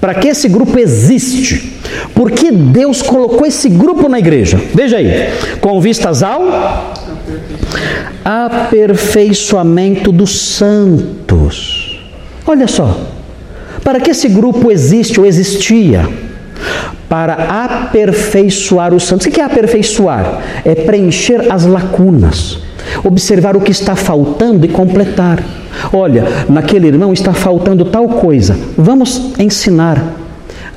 Para 0.00 0.14
que 0.14 0.28
esse 0.28 0.48
grupo 0.48 0.78
existe? 0.78 1.78
Por 2.14 2.30
que 2.30 2.50
Deus 2.52 3.02
colocou 3.02 3.46
esse 3.46 3.68
grupo 3.68 4.08
na 4.08 4.18
igreja? 4.18 4.60
Veja 4.74 4.98
aí, 4.98 5.30
com 5.60 5.80
vistas 5.80 6.22
ao 6.22 6.94
aperfeiçoamento 8.24 10.12
dos 10.12 10.38
santos. 10.38 12.00
Olha 12.46 12.68
só, 12.68 13.08
para 13.82 14.00
que 14.00 14.10
esse 14.10 14.28
grupo 14.28 14.70
existe 14.70 15.18
ou 15.18 15.26
existia? 15.26 16.08
para 17.08 17.64
aperfeiçoar 17.64 18.92
os 18.92 19.04
santos. 19.04 19.26
O 19.26 19.30
que 19.30 19.40
é 19.40 19.44
aperfeiçoar? 19.44 20.42
É 20.64 20.74
preencher 20.74 21.50
as 21.50 21.64
lacunas, 21.64 22.58
observar 23.04 23.56
o 23.56 23.60
que 23.60 23.70
está 23.70 23.94
faltando 23.96 24.64
e 24.64 24.68
completar. 24.68 25.42
Olha, 25.92 26.24
naquele 26.48 26.88
irmão 26.88 27.12
está 27.12 27.32
faltando 27.32 27.84
tal 27.84 28.08
coisa, 28.08 28.56
vamos 28.76 29.32
ensinar 29.38 30.27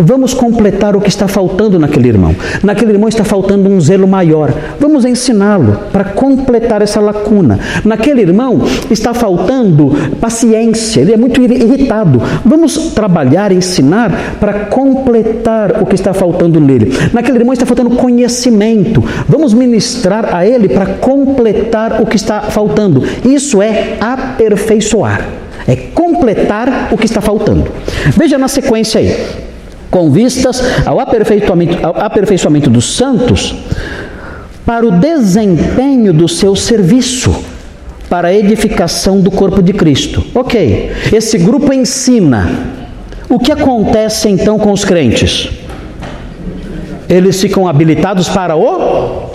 Vamos 0.03 0.33
completar 0.33 0.95
o 0.95 1.01
que 1.01 1.09
está 1.09 1.27
faltando 1.27 1.77
naquele 1.77 2.07
irmão. 2.07 2.35
Naquele 2.63 2.93
irmão 2.93 3.07
está 3.07 3.23
faltando 3.23 3.69
um 3.69 3.79
zelo 3.79 4.07
maior. 4.07 4.51
Vamos 4.79 5.05
ensiná-lo 5.05 5.77
para 5.91 6.03
completar 6.03 6.81
essa 6.81 6.99
lacuna. 6.99 7.59
Naquele 7.85 8.21
irmão 8.21 8.63
está 8.89 9.13
faltando 9.13 9.91
paciência, 10.19 11.01
ele 11.01 11.13
é 11.13 11.17
muito 11.17 11.39
irritado. 11.39 12.19
Vamos 12.43 12.93
trabalhar, 12.93 13.51
ensinar 13.51 14.37
para 14.39 14.65
completar 14.65 15.81
o 15.81 15.85
que 15.85 15.95
está 15.95 16.13
faltando 16.13 16.59
nele. 16.59 16.91
Naquele 17.13 17.37
irmão 17.37 17.53
está 17.53 17.65
faltando 17.65 17.91
conhecimento. 17.91 19.03
Vamos 19.27 19.53
ministrar 19.53 20.35
a 20.35 20.45
ele 20.45 20.67
para 20.67 20.85
completar 20.85 22.01
o 22.01 22.07
que 22.07 22.15
está 22.15 22.41
faltando. 22.41 23.03
Isso 23.23 23.61
é 23.61 23.97
aperfeiçoar. 23.99 25.27
É 25.67 25.75
completar 25.75 26.89
o 26.91 26.97
que 26.97 27.05
está 27.05 27.21
faltando. 27.21 27.67
Veja 28.17 28.37
na 28.39 28.47
sequência 28.47 28.99
aí 28.99 29.50
com 29.91 30.09
vistas 30.09 30.63
ao 30.85 30.99
aperfeiçoamento, 30.99 31.85
ao 31.85 32.01
aperfeiçoamento 32.01 32.69
dos 32.69 32.95
santos, 32.95 33.53
para 34.65 34.87
o 34.87 34.91
desempenho 34.91 36.13
do 36.13 36.27
seu 36.29 36.55
serviço, 36.55 37.35
para 38.09 38.29
a 38.29 38.33
edificação 38.33 39.19
do 39.19 39.29
corpo 39.29 39.61
de 39.61 39.73
Cristo. 39.73 40.25
Ok, 40.33 40.91
esse 41.11 41.37
grupo 41.37 41.73
ensina. 41.73 42.49
O 43.29 43.37
que 43.37 43.51
acontece 43.51 44.29
então 44.29 44.57
com 44.57 44.71
os 44.71 44.83
crentes? 44.83 45.49
Eles 47.07 47.41
ficam 47.41 47.67
habilitados 47.67 48.29
para 48.29 48.55
o. 48.55 49.29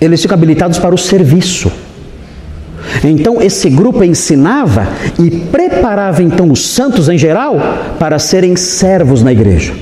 Eles 0.00 0.20
ficam 0.20 0.34
habilitados 0.34 0.78
para 0.78 0.94
o 0.94 0.98
serviço. 0.98 1.72
Então 3.04 3.40
esse 3.40 3.68
grupo 3.70 4.04
ensinava 4.04 4.86
e 5.18 5.30
preparava 5.30 6.22
então 6.22 6.50
os 6.50 6.66
santos 6.66 7.08
em 7.08 7.18
geral 7.18 7.56
para 7.98 8.18
serem 8.18 8.56
servos 8.56 9.22
na 9.22 9.32
igreja. 9.32 9.72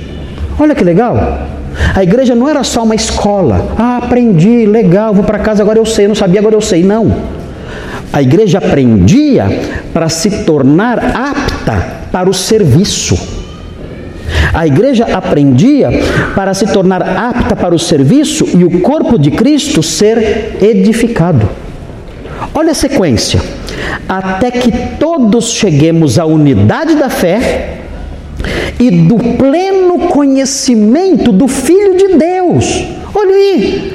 Olha 0.59 0.75
que 0.75 0.85
legal! 0.85 1.49
A 1.95 2.03
igreja 2.03 2.35
não 2.35 2.49
era 2.49 2.63
só 2.63 2.83
uma 2.83 2.95
escola. 2.95 3.75
Ah, 3.79 3.99
aprendi, 3.99 4.67
legal, 4.67 5.15
vou 5.15 5.25
para 5.25 5.39
casa, 5.39 5.63
agora 5.63 5.79
eu 5.79 5.87
sei, 5.87 6.07
não 6.07 6.15
sabia, 6.15 6.41
agora 6.41 6.55
eu 6.55 6.61
sei. 6.61 6.83
Não. 6.83 7.15
A 8.13 8.21
igreja 8.21 8.59
aprendia 8.59 9.47
para 9.93 10.09
se 10.09 10.45
tornar 10.45 10.99
apta 10.99 12.01
para 12.11 12.29
o 12.29 12.35
serviço. 12.35 13.17
A 14.53 14.67
igreja 14.67 15.05
aprendia 15.05 15.91
para 16.35 16.53
se 16.55 16.67
tornar 16.67 17.03
apta 17.03 17.55
para 17.55 17.75
o 17.75 17.79
serviço 17.79 18.47
e 18.57 18.65
o 18.65 18.81
corpo 18.81 19.19
de 19.19 19.31
Cristo 19.31 19.83
ser 19.83 20.59
edificado. 20.61 21.49
Olha 22.55 22.72
a 22.72 22.74
sequência. 22.74 23.40
Até 24.09 24.51
que 24.51 24.72
todos 24.98 25.53
cheguemos 25.53 26.18
à 26.18 26.24
unidade 26.24 26.96
da 26.96 27.09
fé 27.09 27.78
e 28.78 28.90
do 28.90 29.16
pleno 29.36 30.09
conhecimento 30.09 31.32
do 31.32 31.46
Filho 31.46 31.96
de 31.96 32.16
Deus. 32.16 32.84
Olha 33.14 33.34
aí. 33.34 33.92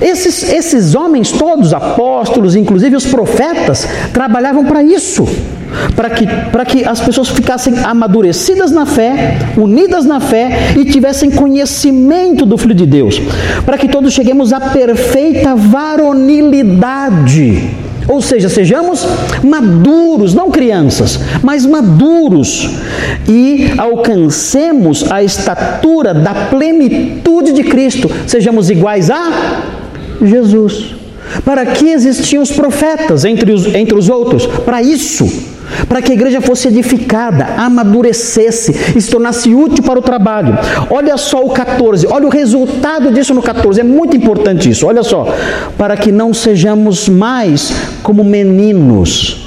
Esses, 0.00 0.52
esses 0.52 0.94
homens 0.94 1.32
todos, 1.32 1.74
apóstolos, 1.74 2.54
inclusive 2.54 2.94
os 2.94 3.06
profetas, 3.06 3.88
trabalhavam 4.12 4.64
para 4.64 4.82
isso. 4.82 5.26
Para 5.94 6.10
que, 6.10 6.26
para 6.26 6.64
que 6.64 6.84
as 6.84 7.00
pessoas 7.00 7.28
ficassem 7.28 7.74
amadurecidas 7.84 8.70
na 8.70 8.86
fé, 8.86 9.38
unidas 9.56 10.06
na 10.06 10.20
fé 10.20 10.72
e 10.78 10.84
tivessem 10.84 11.30
conhecimento 11.30 12.46
do 12.46 12.56
Filho 12.56 12.74
de 12.74 12.86
Deus. 12.86 13.20
Para 13.66 13.76
que 13.76 13.88
todos 13.88 14.12
cheguemos 14.12 14.52
à 14.52 14.60
perfeita 14.60 15.56
varonilidade 15.56 17.87
ou 18.06 18.22
seja, 18.22 18.48
sejamos 18.48 19.06
maduros, 19.42 20.34
não 20.34 20.50
crianças, 20.50 21.18
mas 21.42 21.66
maduros 21.66 22.70
e 23.28 23.72
alcancemos 23.76 25.10
a 25.10 25.22
estatura 25.22 26.14
da 26.14 26.34
plenitude 26.34 27.52
de 27.52 27.64
Cristo, 27.64 28.10
sejamos 28.26 28.70
iguais 28.70 29.10
a 29.10 29.62
Jesus. 30.22 30.94
Para 31.44 31.66
que 31.66 31.88
existiam 31.90 32.42
os 32.42 32.50
profetas 32.50 33.24
entre 33.24 33.52
os, 33.52 33.66
entre 33.74 33.94
os 33.94 34.08
outros? 34.08 34.46
Para 34.46 34.80
isso 34.82 35.57
para 35.88 36.02
que 36.02 36.12
a 36.12 36.14
igreja 36.14 36.40
fosse 36.40 36.68
edificada, 36.68 37.44
amadurecesse 37.56 38.74
e 38.96 39.00
se 39.00 39.10
tornasse 39.10 39.54
útil 39.54 39.82
para 39.82 39.98
o 39.98 40.02
trabalho. 40.02 40.56
Olha 40.90 41.16
só 41.16 41.44
o 41.44 41.50
14, 41.50 42.06
olha 42.10 42.26
o 42.26 42.30
resultado 42.30 43.12
disso 43.12 43.34
no 43.34 43.42
14, 43.42 43.80
é 43.80 43.84
muito 43.84 44.16
importante 44.16 44.68
isso. 44.70 44.86
Olha 44.86 45.02
só, 45.02 45.26
para 45.76 45.96
que 45.96 46.10
não 46.10 46.32
sejamos 46.32 47.08
mais 47.08 47.72
como 48.02 48.24
meninos, 48.24 49.46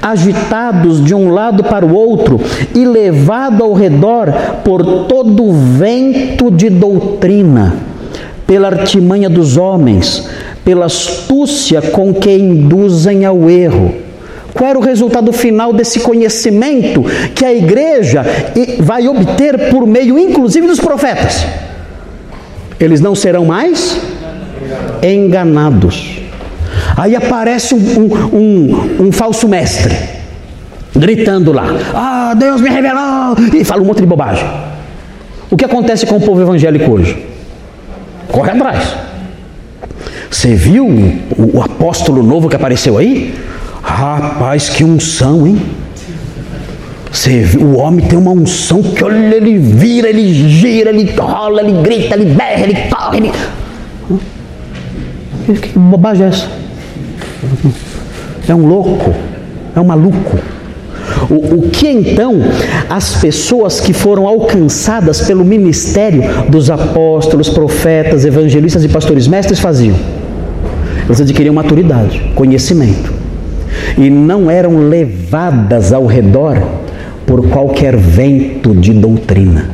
agitados 0.00 1.04
de 1.04 1.14
um 1.14 1.30
lado 1.30 1.64
para 1.64 1.84
o 1.84 1.94
outro 1.94 2.40
e 2.74 2.84
levado 2.84 3.64
ao 3.64 3.72
redor 3.72 4.32
por 4.64 5.06
todo 5.06 5.52
vento 5.52 6.50
de 6.50 6.70
doutrina, 6.70 7.74
pela 8.46 8.68
artimanha 8.68 9.28
dos 9.28 9.56
homens, 9.56 10.28
pela 10.64 10.86
astúcia 10.86 11.80
com 11.80 12.12
que 12.12 12.30
induzem 12.30 13.24
ao 13.24 13.48
erro 13.48 13.94
qual 14.54 14.70
era 14.70 14.78
o 14.78 14.82
resultado 14.82 15.32
final 15.32 15.72
desse 15.72 16.00
conhecimento 16.00 17.04
que 17.34 17.44
a 17.44 17.52
igreja 17.52 18.24
vai 18.80 19.06
obter 19.08 19.70
por 19.70 19.86
meio, 19.86 20.18
inclusive, 20.18 20.66
dos 20.66 20.80
profetas? 20.80 21.46
Eles 22.78 23.00
não 23.00 23.14
serão 23.14 23.44
mais 23.44 24.00
enganados. 25.02 26.20
Aí 26.96 27.14
aparece 27.14 27.74
um, 27.74 27.78
um, 27.78 28.36
um, 28.36 29.06
um 29.06 29.12
falso 29.12 29.48
mestre, 29.48 29.96
gritando 30.94 31.52
lá: 31.52 31.66
Ah, 31.94 32.34
Deus 32.36 32.60
me 32.60 32.68
revelou! 32.68 33.36
E 33.54 33.64
fala 33.64 33.82
um 33.82 33.86
monte 33.86 34.00
de 34.00 34.06
bobagem. 34.06 34.48
O 35.50 35.56
que 35.56 35.64
acontece 35.64 36.06
com 36.06 36.16
o 36.16 36.20
povo 36.20 36.40
evangélico 36.40 36.90
hoje? 36.90 37.26
Corre 38.28 38.50
atrás. 38.50 38.96
Você 40.30 40.54
viu 40.54 40.86
o, 40.86 41.58
o 41.58 41.62
apóstolo 41.62 42.22
novo 42.22 42.48
que 42.48 42.56
apareceu 42.56 42.96
aí? 42.96 43.34
Rapaz, 43.82 44.68
que 44.68 44.84
unção, 44.84 45.46
hein? 45.46 45.60
Você 47.10 47.44
o 47.58 47.76
homem 47.76 48.06
tem 48.06 48.18
uma 48.18 48.30
unção 48.30 48.82
que 48.82 49.02
olha, 49.02 49.34
ele 49.34 49.58
vira, 49.58 50.08
ele 50.08 50.32
gira, 50.48 50.90
ele 50.90 51.12
rola, 51.18 51.60
ele 51.60 51.82
grita, 51.82 52.14
ele 52.14 52.26
berra, 52.26 52.62
ele 52.62 52.76
corre, 52.88 53.18
ele. 53.18 53.32
Que 55.58 55.78
bobagem 55.78 56.26
é 56.26 56.28
essa? 56.28 56.48
É 58.48 58.54
um 58.54 58.66
louco, 58.66 59.12
é 59.74 59.80
um 59.80 59.84
maluco. 59.84 60.38
O, 61.28 61.56
o 61.56 61.70
que 61.70 61.88
então 61.88 62.40
as 62.88 63.16
pessoas 63.16 63.80
que 63.80 63.92
foram 63.92 64.28
alcançadas 64.28 65.22
pelo 65.22 65.44
ministério 65.44 66.22
dos 66.48 66.70
apóstolos, 66.70 67.48
profetas, 67.48 68.24
evangelistas 68.24 68.84
e 68.84 68.88
pastores 68.88 69.26
mestres 69.26 69.58
faziam? 69.58 69.96
Elas 71.06 71.20
adquiriam 71.20 71.52
maturidade, 71.52 72.30
conhecimento 72.36 73.09
e 73.96 74.10
não 74.10 74.50
eram 74.50 74.88
levadas 74.88 75.92
ao 75.92 76.06
redor 76.06 76.60
por 77.26 77.48
qualquer 77.48 77.96
vento 77.96 78.74
de 78.74 78.92
doutrina. 78.92 79.70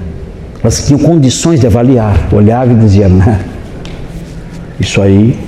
Elas 0.63 0.87
tinham 0.87 0.99
condições 1.01 1.61
de 1.61 1.67
avaliar, 1.67 2.29
olhavam 2.33 2.77
e 2.77 2.81
diziam: 2.81 3.11
né, 3.11 3.41
Isso 4.81 5.01
aí, 5.01 5.39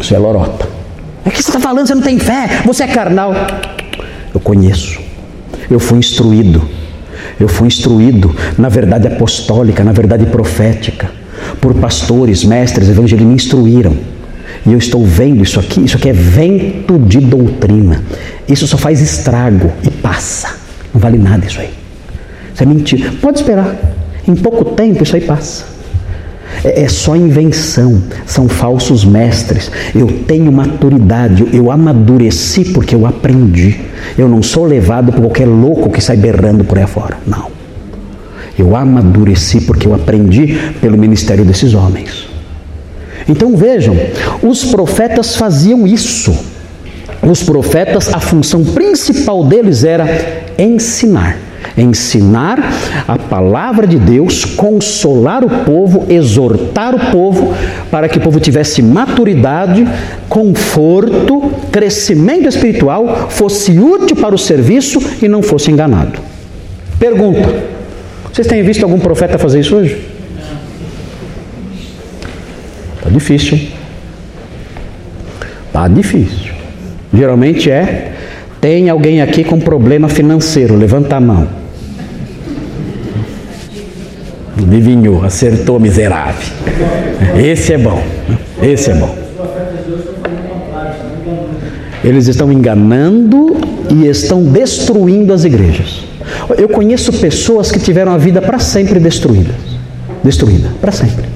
isso 0.00 0.14
é 0.14 0.18
lorota. 0.18 0.68
É 1.24 1.30
que 1.30 1.42
você 1.42 1.50
está 1.50 1.60
falando, 1.60 1.86
você 1.86 1.94
não 1.94 2.02
tem 2.02 2.18
fé, 2.18 2.62
você 2.64 2.84
é 2.84 2.86
carnal. 2.86 3.32
Eu 4.32 4.40
conheço, 4.40 4.98
eu 5.70 5.78
fui 5.78 5.98
instruído, 5.98 6.62
eu 7.38 7.48
fui 7.48 7.66
instruído 7.66 8.34
na 8.56 8.68
verdade 8.68 9.06
apostólica, 9.06 9.84
na 9.84 9.92
verdade 9.92 10.26
profética, 10.26 11.10
por 11.60 11.74
pastores, 11.74 12.44
mestres, 12.44 12.88
evangelistas 12.88 13.28
me 13.28 13.34
instruíram. 13.34 14.11
E 14.66 14.72
eu 14.72 14.78
estou 14.78 15.04
vendo 15.04 15.42
isso 15.42 15.58
aqui, 15.58 15.84
isso 15.84 15.96
aqui 15.96 16.08
é 16.08 16.12
vento 16.12 16.98
de 16.98 17.18
doutrina. 17.18 18.02
Isso 18.48 18.66
só 18.66 18.76
faz 18.76 19.00
estrago 19.00 19.72
e 19.84 19.90
passa. 19.90 20.54
Não 20.92 21.00
vale 21.00 21.18
nada 21.18 21.46
isso 21.46 21.60
aí. 21.60 21.70
Isso 22.52 22.62
é 22.62 22.66
mentira. 22.66 23.12
Pode 23.20 23.38
esperar. 23.38 23.76
Em 24.26 24.34
pouco 24.34 24.64
tempo 24.76 25.02
isso 25.02 25.16
aí 25.16 25.22
passa. 25.22 25.64
É, 26.64 26.82
é 26.82 26.88
só 26.88 27.16
invenção, 27.16 28.02
são 28.26 28.48
falsos 28.48 29.04
mestres. 29.04 29.70
Eu 29.94 30.06
tenho 30.26 30.52
maturidade, 30.52 31.46
eu 31.52 31.70
amadureci 31.70 32.66
porque 32.66 32.94
eu 32.94 33.06
aprendi. 33.06 33.80
Eu 34.16 34.28
não 34.28 34.42
sou 34.42 34.64
levado 34.64 35.12
por 35.12 35.22
qualquer 35.22 35.46
louco 35.46 35.90
que 35.90 36.00
sai 36.00 36.16
berrando 36.16 36.64
por 36.64 36.78
aí 36.78 36.86
fora. 36.86 37.18
Não. 37.26 37.50
Eu 38.58 38.76
amadureci 38.76 39.62
porque 39.62 39.86
eu 39.86 39.94
aprendi 39.94 40.58
pelo 40.80 40.98
ministério 40.98 41.44
desses 41.44 41.74
homens. 41.74 42.31
Então 43.28 43.56
vejam, 43.56 43.96
os 44.42 44.64
profetas 44.64 45.36
faziam 45.36 45.86
isso. 45.86 46.34
Os 47.22 47.42
profetas, 47.42 48.12
a 48.12 48.18
função 48.18 48.64
principal 48.64 49.44
deles 49.44 49.84
era 49.84 50.06
ensinar. 50.58 51.38
Ensinar 51.76 52.58
a 53.06 53.16
palavra 53.16 53.86
de 53.86 53.96
Deus, 53.96 54.44
consolar 54.44 55.44
o 55.44 55.64
povo, 55.64 56.06
exortar 56.08 56.94
o 56.94 57.10
povo, 57.12 57.54
para 57.90 58.08
que 58.08 58.18
o 58.18 58.20
povo 58.20 58.40
tivesse 58.40 58.82
maturidade, 58.82 59.86
conforto, 60.28 61.52
crescimento 61.70 62.48
espiritual, 62.48 63.28
fosse 63.30 63.78
útil 63.78 64.16
para 64.16 64.34
o 64.34 64.38
serviço 64.38 65.00
e 65.22 65.28
não 65.28 65.42
fosse 65.42 65.70
enganado. 65.70 66.18
Pergunta: 66.98 67.48
vocês 68.32 68.46
têm 68.46 68.62
visto 68.62 68.82
algum 68.82 68.98
profeta 68.98 69.38
fazer 69.38 69.60
isso 69.60 69.76
hoje? 69.76 70.11
Difícil. 73.12 73.58
Tá 75.72 75.88
difícil. 75.88 76.52
Geralmente 77.12 77.70
é: 77.70 78.12
tem 78.60 78.88
alguém 78.88 79.20
aqui 79.20 79.42
com 79.42 79.58
problema 79.58 80.08
financeiro, 80.08 80.76
levanta 80.76 81.16
a 81.16 81.20
mão. 81.20 81.48
Adivinhou, 84.56 85.24
acertou, 85.24 85.80
miserável. 85.80 86.52
Esse 87.36 87.72
é 87.72 87.78
bom. 87.78 88.02
Esse 88.62 88.90
é 88.90 88.94
bom. 88.94 89.18
Eles 92.04 92.28
estão 92.28 92.52
enganando 92.52 93.56
e 93.90 94.06
estão 94.06 94.42
destruindo 94.44 95.32
as 95.32 95.44
igrejas. 95.44 96.04
Eu 96.56 96.68
conheço 96.68 97.12
pessoas 97.14 97.70
que 97.70 97.78
tiveram 97.78 98.12
a 98.12 98.18
vida 98.18 98.40
para 98.42 98.58
sempre 98.58 98.98
destruída. 98.98 99.54
Destruída, 100.22 100.68
para 100.80 100.92
sempre. 100.92 101.31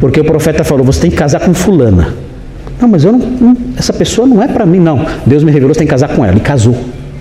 Porque 0.00 0.18
o 0.18 0.24
profeta 0.24 0.64
falou: 0.64 0.84
você 0.84 1.02
tem 1.02 1.10
que 1.10 1.16
casar 1.16 1.40
com 1.40 1.52
fulana. 1.54 2.14
Não, 2.80 2.88
mas 2.88 3.04
eu 3.04 3.12
não, 3.12 3.18
não 3.18 3.56
essa 3.76 3.92
pessoa 3.92 4.26
não 4.26 4.42
é 4.42 4.48
para 4.48 4.64
mim, 4.64 4.80
não. 4.80 5.04
Deus 5.26 5.44
me 5.44 5.52
revelou, 5.52 5.74
você 5.74 5.80
tem 5.80 5.86
que 5.86 5.90
casar 5.90 6.08
com 6.08 6.24
ela. 6.24 6.36
E 6.36 6.40
casou. 6.40 6.76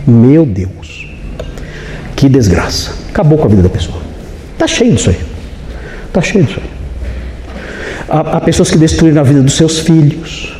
Meu 0.07 0.45
Deus. 0.45 1.07
Que 2.15 2.29
desgraça. 2.29 2.91
Acabou 3.09 3.37
com 3.37 3.45
a 3.45 3.49
vida 3.49 3.63
da 3.63 3.69
pessoa. 3.69 3.97
Está 4.53 4.65
cheio 4.65 4.93
disso 4.93 5.09
aí. 5.09 5.17
Está 6.07 6.21
cheio 6.21 6.45
disso 6.45 6.59
aí. 6.59 6.69
Há, 8.09 8.37
há 8.37 8.41
pessoas 8.41 8.71
que 8.71 8.77
destruíram 8.77 9.19
a 9.19 9.23
vida 9.23 9.41
dos 9.41 9.53
seus 9.53 9.79
filhos. 9.79 10.57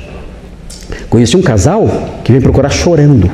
Conheci 1.10 1.36
um 1.38 1.42
casal 1.42 1.88
que 2.24 2.32
veio 2.32 2.44
procurar 2.44 2.70
chorando. 2.70 3.32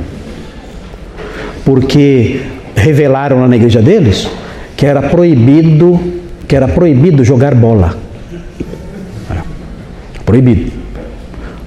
Porque 1.66 2.42
revelaram 2.76 3.42
lá 3.42 3.48
na 3.48 3.56
igreja 3.56 3.82
deles 3.82 4.30
que 4.78 4.86
era 4.86 5.02
proibido, 5.02 6.00
que 6.48 6.56
era 6.56 6.68
proibido 6.68 7.24
jogar 7.24 7.56
bola. 7.56 8.05
Proibido. 10.26 10.72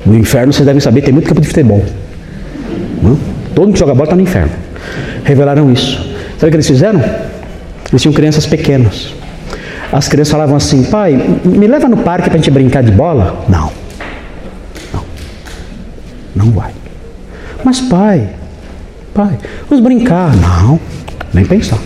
No 0.04 0.16
inferno, 0.16 0.52
vocês 0.52 0.66
devem 0.66 0.80
saber, 0.80 1.02
tem 1.02 1.12
muito 1.12 1.28
campo 1.28 1.40
de 1.40 1.48
futebol. 1.48 1.84
Não? 3.02 3.18
Todo 3.54 3.66
mundo 3.66 3.74
que 3.74 3.78
joga 3.78 3.94
bola 3.94 4.04
está 4.04 4.16
no 4.16 4.22
inferno. 4.22 4.52
Revelaram 5.24 5.72
isso. 5.72 5.96
Sabe 6.38 6.46
o 6.46 6.50
que 6.50 6.56
eles 6.56 6.66
fizeram? 6.66 7.00
Eles 7.90 8.02
tinham 8.02 8.12
crianças 8.12 8.46
pequenas. 8.46 9.12
As 9.92 10.08
crianças 10.08 10.32
falavam 10.32 10.56
assim: 10.56 10.84
pai, 10.84 11.14
me 11.44 11.66
leva 11.66 11.88
no 11.88 11.98
parque 11.98 12.28
para 12.28 12.34
a 12.34 12.36
gente 12.36 12.50
brincar 12.50 12.82
de 12.82 12.92
bola? 12.92 13.44
Não. 13.48 13.70
Não. 14.92 15.04
Não 16.36 16.50
vai. 16.52 16.72
Mas 17.64 17.80
pai, 17.80 18.28
pai, 19.14 19.38
vamos 19.68 19.84
brincar? 19.84 20.34
Não. 20.36 20.78
Nem 21.32 21.44
pensar. 21.44 21.78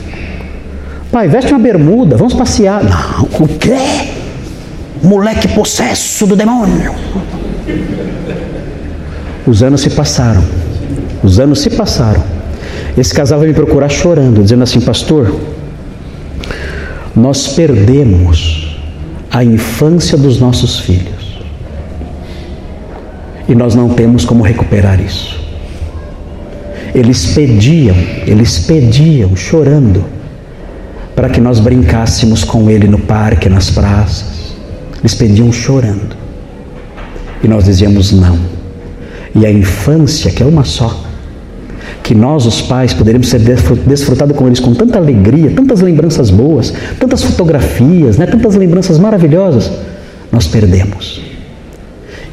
Pai, 1.11 1.29
veste 1.29 1.53
uma 1.53 1.59
bermuda, 1.59 2.16
vamos 2.16 2.35
passear? 2.35 2.83
Não. 2.83 3.25
O 3.41 3.49
quê? 3.49 4.22
Moleque 5.03 5.49
possesso 5.49 6.27
do 6.27 6.37
demônio. 6.37 6.95
Os 9.47 9.63
anos 9.63 9.81
se 9.81 9.91
passaram. 9.91 10.43
Os 11.23 11.41
anos 11.41 11.61
se 11.61 11.71
passaram. 11.71 12.23
Esse 12.97 13.13
casal 13.13 13.39
vai 13.39 13.49
me 13.49 13.55
procurar 13.55 13.89
chorando, 13.89 14.43
dizendo 14.43 14.63
assim: 14.63 14.81
Pastor, 14.81 15.35
nós 17.15 17.49
perdemos 17.49 18.79
a 19.31 19.43
infância 19.43 20.17
dos 20.17 20.39
nossos 20.39 20.79
filhos. 20.81 21.41
E 23.49 23.55
nós 23.55 23.75
não 23.75 23.89
temos 23.91 24.25
como 24.25 24.43
recuperar 24.45 25.01
isso. 25.01 25.41
Eles 26.95 27.27
pediam, 27.35 27.97
eles 28.27 28.61
pediam, 28.61 29.35
chorando, 29.35 30.05
para 31.17 31.29
que 31.29 31.41
nós 31.41 31.59
brincássemos 31.59 32.45
com 32.45 32.71
ele 32.71 32.87
no 32.87 32.99
parque, 32.99 33.49
nas 33.49 33.71
praças 33.71 34.41
eles 35.03 35.15
pediam 35.15 35.53
chorando. 35.53 36.17
E 37.43 37.49
nós 37.49 37.65
dizíamos 37.65 38.13
não. 38.13 38.39
E 39.35 39.45
a 39.45 39.51
infância, 39.51 40.31
que 40.31 40.43
é 40.43 40.47
uma 40.47 40.65
só, 40.65 41.05
que 42.03 42.15
nós, 42.15 42.47
os 42.47 42.61
pais, 42.63 42.95
poderemos 42.95 43.29
ser 43.29 43.41
desfrutados 43.41 44.37
com 44.37 44.47
eles 44.47 44.61
com 44.61 44.75
tanta 44.75 44.99
alegria, 44.99 45.51
tantas 45.51 45.81
lembranças 45.81 46.31
boas, 46.31 46.73
tantas 46.99 47.23
fotografias, 47.23 48.17
né, 48.17 48.27
tantas 48.27 48.55
lembranças 48.55 48.99
maravilhosas, 48.99 49.71
nós 50.31 50.47
perdemos. 50.47 51.21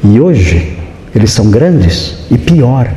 E 0.04 0.20
hoje, 0.20 0.79
eles 1.14 1.32
são 1.32 1.50
grandes 1.50 2.14
e 2.30 2.38
pior, 2.38 2.92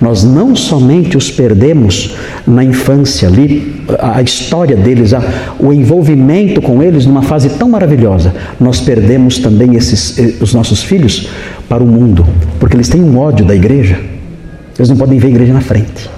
nós 0.00 0.24
não 0.24 0.56
somente 0.56 1.16
os 1.16 1.30
perdemos 1.30 2.14
na 2.46 2.64
infância 2.64 3.28
ali, 3.28 3.84
a 3.98 4.22
história 4.22 4.74
deles, 4.74 5.12
a, 5.12 5.22
o 5.58 5.72
envolvimento 5.72 6.62
com 6.62 6.82
eles 6.82 7.04
numa 7.04 7.22
fase 7.22 7.50
tão 7.50 7.68
maravilhosa, 7.68 8.34
nós 8.58 8.80
perdemos 8.80 9.38
também 9.38 9.74
esses, 9.74 10.18
eh, 10.18 10.34
os 10.40 10.54
nossos 10.54 10.82
filhos 10.82 11.28
para 11.68 11.82
o 11.82 11.86
mundo, 11.86 12.26
porque 12.58 12.74
eles 12.74 12.88
têm 12.88 13.02
um 13.02 13.18
ódio 13.18 13.44
da 13.44 13.54
igreja, 13.54 14.00
eles 14.78 14.88
não 14.88 14.96
podem 14.96 15.18
ver 15.18 15.26
a 15.26 15.30
igreja 15.30 15.52
na 15.52 15.60
frente, 15.60 16.08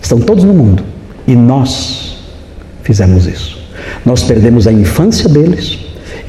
estão 0.00 0.20
todos 0.20 0.44
no 0.44 0.52
mundo. 0.52 0.82
E 1.26 1.36
nós 1.36 2.18
fizemos 2.82 3.26
isso. 3.26 3.58
Nós 4.04 4.22
perdemos 4.22 4.66
a 4.66 4.72
infância 4.72 5.28
deles, 5.28 5.78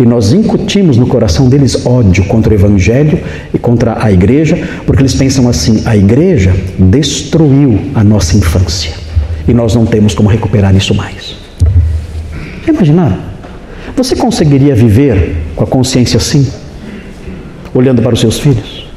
e 0.02 0.06
nós 0.06 0.34
incutimos 0.34 0.97
no 0.97 1.06
coração 1.06 1.47
deles 1.47 1.86
ódio 1.86 2.26
contra 2.26 2.52
o 2.52 2.56
Evangelho 2.56 3.20
e 3.54 3.60
contra 3.60 4.04
a 4.04 4.12
igreja, 4.12 4.58
porque 4.84 5.04
eles 5.04 5.14
pensam 5.14 5.47
assim: 5.47 5.84
a 5.86 5.95
igreja 5.95 6.56
destruiu 6.80 7.80
a 7.93 8.04
nossa 8.04 8.36
infância 8.36 8.93
e 9.47 9.54
nós 9.54 9.76
não 9.76 9.86
temos 9.86 10.16
como 10.16 10.28
recuperar 10.28 10.76
isso 10.76 10.95
mais. 10.95 11.36
Já 12.66 12.74
imaginaram? 12.74 13.20
Você 13.95 14.16
conseguiria 14.16 14.74
viver 14.74 15.36
com 15.56 15.64
a 15.64 15.68
consciência 15.68 16.18
assim, 16.18 16.52
olhando 17.72 18.02
para 18.02 18.16
os 18.16 18.20
seus 18.20 18.39
filhos, 18.39 18.89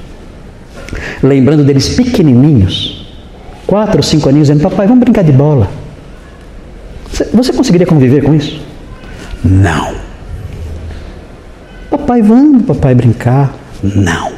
lembrando 1.22 1.62
deles 1.64 1.90
pequenininhos, 1.90 3.14
quatro 3.66 3.98
ou 3.98 4.02
cinco 4.02 4.30
aninhos, 4.30 4.48
dizendo: 4.48 4.62
Papai, 4.62 4.86
vamos 4.86 5.05
brincar 5.05 5.22
de 5.22 5.32
bola. 5.32 5.70
Você 7.34 7.52
conseguiria 7.52 7.86
conviver 7.86 8.22
com 8.22 8.34
isso? 8.34 8.59
Não. 9.44 10.03
Papai, 12.05 12.20
vamos, 12.20 12.66
papai, 12.66 12.94
brincar. 12.94 13.55
Não. 13.82 14.30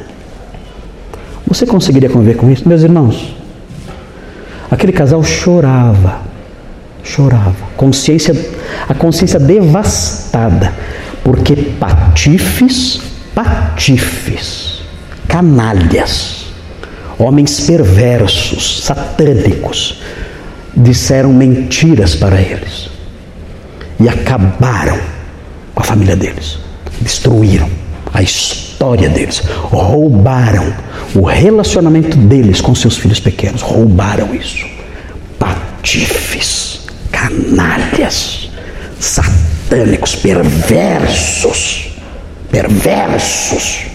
Você 1.47 1.65
conseguiria 1.65 2.09
conviver 2.09 2.37
com 2.37 2.49
isso? 2.49 2.65
Meus 2.65 2.81
irmãos, 2.81 3.35
aquele 4.71 4.93
casal 4.93 5.21
chorava, 5.21 6.21
chorava, 7.03 7.67
consciência, 7.75 8.33
a 8.87 8.93
consciência 8.93 9.37
devastada, 9.37 10.73
porque 11.25 11.57
patifes, 11.57 13.01
patifes, 13.35 14.81
canalhas, 15.27 16.45
homens 17.19 17.59
perversos, 17.59 18.81
satânicos, 18.85 20.01
disseram 20.73 21.33
mentiras 21.33 22.15
para 22.15 22.39
eles 22.39 22.89
e 23.99 24.07
acabaram 24.07 24.97
com 25.75 25.81
a 25.81 25.85
família 25.85 26.15
deles 26.15 26.65
destruíram 27.01 27.69
a 28.13 28.21
história 28.21 29.09
deles, 29.09 29.39
roubaram 29.39 30.73
o 31.15 31.21
relacionamento 31.21 32.17
deles 32.17 32.61
com 32.61 32.73
seus 32.73 32.97
filhos 32.97 33.19
pequenos, 33.19 33.61
roubaram 33.61 34.33
isso. 34.33 34.65
Patifes, 35.37 36.81
canalhas, 37.11 38.49
satânicos, 38.99 40.15
perversos, 40.15 41.95
perversos. 42.49 43.85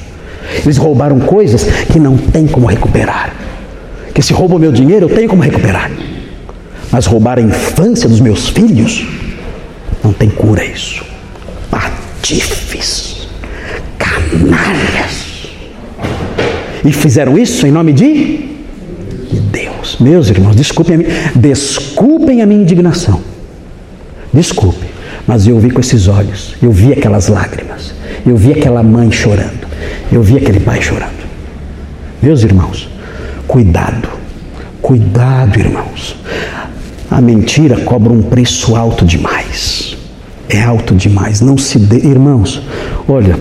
Eles 0.65 0.77
roubaram 0.77 1.19
coisas 1.21 1.65
que 1.91 1.99
não 1.99 2.17
tem 2.17 2.47
como 2.47 2.67
recuperar. 2.67 3.35
Que 4.15 4.23
se 4.23 4.33
roubam 4.33 4.59
meu 4.59 4.71
dinheiro, 4.71 5.09
eu 5.09 5.15
tenho 5.15 5.29
como 5.29 5.43
recuperar. 5.43 5.91
Mas 6.91 7.07
roubar 7.07 7.39
a 7.39 7.43
infância 7.43 8.09
dos 8.09 8.21
meus 8.21 8.51
filhos, 8.51 9.07
não 10.05 10.13
tem 10.13 10.29
cura 10.29 10.63
isso 10.63 11.13
patifes, 11.73 12.02
canalhas. 13.99 15.49
E 16.85 16.93
fizeram 16.93 17.37
isso 17.37 17.67
em 17.67 17.71
nome 17.71 17.93
de 17.93 18.49
Deus. 19.51 19.97
Meus 20.01 20.31
irmãos, 20.31 20.57
desculpem 20.57 20.95
a, 20.95 20.99
minha, 20.99 21.11
desculpem 21.35 22.43
a 22.43 22.47
minha 22.47 22.63
indignação. 22.63 23.21
Desculpe, 24.33 24.87
mas 25.27 25.47
eu 25.47 25.59
vi 25.59 25.71
com 25.71 25.81
esses 25.81 26.09
olhos, 26.09 26.55
eu 26.63 26.73
vi 26.73 26.93
aquelas 26.93 27.29
lágrimas, 27.29 27.93
eu 28.27 28.37
vi 28.37 28.53
aquela 28.53 28.83
mãe 28.83 29.11
chorando, 29.11 29.67
eu 30.11 30.23
vi 30.23 30.37
aquele 30.37 30.61
pai 30.61 30.81
chorando. 30.81 31.23
Meus 32.23 32.43
irmãos, 32.43 32.89
cuidado, 33.47 34.09
cuidado, 34.81 35.59
irmãos. 35.59 36.17
A 37.11 37.21
mentira 37.21 37.77
cobra 37.81 38.11
um 38.11 38.23
preço 38.23 38.75
alto 38.75 39.05
demais 39.05 39.92
é 40.53 40.63
alto 40.63 40.95
demais. 40.95 41.41
Não 41.41 41.57
se 41.57 41.79
dê. 41.79 41.97
Irmãos, 41.97 42.63
olha, 43.09 43.39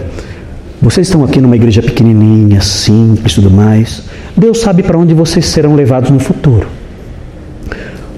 vocês 0.82 1.08
estão 1.08 1.24
aqui 1.24 1.40
numa 1.42 1.56
igreja 1.56 1.82
pequenininha, 1.82 2.62
simples 2.62 3.36
tudo 3.36 3.52
mais. 3.52 4.04
Deus 4.36 4.60
sabe 4.60 4.82
para 4.82 4.98
onde 4.98 5.14
vocês 5.14 5.46
serão 5.46 5.76
levados 5.76 6.10
no 6.10 6.20
futuro. 6.20 6.68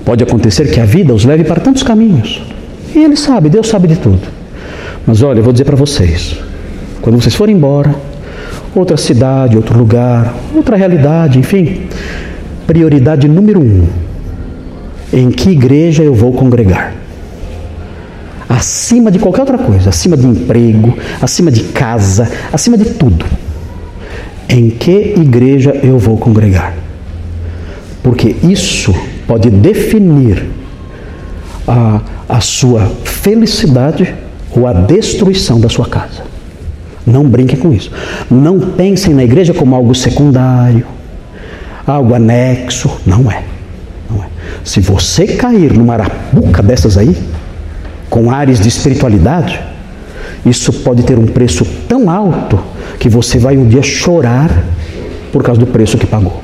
Pode 0.06 0.24
acontecer 0.24 0.72
que 0.72 0.80
a 0.80 0.86
vida 0.86 1.14
os 1.14 1.26
leve 1.26 1.44
para 1.44 1.60
tantos 1.60 1.84
caminhos. 1.84 2.42
E 2.96 3.00
Ele 3.00 3.16
sabe, 3.16 3.50
Deus 3.50 3.68
sabe 3.68 3.88
de 3.88 3.96
tudo. 3.96 4.22
Mas 5.06 5.22
olha, 5.22 5.40
eu 5.40 5.44
vou 5.44 5.52
dizer 5.52 5.66
para 5.66 5.76
vocês: 5.76 6.38
quando 7.02 7.20
vocês 7.22 7.36
forem 7.36 7.56
embora, 7.56 7.94
outra 8.76 8.96
cidade, 8.96 9.58
outro 9.58 9.78
lugar, 9.78 10.34
outra 10.54 10.76
realidade, 10.76 11.40
enfim, 11.40 11.88
prioridade 12.68 13.28
número 13.28 13.60
um: 13.60 13.86
em 15.12 15.32
que 15.32 15.50
igreja 15.50 16.04
eu 16.04 16.14
vou 16.14 16.34
congregar? 16.34 17.03
Acima 18.48 19.12
de 19.12 19.20
qualquer 19.20 19.42
outra 19.42 19.58
coisa, 19.58 19.90
acima 19.90 20.18
de 20.18 20.26
emprego, 20.26 20.98
acima 21.22 21.52
de 21.52 21.64
casa, 21.64 22.30
acima 22.52 22.78
de 22.78 22.86
tudo. 22.86 23.26
Em 24.48 24.70
que 24.70 25.16
igreja 25.18 25.72
eu 25.84 25.98
vou 25.98 26.18
congregar? 26.18 26.76
Porque 28.04 28.36
isso 28.44 28.94
pode 29.26 29.50
definir 29.50 30.46
a, 31.68 32.02
a 32.28 32.40
sua 32.42 32.92
felicidade 33.04 34.14
ou 34.52 34.68
a 34.68 34.74
destruição 34.74 35.60
da 35.60 35.70
sua 35.70 35.88
casa. 35.88 36.24
Não 37.06 37.24
brinquem 37.26 37.58
com 37.58 37.74
isso. 37.74 37.92
Não 38.30 38.60
pensem 38.60 39.14
na 39.14 39.24
igreja 39.24 39.54
como 39.54 39.76
algo 39.76 39.94
secundário, 39.94 40.86
algo 41.86 42.14
anexo. 42.14 42.90
Não 43.06 43.30
é. 43.32 43.44
Não 44.10 44.24
é. 44.24 44.28
Se 44.64 44.80
você 44.80 45.28
cair 45.28 45.74
numa 45.74 45.94
arapuca 45.94 46.62
dessas 46.62 46.98
aí, 46.98 47.16
com 48.14 48.30
ares 48.30 48.60
de 48.60 48.68
espiritualidade, 48.68 49.60
isso 50.46 50.72
pode 50.72 51.02
ter 51.02 51.18
um 51.18 51.26
preço 51.26 51.66
tão 51.90 52.12
alto 52.12 52.60
que 53.00 53.10
você 53.10 53.40
vai 53.40 53.58
um 53.58 53.68
dia 53.68 53.82
chorar 53.82 54.52
por 55.32 55.42
causa 55.42 55.60
do 55.60 55.66
preço 55.66 55.98
que 55.98 56.06
pagou. 56.06 56.44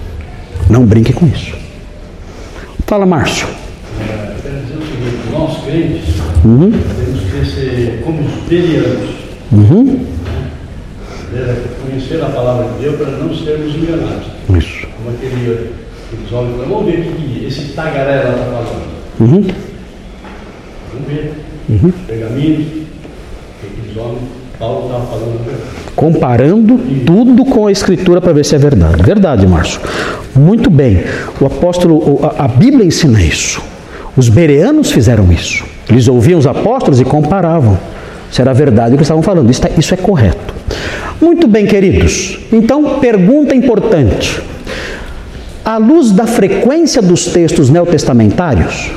Não 0.68 0.84
brinque 0.84 1.14
com 1.14 1.28
isso. 1.28 1.56
Fala, 2.88 3.06
Márcio. 3.06 3.48
É, 4.02 4.34
quero 4.42 4.56
dizer 4.62 4.78
o 4.78 4.82
seguinte: 4.82 5.32
nós 5.32 5.64
crentes 5.64 6.16
uhum. 6.44 6.72
temos 6.72 7.22
que 7.22 7.46
ser 7.46 8.02
como 8.04 8.20
os 8.22 8.50
belianos. 8.50 9.10
Uhum. 9.52 10.06
É, 11.36 11.56
conhecer 11.86 12.24
a 12.24 12.30
palavra 12.30 12.68
de 12.68 12.82
Deus 12.82 12.96
para 12.96 13.12
não 13.12 13.36
sermos 13.36 13.76
enganados. 13.76 14.26
Isso. 14.58 14.88
Como 14.98 15.16
aquele, 15.16 15.70
aqueles 16.08 16.32
homens, 16.32 16.68
vamos 16.68 16.86
ver 16.86 17.00
o 17.02 17.16
que 17.16 17.46
esse 17.46 17.74
tagarela 17.74 18.32
está 18.32 18.46
falando. 18.46 18.90
Uhum. 19.20 19.48
Vamos 20.92 21.08
ver 21.08 21.49
uhum. 21.70 21.92
pergaminhos, 22.08 22.68
aqueles 23.64 23.98
homens, 23.98 24.24
Paulo 24.60 24.88
estava 24.88 25.06
falando 25.06 25.40
Comparando 25.96 26.80
tudo 27.06 27.46
com 27.46 27.68
a 27.68 27.72
Escritura 27.72 28.20
para 28.20 28.34
ver 28.34 28.46
se 28.46 28.56
é 28.56 28.58
verdade. 28.58 29.02
Verdade, 29.04 29.48
Márcio. 29.48 29.80
Muito 30.36 30.70
bem. 30.70 31.04
O 31.40 31.46
apóstolo, 31.46 32.20
a 32.38 32.48
Bíblia 32.48 32.86
ensina 32.86 33.22
isso. 33.22 33.62
Os 34.16 34.28
bereanos 34.30 34.92
fizeram 34.92 35.32
isso. 35.32 35.64
Eles 35.90 36.08
ouviam 36.08 36.40
os 36.40 36.46
apóstolos 36.46 37.00
e 37.00 37.06
comparavam 37.06 37.78
se 38.32 38.42
era 38.42 38.54
verdade 38.54 38.94
o 38.94 38.98
que 38.98 39.04
estavam 39.04 39.24
falando. 39.24 39.50
Isso 39.50 39.66
é, 39.66 39.72
isso 39.78 39.94
é 39.94 39.98
correto. 39.98 40.54
Muito 41.22 41.48
bem, 41.48 41.66
queridos. 41.66 42.40
Então, 42.52 43.00
pergunta 43.00 43.56
importante. 43.56 44.42
À 45.64 45.78
luz 45.78 46.12
da 46.12 46.26
frequência 46.26 47.02
dos 47.02 47.28
textos 47.28 47.70
neotestamentários, 47.70 48.92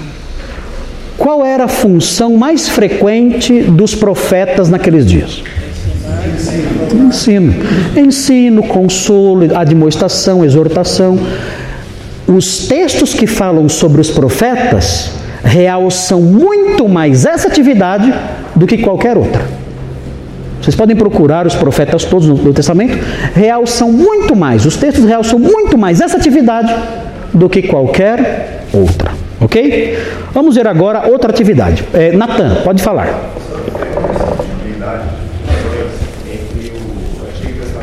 qual 1.16 1.44
era 1.44 1.64
a 1.64 1.68
função 1.68 2.36
mais 2.36 2.68
frequente 2.68 3.62
dos 3.62 3.94
profetas 3.94 4.68
naqueles 4.68 5.06
dias? 5.06 5.42
Ensino. 6.94 7.54
Ensino, 7.96 8.62
consolo, 8.62 9.56
admoestação, 9.56 10.44
exortação. 10.44 11.18
Os 12.26 12.66
textos 12.66 13.14
que 13.14 13.26
falam 13.26 13.68
sobre 13.68 14.00
os 14.00 14.10
profetas 14.10 15.10
realçam 15.44 16.20
muito 16.20 16.88
mais 16.88 17.26
essa 17.26 17.48
atividade 17.48 18.12
do 18.54 18.66
que 18.66 18.78
qualquer 18.78 19.16
outra. 19.16 19.42
Vocês 20.60 20.76
podem 20.76 20.94
procurar 20.94 21.46
os 21.46 21.56
profetas 21.56 22.04
todos 22.04 22.28
no 22.28 22.36
Novo 22.36 22.52
Testamento, 22.52 22.96
realçam 23.34 23.90
muito 23.90 24.36
mais, 24.36 24.64
os 24.64 24.76
textos 24.76 25.04
realçam 25.04 25.36
muito 25.36 25.76
mais 25.76 26.00
essa 26.00 26.16
atividade 26.16 26.72
do 27.34 27.48
que 27.48 27.62
qualquer 27.62 28.64
outra. 28.72 29.21
Ok? 29.42 29.98
Vamos 30.32 30.54
ver 30.54 30.66
agora 30.66 31.08
outra 31.08 31.30
atividade. 31.30 31.84
É, 31.92 32.12
Natan, 32.12 32.62
pode 32.64 32.82
falar. 32.82 33.08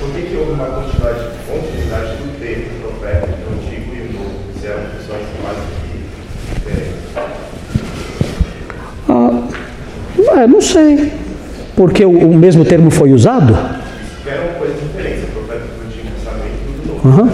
Por 0.00 0.10
que, 0.14 0.22
que 0.22 0.36
houve 0.36 0.52
uma 0.52 0.66
quantidade, 0.66 1.20
quantidade 1.46 2.16
do 2.16 2.24
do 2.68 2.80
profeta 2.82 3.26
do 3.26 3.54
Antigo 3.54 3.94
e 3.94 4.00
o 4.00 4.12
Novo? 4.12 4.34
Se 4.60 4.66
eram 4.66 4.82
funções 4.82 5.24
que 5.32 5.42
diferentes. 6.54 6.98
Ah, 9.08 10.42
é, 10.42 10.46
não 10.46 10.60
sei. 10.60 11.12
Porque 11.76 12.04
o, 12.04 12.10
o 12.10 12.36
mesmo 12.36 12.64
termo 12.64 12.90
foi 12.90 13.12
usado? 13.12 13.56
Que 14.24 14.30
eram 14.30 14.54
coisas 14.58 14.76
diferentes, 14.80 15.24
o 15.24 15.26
profeta 15.28 15.64
do 15.64 15.86
Antigo 15.86 16.08
Testamento 16.14 16.97
Aham. 17.08 17.30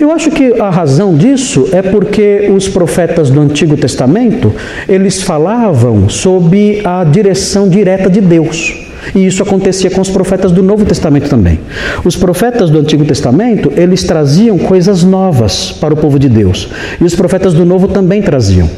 Eu 0.00 0.10
acho 0.10 0.30
que 0.30 0.60
a 0.60 0.70
razão 0.70 1.14
disso 1.14 1.68
é 1.72 1.80
porque 1.80 2.50
os 2.54 2.68
profetas 2.68 3.30
do 3.30 3.40
Antigo 3.40 3.76
Testamento, 3.76 4.52
eles 4.88 5.22
falavam 5.22 6.08
sob 6.08 6.82
a 6.84 7.04
direção 7.04 7.68
direta 7.68 8.10
de 8.10 8.20
Deus. 8.20 8.74
E 9.14 9.24
isso 9.24 9.42
acontecia 9.42 9.90
com 9.90 10.00
os 10.00 10.10
profetas 10.10 10.50
do 10.50 10.62
Novo 10.62 10.84
Testamento 10.84 11.28
também. 11.28 11.60
Os 12.04 12.16
profetas 12.16 12.70
do 12.70 12.78
Antigo 12.78 13.04
Testamento, 13.04 13.72
eles 13.76 14.02
traziam 14.02 14.58
coisas 14.58 15.04
novas 15.04 15.70
para 15.72 15.94
o 15.94 15.96
povo 15.96 16.18
de 16.18 16.28
Deus. 16.28 16.68
E 17.00 17.04
os 17.04 17.14
profetas 17.14 17.54
do 17.54 17.64
Novo 17.64 17.86
também 17.86 18.20
traziam. 18.20 18.68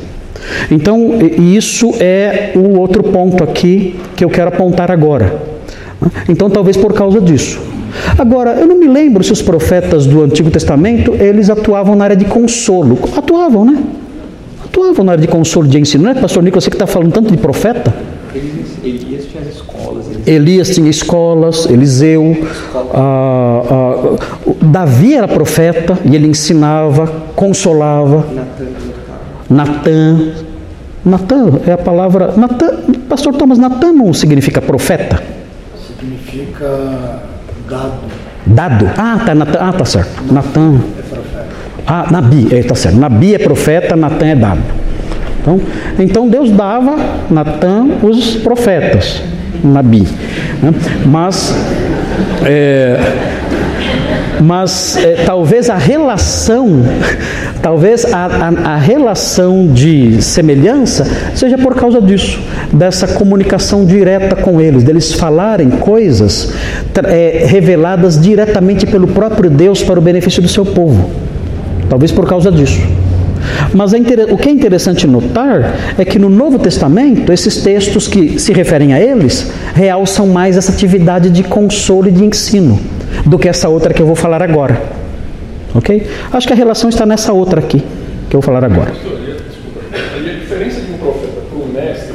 Então, 0.71 1.19
isso 1.39 1.95
é 1.99 2.53
o 2.55 2.79
outro 2.79 3.03
ponto 3.03 3.43
aqui 3.43 3.97
que 4.15 4.25
eu 4.25 4.29
quero 4.29 4.49
apontar 4.49 4.91
agora. 4.91 5.41
Então, 6.29 6.51
talvez 6.51 6.77
por 6.77 6.93
causa 6.93 7.21
disso. 7.21 7.76
Agora, 8.19 8.53
eu 8.53 8.67
não 8.67 8.79
me 8.79 8.87
lembro 8.87 9.23
se 9.23 9.33
os 9.33 9.43
profetas 9.43 10.07
do 10.07 10.23
Antigo 10.23 10.51
Testamento, 10.51 11.15
eles 11.15 11.51
atuavam 11.51 11.95
na 11.95 12.05
área 12.05 12.17
de 12.17 12.25
consolo. 12.25 12.99
Atuavam, 13.17 13.65
né? 13.65 13.83
Atuavam 14.65 15.05
na 15.05 15.13
área 15.13 15.23
de 15.23 15.29
consolo, 15.29 15.69
de 15.69 15.79
ensino. 15.79 16.05
Não 16.05 16.11
é, 16.11 16.15
pastor 16.15 16.43
Nicolas, 16.43 16.65
você 16.65 16.71
que 16.71 16.77
está 16.77 16.87
falando 16.87 17.13
tanto 17.13 17.31
de 17.31 17.39
profeta? 17.39 17.95
Elias, 18.35 19.25
tinha 19.27 19.43
as 19.43 19.55
escolas, 19.55 20.07
Elias 20.07 20.27
Elias 20.27 20.69
tinha 20.71 20.91
escolas, 20.91 21.67
Eliseu, 21.67 22.37
ah, 22.93 23.63
ah, 23.71 24.17
Davi 24.63 25.15
era 25.15 25.27
profeta 25.27 25.99
e 26.05 26.15
ele 26.15 26.27
ensinava, 26.27 27.07
consolava. 27.35 28.27
Natan. 29.49 30.33
Natan 31.05 31.61
é 31.67 31.73
a 31.73 31.79
palavra. 31.79 32.35
Natan, 32.37 32.83
pastor 33.09 33.35
Thomas, 33.35 33.59
Natan 33.59 33.93
não 33.93 34.13
significa 34.13 34.61
profeta? 34.61 35.23
Significa 35.87 37.23
dado. 37.69 37.93
Dado. 38.47 38.91
Ah, 38.97 39.21
tá, 39.25 39.35
Natan, 39.35 39.59
ah, 39.61 39.73
tá 39.73 39.85
certo. 39.85 40.33
Natan. 40.33 40.81
Ah, 41.87 42.07
Nabi, 42.11 42.49
é, 42.53 42.63
tá 42.63 42.75
certo. 42.75 42.97
Nabi 42.97 43.35
é 43.35 43.39
profeta, 43.39 43.97
Natan 43.97 44.27
é 44.27 44.35
dado. 44.35 44.63
Então, 45.41 45.61
então 45.99 46.29
Deus 46.29 46.51
dava 46.51 46.97
Natan 47.31 47.87
os 48.03 48.37
profetas, 48.37 49.23
Nabi. 49.63 50.07
né? 50.63 50.73
Mas, 51.05 51.55
é, 52.45 52.99
mas 54.41 54.97
é, 54.97 55.23
talvez 55.25 55.71
a 55.71 55.77
relação, 55.77 56.83
talvez 57.63 58.05
a, 58.05 58.27
a, 58.27 58.75
a 58.75 58.77
relação 58.77 59.67
de 59.69 60.23
semelhança 60.23 61.07
seja 61.35 61.59
por 61.59 61.75
causa 61.75 62.01
disso, 62.01 62.41
dessa 62.73 63.07
comunicação 63.07 63.85
direta 63.85 64.37
com 64.37 64.61
eles, 64.61 64.83
deles 64.83 65.13
falarem 65.13 65.71
coisas 65.71 66.53
é, 67.05 67.45
reveladas 67.47 68.21
diretamente 68.21 68.87
pelo 68.87 69.07
próprio 69.09 69.51
Deus 69.51 69.83
para 69.83 69.99
o 69.99 70.03
benefício 70.03 70.43
do 70.43 70.49
seu 70.49 70.65
povo. 70.65 71.11
Talvez 71.89 72.11
por 72.11 72.27
causa 72.29 72.51
disso. 72.51 72.81
Mas 73.73 73.93
é 73.93 73.99
o 74.31 74.37
que 74.37 74.49
é 74.49 74.53
interessante 74.53 75.07
notar 75.07 75.95
é 75.97 76.05
que 76.05 76.19
no 76.19 76.29
Novo 76.29 76.59
Testamento, 76.59 77.33
esses 77.33 77.59
textos 77.59 78.09
que 78.09 78.39
se 78.39 78.53
referem 78.53 78.93
a 78.93 79.01
eles 79.01 79.51
realçam 79.75 80.27
mais 80.27 80.57
essa 80.57 80.73
atividade 80.73 81.31
de 81.31 81.43
consolo 81.43 82.09
e 82.09 82.13
de 82.13 82.25
ensino 82.25 82.79
do 83.25 83.39
que 83.39 83.49
essa 83.49 83.69
outra 83.69 83.95
que 83.95 84.03
eu 84.03 84.07
vou 84.07 84.17
falar 84.17 84.43
agora. 84.43 85.06
Ok? 85.77 86.07
Acho 86.33 86.47
que 86.47 86.53
a 86.53 86.57
relação 86.57 86.89
está 86.89 87.05
nessa 87.05 87.33
outra 87.33 87.61
aqui 87.61 87.79
que 88.31 88.35
eu 88.37 88.41
vou 88.41 88.43
falar 88.43 88.65
agora. 88.65 88.93
E- 88.93 90.31
a 90.31 90.33
diferença 90.35 90.81
de 90.81 90.93
um 90.93 90.99
profeta 90.99 91.41
para 91.51 91.59
um 91.59 91.67
mestre 91.69 92.15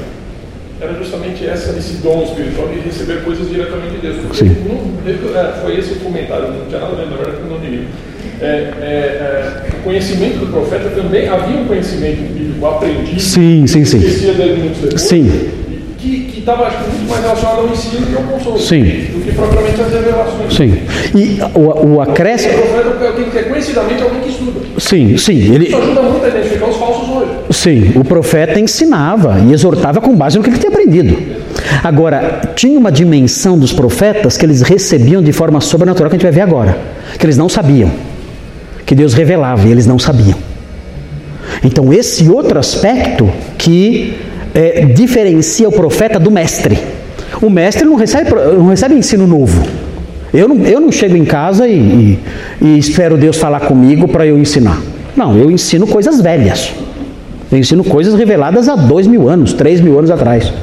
era 0.82 0.94
justamente 0.94 1.46
essa, 1.46 1.78
esse 1.78 1.94
dom 1.98 2.24
espiritual 2.24 2.68
de 2.70 2.80
receber 2.80 3.24
coisas 3.24 3.48
diretamente 3.50 3.96
de 3.96 4.02
Deus. 4.02 4.18
Porque 4.18 4.38
Sim. 4.38 4.56
não- 4.68 5.40
é, 5.40 5.54
foi 5.62 5.78
esse 5.78 5.94
o 5.94 5.96
comentário, 5.98 6.48
não 6.50 6.66
tinha 6.66 6.80
nada 6.80 6.94
a 6.94 6.96
ver, 6.96 7.06
na 7.08 7.16
verdade, 7.18 7.38
com 7.48 7.54
o 7.54 7.58
livro. 7.60 7.86
É, 8.42 8.46
é, 8.46 8.52
é, 8.82 9.64
o 9.80 9.84
conhecimento 9.84 10.40
do 10.40 10.48
profeta 10.52 10.90
também 10.90 11.30
havia 11.30 11.58
um 11.58 11.66
conhecimento 11.66 12.22
bíblico 12.34 12.66
aprendido. 12.66 13.20
Sim, 13.20 13.68
sim, 13.68 13.86
sim. 13.86 14.00
Sim. 14.98 15.52
Estava 16.42 16.72
muito 16.72 17.08
mais 17.08 17.22
relacionado 17.22 17.60
ao 17.60 17.68
ensino 17.68 18.08
que 18.08 18.16
ao 18.16 18.24
consolo. 18.24 18.58
Sim. 18.58 18.82
Do 18.82 19.24
que 19.24 19.32
propriamente 19.32 19.80
às 19.80 19.92
revelações. 19.94 20.54
Sim. 20.56 20.82
E 21.16 21.40
o, 21.54 21.94
o 21.94 22.02
acréscimo. 22.02 22.56
O 22.56 22.62
profeta 22.62 23.06
é 23.06 23.08
alguém 23.08 23.30
que 23.30 23.38
é 23.38 23.44
conhecidamente 23.44 24.02
alguém 24.02 24.22
que 24.22 24.30
estuda. 24.30 24.60
Sim, 24.80 25.18
sim. 25.18 25.54
Ele, 25.54 25.68
Isso 25.68 25.78
ajuda 25.78 26.02
muito 26.02 26.26
a 26.26 26.30
identificar 26.30 26.66
os 26.66 26.78
falsos 26.78 27.10
hoje. 27.10 27.32
Sim, 27.52 27.92
o 27.96 28.04
profeta 28.04 28.60
ensinava 28.60 29.40
e 29.48 29.54
exortava 29.54 30.02
com 30.02 30.16
base 30.16 30.40
no 30.40 30.44
que 30.44 30.50
ele 30.50 30.58
tinha 30.58 30.72
aprendido. 30.72 31.16
Agora, 31.84 32.42
tinha 32.56 32.80
uma 32.80 32.92
dimensão 32.92 33.56
dos 33.56 33.72
profetas 33.72 34.36
que 34.36 34.44
eles 34.44 34.64
recebiam 34.64 35.22
de 35.22 35.32
forma 35.32 35.62
sobrenatural 35.62 36.10
que 36.10 36.16
a 36.16 36.18
gente 36.18 36.24
vai 36.24 36.32
ver 36.32 36.42
agora, 36.42 36.76
que 37.20 37.24
eles 37.24 37.38
não 37.38 37.48
sabiam, 37.48 37.92
que 38.84 38.96
Deus 38.96 39.14
revelava 39.14 39.68
e 39.68 39.72
eles 39.72 39.86
não 39.86 40.00
sabiam. 40.00 40.38
Então, 41.64 41.94
esse 41.94 42.28
outro 42.28 42.58
aspecto 42.58 43.30
que 43.60 44.31
é, 44.54 44.86
diferencia 44.86 45.68
o 45.68 45.72
profeta 45.72 46.20
do 46.20 46.30
mestre. 46.32 46.78
O 47.42 47.50
mestre 47.50 47.86
não 47.86 47.96
recebe, 47.96 48.30
não 48.32 48.68
recebe 48.68 48.96
ensino 48.96 49.26
novo. 49.26 49.64
Eu 50.34 50.48
não, 50.48 50.58
eu 50.66 50.80
não 50.80 50.92
chego 50.92 51.16
em 51.18 51.26
casa 51.26 51.68
e, 51.68 51.74
e- 52.62 52.66
e 52.66 52.78
espero 52.78 53.18
Deus 53.18 53.38
falar 53.38 53.62
comigo 53.62 54.08
para 54.08 54.26
eu 54.26 54.38
ensinar. 54.38 54.80
Não, 55.16 55.38
eu 55.38 55.52
ensino 55.52 55.86
coisas 55.86 56.22
velhas. 56.22 56.74
Eu 57.52 57.58
ensino 57.58 57.84
coisas 57.84 58.14
reveladas 58.14 58.70
há 58.70 58.76
dois 58.76 59.06
mil 59.08 59.28
anos, 59.28 59.52
três 59.54 59.82
mil 59.82 59.98
anos 59.98 60.10
atrás. 60.10 60.54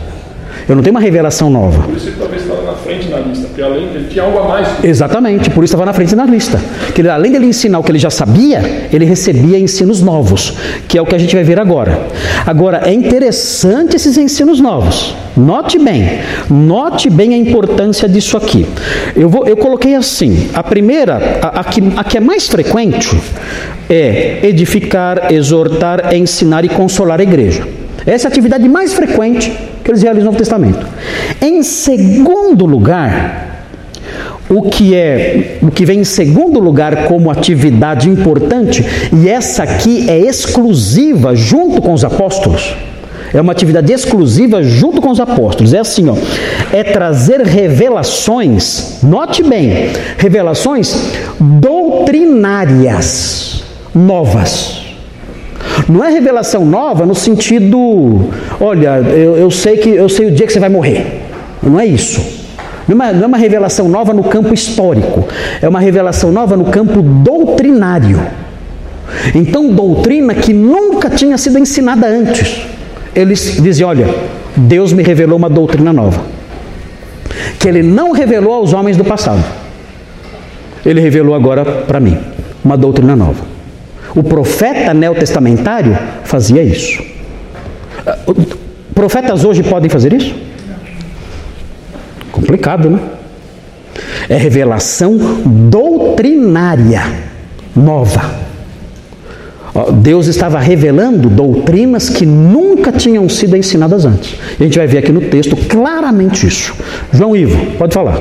Eu 0.67 0.75
não 0.75 0.83
tenho 0.83 0.95
uma 0.95 1.01
revelação 1.01 1.51
nova. 1.51 1.83
Por 1.83 1.97
isso 1.97 2.13
talvez 2.19 2.47
frente 2.89 3.09
na 3.09 3.19
lista, 3.19 3.47
porque 3.47 3.61
além 3.61 3.85
ele 3.95 4.09
tinha 4.09 4.25
algo 4.25 4.39
a 4.39 4.49
mais. 4.49 4.83
Exatamente, 4.83 5.51
por 5.51 5.63
isso 5.63 5.75
estava 5.75 5.85
na 5.85 5.93
frente 5.93 6.17
na 6.17 6.25
lista. 6.25 6.59
Que 6.95 7.03
ele, 7.03 7.11
além 7.11 7.31
dele 7.31 7.45
ensinar 7.45 7.79
o 7.79 7.83
que 7.83 7.93
ele 7.93 7.99
já 7.99 8.09
sabia, 8.09 8.89
ele 8.91 9.05
recebia 9.05 9.59
ensinos 9.59 10.01
novos, 10.01 10.55
que 10.89 10.97
é 10.97 11.03
o 11.03 11.05
que 11.05 11.15
a 11.15 11.19
gente 11.19 11.35
vai 11.35 11.45
ver 11.45 11.61
agora. 11.61 12.07
Agora, 12.47 12.83
é 12.87 12.93
interessante 12.93 13.95
esses 13.95 14.17
ensinos 14.17 14.59
novos. 14.59 15.15
Note 15.37 15.79
bem, 15.79 16.21
note 16.49 17.11
bem 17.11 17.35
a 17.35 17.37
importância 17.37 18.09
disso 18.09 18.39
aqui. 18.39 18.67
Eu, 19.15 19.29
vou, 19.29 19.47
eu 19.47 19.57
coloquei 19.57 19.95
assim: 19.95 20.49
a 20.55 20.63
primeira, 20.63 21.41
a, 21.43 21.61
a, 21.61 21.65
que, 21.65 21.83
a 21.95 22.03
que 22.03 22.17
é 22.17 22.21
mais 22.21 22.49
frequente, 22.49 23.21
é 23.91 24.41
edificar, 24.45 25.31
exortar, 25.31 26.15
ensinar 26.15 26.65
e 26.65 26.71
consolar 26.71 27.21
a 27.21 27.23
igreja. 27.23 27.69
Essa 28.07 28.27
é 28.27 28.29
a 28.29 28.31
atividade 28.31 28.67
mais 28.67 28.95
frequente 28.95 29.53
que 29.89 29.93
eles 29.93 30.03
realizam 30.03 30.27
no 30.27 30.33
Novo 30.33 30.39
Testamento. 30.39 30.87
Em 31.41 31.63
segundo 31.63 32.67
lugar, 32.67 33.65
o 34.51 34.65
que 34.65 34.95
é 34.95 35.57
o 35.63 35.71
que 35.71 35.87
vem 35.87 36.01
em 36.01 36.05
segundo 36.05 36.61
lugar 36.61 37.07
como 37.07 37.31
atividade 37.31 38.11
importante, 38.11 38.85
e 39.11 39.31
essa 39.31 39.63
aqui 39.63 40.11
é 40.11 40.19
exclusiva 40.19 41.35
junto 41.35 41.81
com 41.81 41.95
os 41.95 42.05
apóstolos. 42.05 42.77
É 43.33 43.41
uma 43.41 43.53
atividade 43.53 43.91
exclusiva 43.91 44.63
junto 44.63 45.01
com 45.01 45.11
os 45.11 45.21
apóstolos. 45.21 45.73
É 45.73 45.79
assim, 45.79 46.11
ó, 46.11 46.17
é 46.71 46.83
trazer 46.83 47.41
revelações, 47.41 48.99
note 49.03 49.43
bem, 49.43 49.89
revelações 50.19 51.15
doutrinárias 51.41 53.65
novas. 53.95 54.88
Não 55.89 56.05
é 56.05 56.11
revelação 56.11 56.65
nova 56.65 57.05
no 57.05 57.15
sentido, 57.15 58.31
olha, 58.61 58.99
eu, 58.99 59.37
eu 59.37 59.51
sei 59.51 59.77
que 59.77 59.91
eu 59.91 60.09
sei 60.09 60.27
o 60.27 60.31
dia 60.31 60.47
que 60.47 60.53
você 60.53 60.61
vai 60.61 60.69
morrer. 60.69 61.23
Não 61.63 61.79
é 61.79 61.87
isso. 61.87 62.21
Não 62.89 62.93
é, 62.93 62.95
uma, 62.95 63.13
não 63.13 63.25
é 63.25 63.27
uma 63.27 63.37
revelação 63.37 63.89
nova 63.89 64.15
no 64.15 64.25
campo 64.25 64.55
histórico. 64.55 65.29
É 65.61 65.69
uma 65.69 65.79
revelação 65.79 66.33
nova 66.33 66.57
no 66.57 66.67
campo 66.67 67.03
doutrinário. 67.03 68.19
Então, 69.35 69.71
doutrina 69.71 70.35
que 70.35 70.53
nunca 70.53 71.11
tinha 71.11 71.37
sido 71.37 71.59
ensinada 71.59 72.07
antes. 72.07 72.63
Eles 73.15 73.59
dizem: 73.63 73.85
olha, 73.85 74.07
Deus 74.57 74.93
me 74.93 75.03
revelou 75.03 75.37
uma 75.37 75.51
doutrina 75.51 75.93
nova. 75.93 76.21
Que 77.59 77.69
ele 77.69 77.83
não 77.83 78.13
revelou 78.13 78.55
aos 78.55 78.73
homens 78.73 78.97
do 78.97 79.05
passado. 79.05 79.45
Ele 80.85 81.01
revelou 81.01 81.35
agora 81.35 81.65
para 81.65 82.01
mim 82.01 82.17
uma 82.65 82.77
doutrina 82.77 83.15
nova. 83.15 83.48
O 84.19 84.23
profeta 84.25 84.93
neotestamentário 84.93 85.97
fazia 86.25 86.61
isso. 86.61 87.01
Profetas 88.93 89.45
hoje 89.45 89.63
podem 89.63 89.89
fazer 89.89 90.13
isso? 90.13 90.35
Complicado, 92.33 92.91
né? 92.91 92.99
É 94.29 94.37
revelação 94.37 95.17
doutrinária 95.47 97.03
nova. 97.77 98.49
Deus 99.93 100.27
estava 100.27 100.59
revelando 100.59 101.31
doutrinas 101.31 102.11
que 102.11 102.27
nunca 102.27 102.91
tinham 102.91 103.29
sido 103.29 103.57
ensinadas 103.57 104.05
antes. 104.05 104.37
A 104.59 104.65
gente 104.65 104.77
vai 104.77 104.89
ver 104.89 104.99
aqui 104.99 105.13
no 105.13 105.21
texto 105.21 105.55
claramente 105.69 106.45
isso. 106.45 106.75
João 107.13 107.37
Ivo, 107.37 107.77
pode 107.77 107.95
falar. 107.95 108.17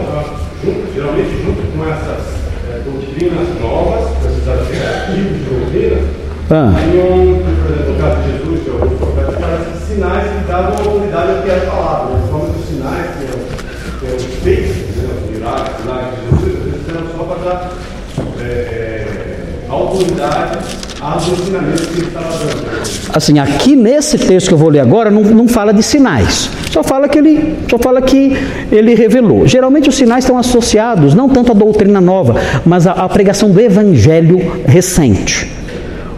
Geralmente, 0.93 1.29
junto 1.43 1.61
com 1.75 1.83
essas 1.85 2.37
é, 2.69 2.81
doutrinas 2.85 3.47
novas, 3.59 4.09
esses 4.27 4.47
artigos 4.47 5.37
de 5.37 5.43
doutrina, 5.49 6.01
ah. 6.49 6.73
por 6.73 7.71
exemplo, 7.71 7.93
no 7.93 7.99
caso 7.99 8.21
de 8.21 8.31
Jesus, 8.31 8.63
que 8.63 8.69
é 8.69 8.73
o 8.73 8.89
profeta, 8.97 9.37
parece 9.39 9.93
sinais 9.93 10.23
que 10.31 10.47
davam 10.47 10.77
autoridade 10.77 11.31
ao 11.31 11.41
que 11.43 11.49
era 11.49 11.61
falado. 11.61 12.09
Né? 12.09 12.19
Os 12.59 12.65
sinais, 12.67 13.07
que 13.17 13.23
eram, 13.25 13.39
que 13.99 14.05
eram 14.05 14.19
feitos, 14.43 14.75
né? 14.97 15.09
os 15.23 15.31
milagres, 15.31 15.83
milagres 15.83 16.13
de 16.15 16.29
Jesus, 16.29 16.65
eles 16.67 16.89
eram 16.89 17.17
só 17.17 17.23
para 17.23 17.49
dar 17.49 17.71
é, 18.39 18.43
é, 18.43 19.65
autoridade 19.69 20.57
Assim, 23.13 23.37
aqui 23.37 23.75
nesse 23.75 24.17
texto 24.17 24.47
que 24.47 24.53
eu 24.53 24.57
vou 24.57 24.69
ler 24.69 24.79
agora, 24.79 25.11
não, 25.11 25.21
não 25.21 25.47
fala 25.47 25.71
de 25.71 25.83
sinais. 25.83 26.49
Só 26.71 26.83
fala 26.83 27.07
que 27.07 27.19
ele, 27.19 27.55
só 27.69 27.77
fala 27.77 28.01
que 28.01 28.35
ele 28.71 28.95
revelou. 28.95 29.45
Geralmente 29.45 29.89
os 29.89 29.95
sinais 29.95 30.23
estão 30.23 30.37
associados 30.37 31.13
não 31.13 31.29
tanto 31.29 31.51
à 31.51 31.55
doutrina 31.55 32.01
nova, 32.01 32.35
mas 32.65 32.87
à, 32.87 32.93
à 32.93 33.09
pregação 33.09 33.51
do 33.51 33.59
evangelho 33.59 34.63
recente. 34.65 35.51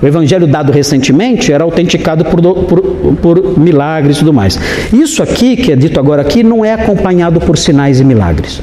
O 0.02 0.08
evangelho 0.08 0.47
dado 0.47 0.72
recentemente 0.72 1.52
era 1.52 1.64
autenticado 1.64 2.26
por, 2.26 2.41
por, 2.41 2.82
por, 3.22 3.60
milagres 3.60 4.18
e 4.18 4.20
tudo 4.20 4.34
mais. 4.34 4.58
Isso 4.93 5.22
aqui, 5.22 5.58
que 5.58 5.72
é 5.72 5.76
dito 5.76 6.00
agora 6.00 6.22
aqui, 6.22 6.43
não 6.43 6.64
é 6.64 6.74
acompanhado 6.74 7.39
por 7.39 7.58
sinais 7.58 8.00
e 8.00 8.04
milagres. 8.04 8.62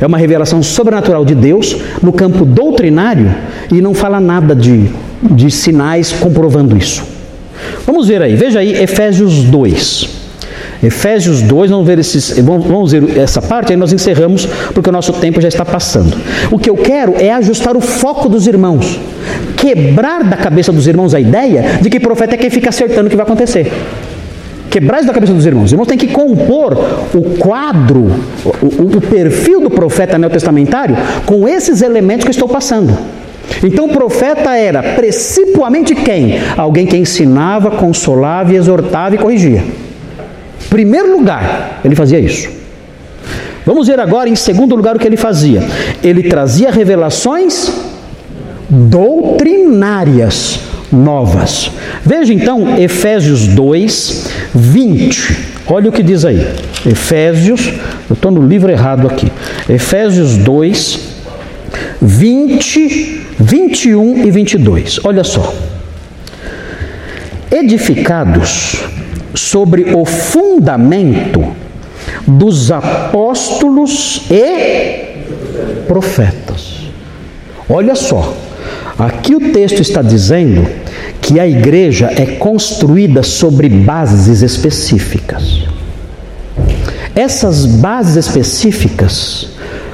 É 0.00 0.06
uma 0.06 0.18
revelação 0.18 0.62
sobrenatural 0.62 1.24
de 1.24 1.34
Deus 1.34 1.76
no 2.02 2.12
campo 2.12 2.44
doutrinário 2.44 3.32
e 3.70 3.80
não 3.80 3.94
fala 3.94 4.20
nada 4.20 4.54
de 4.54 4.90
de 5.22 5.50
sinais 5.50 6.12
comprovando 6.12 6.76
isso. 6.76 7.02
Vamos 7.86 8.08
ver 8.08 8.22
aí, 8.22 8.34
veja 8.34 8.58
aí 8.58 8.72
Efésios 8.72 9.44
2. 9.44 10.22
Efésios 10.82 11.42
2, 11.42 11.70
vamos 11.70 11.86
ver, 11.86 12.00
esses, 12.00 12.36
vamos 12.40 12.90
ver 12.90 13.16
essa 13.16 13.40
parte, 13.40 13.70
aí 13.72 13.76
nós 13.76 13.92
encerramos, 13.92 14.46
porque 14.74 14.90
o 14.90 14.92
nosso 14.92 15.12
tempo 15.12 15.40
já 15.40 15.46
está 15.46 15.64
passando. 15.64 16.16
O 16.50 16.58
que 16.58 16.68
eu 16.68 16.76
quero 16.76 17.14
é 17.20 17.30
ajustar 17.30 17.76
o 17.76 17.80
foco 17.80 18.28
dos 18.28 18.48
irmãos, 18.48 18.98
quebrar 19.62 20.24
da 20.24 20.36
cabeça 20.36 20.72
dos 20.72 20.88
irmãos 20.88 21.14
a 21.14 21.20
ideia 21.20 21.78
de 21.80 21.88
que 21.88 22.00
profeta 22.00 22.34
é 22.34 22.36
quem 22.36 22.50
fica 22.50 22.70
acertando 22.70 23.06
o 23.06 23.10
que 23.10 23.14
vai 23.14 23.24
acontecer. 23.24 23.72
Quebrar 24.68 24.98
isso 24.98 25.06
da 25.06 25.14
cabeça 25.14 25.32
dos 25.32 25.46
irmãos. 25.46 25.66
Os 25.66 25.72
irmãos 25.72 25.86
têm 25.86 25.96
que 25.96 26.08
compor 26.08 26.76
o 27.14 27.38
quadro, 27.38 28.10
o, 28.44 28.82
o, 28.82 28.96
o 28.96 29.00
perfil 29.00 29.60
do 29.60 29.70
profeta 29.70 30.18
neotestamentário 30.18 30.96
com 31.24 31.46
esses 31.46 31.80
elementos 31.80 32.24
que 32.24 32.30
eu 32.30 32.32
estou 32.32 32.48
passando. 32.48 32.98
Então 33.62 33.84
o 33.84 33.90
profeta 33.90 34.56
era 34.56 34.82
principalmente 34.82 35.94
quem? 35.94 36.40
Alguém 36.56 36.84
que 36.84 36.96
ensinava, 36.96 37.70
consolava, 37.70 38.52
exortava 38.52 39.14
e 39.14 39.18
corrigia. 39.18 39.62
Primeiro 40.68 41.16
lugar, 41.16 41.80
ele 41.84 41.94
fazia 41.94 42.18
isso. 42.18 42.50
Vamos 43.64 43.86
ver 43.86 44.00
agora, 44.00 44.28
em 44.28 44.34
segundo 44.34 44.74
lugar, 44.74 44.96
o 44.96 44.98
que 44.98 45.06
ele 45.06 45.16
fazia. 45.16 45.62
Ele 46.02 46.24
trazia 46.24 46.72
revelações 46.72 47.91
doutrinárias 48.72 50.60
novas. 50.90 51.70
Veja 52.04 52.32
então 52.32 52.78
Efésios 52.78 53.46
2, 53.48 54.30
20. 54.54 55.52
Olha 55.66 55.90
o 55.90 55.92
que 55.92 56.02
diz 56.02 56.24
aí. 56.24 56.46
Efésios, 56.86 57.72
eu 58.08 58.14
estou 58.14 58.30
no 58.30 58.46
livro 58.46 58.70
errado 58.70 59.06
aqui. 59.06 59.30
Efésios 59.68 60.36
2, 60.38 61.00
20 62.00 63.22
21 63.42 64.24
e 64.24 64.30
22. 64.30 65.00
Olha 65.04 65.24
só. 65.24 65.52
Edificados 67.50 68.76
sobre 69.34 69.94
o 69.94 70.04
fundamento 70.04 71.54
dos 72.26 72.70
apóstolos 72.70 74.22
e 74.30 75.24
profetas. 75.86 76.82
Olha 77.68 77.94
só. 77.94 78.34
Aqui 78.98 79.34
o 79.34 79.52
texto 79.52 79.80
está 79.80 80.02
dizendo 80.02 80.66
que 81.20 81.40
a 81.40 81.46
igreja 81.46 82.10
é 82.16 82.26
construída 82.36 83.22
sobre 83.22 83.68
bases 83.68 84.42
específicas. 84.42 85.62
Essas 87.14 87.64
bases 87.66 88.16
específicas 88.16 89.48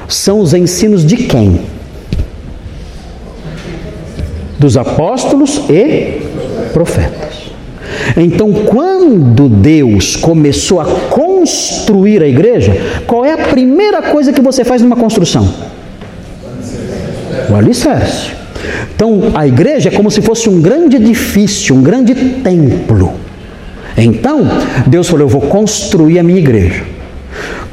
são 0.07 0.39
os 0.39 0.53
ensinos 0.53 1.05
de 1.05 1.17
quem? 1.17 1.59
dos 4.59 4.75
apóstolos 4.75 5.61
e 5.69 6.21
profetas. 6.73 7.49
Então, 8.17 8.51
quando 8.51 9.47
Deus 9.47 10.15
começou 10.17 10.81
a 10.81 10.85
construir 10.85 12.21
a 12.21 12.27
igreja, 12.27 12.75
qual 13.07 13.23
é 13.23 13.31
a 13.31 13.47
primeira 13.47 14.01
coisa 14.01 14.33
que 14.33 14.41
você 14.41 14.63
faz 14.63 14.81
numa 14.81 14.97
construção? 14.97 15.51
O 17.49 17.55
alicerce. 17.55 18.38
Então, 18.99 19.31
a 19.33 19.47
igreja 19.47 19.87
é 19.87 19.91
como 19.93 20.11
se 20.11 20.21
fosse 20.21 20.49
um 20.49 20.61
grande 20.61 20.97
edifício, 20.97 21.73
um 21.73 21.81
grande 21.81 22.13
templo. 22.13 23.13
Então, 23.95 24.45
Deus 24.87 25.07
falou: 25.07 25.23
Eu 25.23 25.29
vou 25.29 25.39
construir 25.39 26.19
a 26.19 26.23
minha 26.23 26.37
igreja. 26.37 26.83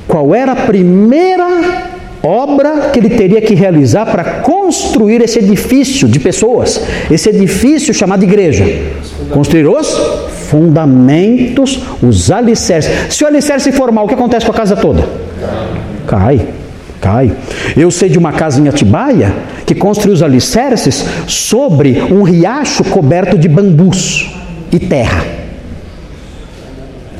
Qual 0.07 0.33
era 0.33 0.53
a 0.53 0.57
primeira 0.57 1.89
obra 2.23 2.91
que 2.93 3.01
ele 3.01 3.11
teria 3.11 3.41
que 3.41 3.57
realizar 3.57 4.07
para 4.07 4.23
construir 4.43 5.21
esse 5.21 5.41
edifício 5.41 6.07
de 6.07 6.21
pessoas, 6.21 6.81
esse 7.11 7.29
edifício 7.29 7.93
chamado 7.93 8.23
igreja. 8.23 8.65
Construir 9.31 9.67
os 9.67 9.99
fundamentos, 10.49 11.83
os 12.01 12.31
alicerces. 12.31 13.13
Se 13.13 13.25
o 13.25 13.27
alicerce 13.27 13.73
for 13.73 13.91
mal, 13.91 14.05
o 14.05 14.09
que 14.09 14.15
acontece 14.15 14.47
com 14.47 14.53
a 14.53 14.55
casa 14.55 14.77
toda? 14.77 15.05
Cai. 16.07 16.56
Cai. 17.07 17.31
Eu 17.77 17.89
sei 17.89 18.09
de 18.09 18.19
uma 18.19 18.33
casa 18.33 18.61
em 18.61 18.67
Atibaia 18.67 19.33
que 19.65 19.77
construiu 19.77 20.13
os 20.13 20.25
alicerces 20.25 21.05
sobre 21.29 22.03
um 22.11 22.25
riacho 22.25 22.83
coberto 22.83 23.39
de 23.39 23.49
bambus 23.49 24.29
e 24.73 24.81
terra. 24.81 25.25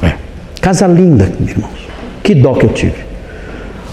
É. 0.03 0.15
Casa 0.61 0.89
linda, 0.89 1.33
meus 1.39 1.53
irmãos. 1.53 1.87
Que 2.21 2.35
dó 2.35 2.55
que 2.55 2.67
eu 2.67 2.71
tive 2.71 3.07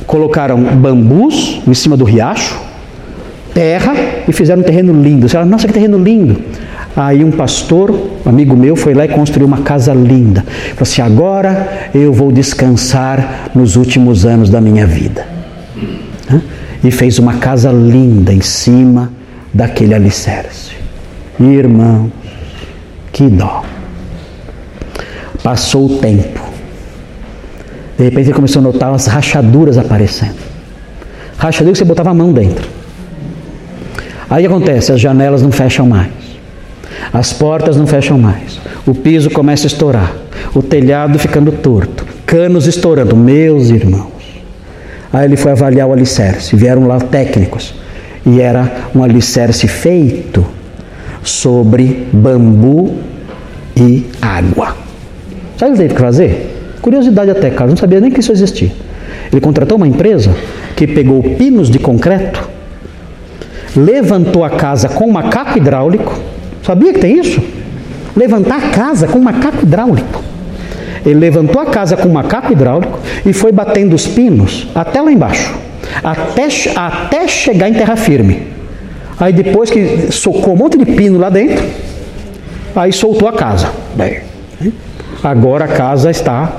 colocaram 0.08 0.62
bambus 0.62 1.62
em 1.66 1.74
cima 1.74 1.96
do 1.96 2.04
riacho, 2.04 2.60
terra 3.54 3.94
e 4.28 4.34
fizeram 4.34 4.62
um 4.62 4.66
terreno 4.66 5.02
lindo. 5.02 5.28
Você 5.28 5.34
fala, 5.34 5.46
nossa, 5.46 5.66
que 5.66 5.74
terreno 5.74 5.98
lindo. 5.98 6.42
Aí 6.96 7.24
um 7.24 7.32
pastor, 7.32 7.90
um 8.26 8.30
amigo 8.30 8.56
meu, 8.56 8.76
foi 8.76 8.94
lá 8.94 9.06
e 9.06 9.08
construiu 9.08 9.48
uma 9.48 9.60
casa 9.60 9.94
linda. 9.94 10.42
Falou 10.42 10.82
assim: 10.82 11.02
agora 11.02 11.90
eu 11.96 12.14
vou 12.14 12.32
descansar 12.32 13.50
nos 13.56 13.76
últimos 13.76 14.26
anos 14.26 14.50
da 14.50 14.60
minha 14.60 14.86
vida. 14.86 15.33
E 16.84 16.92
fez 16.92 17.18
uma 17.20 17.36
casa 17.36 17.72
linda 17.72 18.34
em 18.34 18.42
cima 18.42 19.12
daquele 19.54 19.94
alicerce. 19.94 20.72
Irmão, 21.40 22.12
que 23.12 23.28
dó. 23.28 23.64
Passou 25.42 25.86
o 25.86 25.98
tempo. 25.98 26.42
De 27.98 28.04
repente 28.06 28.28
ele 28.28 28.34
começou 28.34 28.60
a 28.60 28.64
notar 28.64 28.94
as 28.94 29.08
rachaduras 29.08 29.78
aparecendo. 29.78 30.38
Rachadura 31.38 31.74
que 31.74 31.78
você 31.78 31.86
botava 31.86 32.10
a 32.10 32.14
mão 32.14 32.34
dentro. 32.34 32.68
Aí 34.30 34.46
acontece, 34.46 34.92
as 34.92 35.00
janelas 35.00 35.42
não 35.42 35.52
fecham 35.52 35.86
mais. 35.86 36.12
As 37.12 37.34
portas 37.34 37.78
não 37.78 37.86
fecham 37.86 38.18
mais. 38.18 38.60
O 38.86 38.94
piso 38.94 39.30
começa 39.30 39.66
a 39.66 39.68
estourar. 39.68 40.12
O 40.56 40.62
telhado 40.62 41.20
ficando 41.20 41.52
torto. 41.52 42.06
Canos 42.26 42.66
estourando. 42.66 43.16
Meus 43.16 43.70
irmãos. 43.70 44.13
Aí 45.14 45.26
ele 45.26 45.38
foi 45.38 45.52
avaliar 45.52 45.88
o 45.88 45.94
alicerce. 45.94 46.56
Vieram 46.56 46.88
lá 46.88 47.00
técnicos. 47.00 47.76
E 48.26 48.42
era 48.42 48.90
um 48.96 49.04
alicerce 49.04 49.68
feito 49.68 50.44
sobre 51.22 52.08
bambu 52.12 52.98
e 53.78 54.08
água. 54.20 54.76
Sabe 55.58 55.72
o 55.72 55.76
que 55.76 55.82
ele 55.82 55.90
teve 55.90 55.94
que 55.94 56.02
fazer? 56.02 56.76
Curiosidade 56.82 57.30
até, 57.30 57.52
Carlos, 57.52 57.76
não 57.76 57.78
sabia 57.78 58.00
nem 58.02 58.10
que 58.10 58.20
isso 58.20 58.32
existia. 58.32 58.72
Ele 59.32 59.40
contratou 59.40 59.78
uma 59.78 59.88
empresa 59.88 60.36
que 60.76 60.88
pegou 60.88 61.22
pinos 61.22 61.70
de 61.70 61.80
concreto, 61.80 62.50
levantou 63.76 64.44
a 64.44 64.50
casa 64.50 64.90
com 64.90 65.12
macaco 65.12 65.58
hidráulico. 65.58 66.20
Sabia 66.64 66.92
que 66.92 67.00
tem 67.00 67.20
isso? 67.20 67.42
Levantar 68.16 68.58
a 68.58 68.70
casa 68.70 69.08
com 69.08 69.20
macaco 69.20 69.64
hidráulico. 69.64 70.23
Ele 71.06 71.20
levantou 71.20 71.62
a 71.62 71.66
casa 71.66 71.98
com 71.98 72.08
um 72.08 72.14
macaco 72.14 72.52
hidráulico 72.52 73.00
e 73.26 73.34
foi 73.34 73.52
batendo 73.52 73.94
os 73.94 74.08
pinos 74.08 74.68
até 74.74 75.02
lá 75.02 75.12
embaixo, 75.12 75.54
até, 76.04 76.48
até 76.76 77.28
chegar 77.28 77.70
em 77.70 77.74
terra 77.74 77.96
firme. 77.96 78.48
Aí 79.20 79.32
depois 79.34 79.70
que 79.70 80.12
socou 80.12 80.54
um 80.54 80.58
monte 80.58 80.78
de 80.78 80.86
pino 80.86 81.20
lá 81.20 81.30
dentro, 81.30 81.64
aí 82.76 82.92
soltou 82.92 83.28
a 83.28 83.34
casa. 83.34 83.70
Agora 85.24 85.66
a 85.66 85.68
casa 85.68 86.10
está 86.10 86.52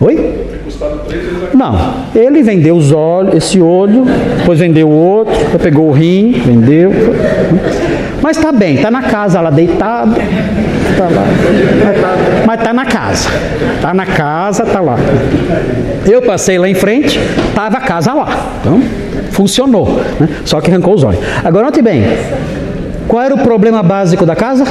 Oi? 0.00 0.48
estado 0.68 1.00
3, 1.08 1.24
ele 1.24 1.36
Não, 1.54 1.94
ele 2.14 2.42
vendeu 2.42 2.76
os 2.76 2.92
olhos, 2.92 3.34
esse 3.34 3.60
olho, 3.60 4.04
depois 4.38 4.58
vendeu 4.58 4.88
o 4.88 4.92
outro, 4.92 5.34
pegou 5.58 5.88
o 5.88 5.92
rim, 5.92 6.32
vendeu. 6.32 6.92
Mas 8.20 8.36
está 8.36 8.52
bem, 8.52 8.74
está 8.74 8.90
na 8.90 9.02
casa 9.02 9.40
lá 9.40 9.50
deitado. 9.50 10.14
Tá 10.96 11.04
lá. 11.04 11.24
Mas 12.46 12.58
está 12.58 12.72
na 12.72 12.84
casa. 12.84 13.28
Está 13.76 13.94
na 13.94 14.06
casa, 14.06 14.62
está 14.64 14.80
lá. 14.80 14.96
Eu 16.04 16.22
passei 16.22 16.58
lá 16.58 16.68
em 16.68 16.74
frente, 16.74 17.18
estava 17.48 17.78
a 17.78 17.80
casa 17.80 18.12
lá. 18.12 18.52
Então, 18.60 18.82
funcionou. 19.30 20.00
Né? 20.18 20.28
Só 20.44 20.60
que 20.60 20.70
arrancou 20.70 20.94
os 20.94 21.04
olhos. 21.04 21.20
Agora 21.44 21.66
note 21.66 21.82
bem, 21.82 22.04
qual 23.08 23.22
era 23.22 23.34
o 23.34 23.38
problema 23.38 23.82
básico 23.82 24.26
da 24.26 24.36
casa? 24.36 24.64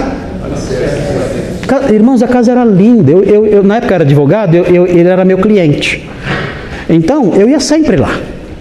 Irmãos, 1.91 2.21
a 2.21 2.27
casa 2.27 2.51
era 2.51 2.63
linda. 2.63 3.11
Eu, 3.11 3.23
eu, 3.23 3.45
eu 3.45 3.63
na 3.63 3.77
época 3.77 3.95
era 3.95 4.03
advogado, 4.03 4.55
eu, 4.55 4.85
ele 4.85 5.07
era 5.07 5.23
meu 5.23 5.37
cliente. 5.37 6.09
Então, 6.89 7.33
eu 7.35 7.47
ia 7.49 7.59
sempre 7.59 7.95
lá. 7.95 8.09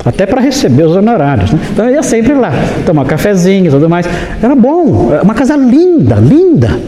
Até 0.04 0.24
para 0.24 0.40
receber 0.40 0.84
os 0.84 0.96
honorários. 0.96 1.52
Né? 1.52 1.58
Então 1.72 1.84
eu 1.86 1.92
ia 1.92 2.02
sempre 2.02 2.32
lá, 2.32 2.50
tomar 2.86 3.04
cafezinho 3.04 3.66
e 3.66 3.70
tudo 3.70 3.88
mais. 3.88 4.06
Era 4.42 4.54
bom, 4.54 5.10
uma 5.22 5.34
casa 5.34 5.56
linda, 5.56 6.14
linda. 6.14 6.78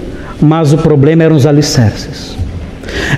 Mas 0.43 0.73
o 0.73 0.79
problema 0.79 1.23
eram 1.23 1.37
os 1.37 1.47
alicerces. 1.47 2.37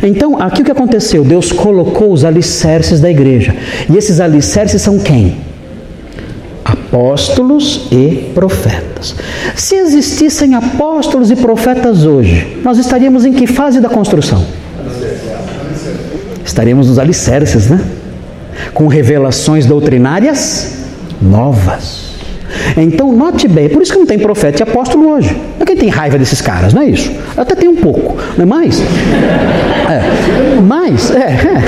Então, 0.03 0.41
aqui 0.41 0.63
o 0.63 0.65
que 0.65 0.71
aconteceu? 0.71 1.25
Deus 1.25 1.51
colocou 1.51 2.13
os 2.13 2.25
alicerces 2.25 3.01
da 3.01 3.11
igreja. 3.11 3.55
E 3.91 3.97
esses 3.97 4.21
alicerces 4.21 4.83
são 4.83 4.99
quem? 4.99 5.37
apóstolos 6.95 7.89
e 7.91 8.31
profetas. 8.35 9.17
Se 9.57 9.75
existissem 9.75 10.55
apóstolos 10.55 11.31
e 11.31 11.37
profetas 11.37 12.05
hoje, 12.05 12.61
nós 12.65 12.79
estaríamos 12.79 13.25
em 13.25 13.33
que 13.33 13.47
fase 13.47 13.81
da 13.81 13.89
construção? 13.89 14.45
Estaríamos 16.45 16.89
nos 16.89 16.99
alicerces, 16.99 17.69
né? 17.69 17.81
Com 18.73 18.87
revelações 18.87 19.67
doutrinárias 19.67 20.77
novas. 21.21 22.04
Então, 22.77 23.13
note 23.13 23.47
bem, 23.49 23.69
por 23.69 23.83
isso 23.83 23.93
que 23.93 23.99
não 23.99 24.07
tem 24.07 24.19
profeta 24.19 24.63
e 24.63 24.63
apóstolo 24.63 25.11
hoje. 25.11 25.35
É 25.61 25.65
quem 25.65 25.77
tem 25.77 25.89
raiva 25.89 26.19
desses 26.19 26.41
caras, 26.41 26.73
não 26.73 26.83
é 26.83 26.87
isso? 26.87 27.11
Até 27.37 27.55
tem 27.55 27.69
um 27.69 27.77
pouco, 27.77 28.17
não 28.37 28.43
é 28.43 28.47
mais? 28.47 28.81
É, 28.81 30.61
mas, 30.63 31.11
é, 31.11 31.19
é, 31.19 31.63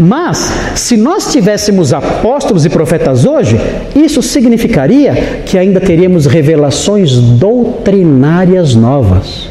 mas, 0.00 0.52
se 0.74 0.96
nós 0.96 1.30
tivéssemos 1.30 1.92
apóstolos 1.92 2.64
e 2.64 2.68
profetas 2.68 3.24
hoje, 3.24 3.58
isso 3.94 4.20
significaria 4.22 5.42
que 5.46 5.56
ainda 5.56 5.80
teríamos 5.80 6.26
revelações 6.26 7.16
doutrinárias 7.16 8.74
novas, 8.74 9.48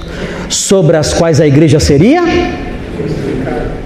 sobre 0.50 0.98
as 0.98 1.14
quais 1.14 1.40
a 1.40 1.48
igreja 1.48 1.80
seria 1.80 2.24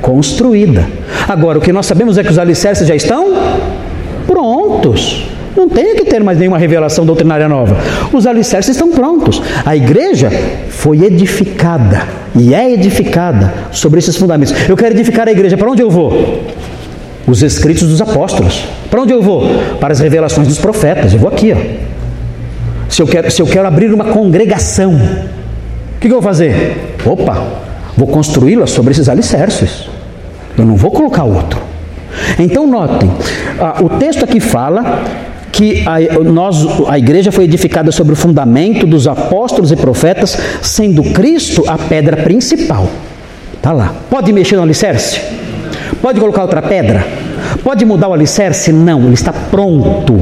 construída. 0.01 0.87
Agora, 1.27 1.57
o 1.57 1.61
que 1.61 1.71
nós 1.71 1.85
sabemos 1.85 2.17
é 2.17 2.23
que 2.23 2.31
os 2.31 2.37
alicerces 2.37 2.87
já 2.87 2.95
estão 2.95 3.33
prontos. 4.27 5.34
Não 5.55 5.69
tem 5.69 5.95
que 5.95 6.05
ter 6.05 6.21
mais 6.23 6.37
nenhuma 6.37 6.57
revelação 6.57 7.05
doutrinária 7.05 7.47
nova. 7.47 7.77
Os 8.11 8.27
alicerces 8.27 8.75
estão 8.75 8.91
prontos. 8.91 9.41
A 9.65 9.75
igreja 9.75 10.29
foi 10.69 11.03
edificada 11.03 12.03
e 12.35 12.53
é 12.53 12.73
edificada 12.73 13.53
sobre 13.71 13.99
esses 13.99 14.17
fundamentos. 14.17 14.53
Eu 14.67 14.75
quero 14.75 14.93
edificar 14.93 15.27
a 15.27 15.31
igreja. 15.31 15.55
Para 15.55 15.71
onde 15.71 15.81
eu 15.81 15.89
vou? 15.89 16.43
Os 17.25 17.41
escritos 17.41 17.87
dos 17.87 18.01
apóstolos. 18.01 18.65
Para 18.89 19.01
onde 19.01 19.13
eu 19.13 19.21
vou? 19.21 19.47
Para 19.79 19.93
as 19.93 19.99
revelações 19.99 20.47
dos 20.47 20.57
profetas. 20.57 21.13
Eu 21.13 21.19
vou 21.19 21.29
aqui. 21.29 21.53
Ó. 21.53 21.57
Se, 22.89 23.01
eu 23.01 23.07
quero, 23.07 23.31
se 23.31 23.41
eu 23.41 23.47
quero 23.47 23.67
abrir 23.67 23.93
uma 23.93 24.05
congregação, 24.05 24.93
o 24.93 25.99
que, 25.99 26.07
que 26.07 26.13
eu 26.13 26.21
vou 26.21 26.21
fazer? 26.21 26.95
Opa, 27.05 27.43
vou 27.97 28.07
construí-la 28.07 28.67
sobre 28.67 28.91
esses 28.91 29.09
alicerces. 29.09 29.87
Eu 30.57 30.65
não 30.65 30.75
vou 30.75 30.91
colocar 30.91 31.23
outro. 31.23 31.61
Então 32.39 32.67
notem, 32.67 33.11
ah, 33.59 33.75
o 33.81 33.89
texto 33.89 34.23
aqui 34.23 34.39
fala 34.39 35.03
que 35.55 35.85
a, 35.87 36.19
nós, 36.21 36.67
a 36.89 36.99
igreja 36.99 37.31
foi 37.31 37.45
edificada 37.45 37.89
sobre 37.89 38.11
o 38.11 38.15
fundamento 38.15 38.85
dos 38.85 39.07
apóstolos 39.07 39.71
e 39.71 39.75
profetas, 39.77 40.37
sendo 40.61 41.01
Cristo 41.13 41.63
a 41.65 41.77
pedra 41.77 42.17
principal. 42.17 42.89
Está 43.53 43.71
lá. 43.71 43.95
Pode 44.09 44.33
mexer 44.33 44.57
no 44.57 44.63
alicerce? 44.63 45.21
Pode 46.01 46.19
colocar 46.19 46.41
outra 46.41 46.61
pedra? 46.61 47.07
Pode 47.63 47.85
mudar 47.85 48.09
o 48.09 48.13
alicerce? 48.13 48.73
Não, 48.73 49.05
ele 49.05 49.13
está 49.13 49.31
pronto. 49.31 50.19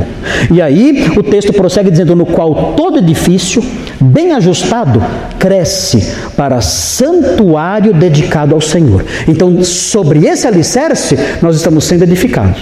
E 0.52 0.62
aí 0.62 1.12
o 1.18 1.24
texto 1.24 1.52
prossegue 1.52 1.90
dizendo: 1.90 2.16
no 2.16 2.28
qual 2.28 2.74
todo 2.78 3.00
edifício, 3.00 3.64
bem 4.00 4.34
ajustado, 4.34 5.04
cresce 5.40 6.14
para 6.38 6.62
santuário 6.62 7.92
dedicado 7.92 8.54
ao 8.54 8.62
Senhor. 8.62 9.04
Então, 9.28 9.64
sobre 9.64 10.28
esse 10.28 10.48
alicerce, 10.48 11.18
nós 11.42 11.56
estamos 11.56 11.86
sendo 11.86 12.04
edificados. 12.04 12.62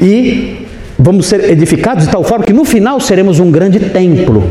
E 0.00 0.63
vamos 1.04 1.26
ser 1.26 1.50
edificados 1.50 2.06
de 2.06 2.10
tal 2.10 2.24
forma 2.24 2.46
que 2.46 2.52
no 2.52 2.64
final 2.64 2.98
seremos 2.98 3.38
um 3.38 3.50
grande 3.50 3.78
templo 3.78 4.50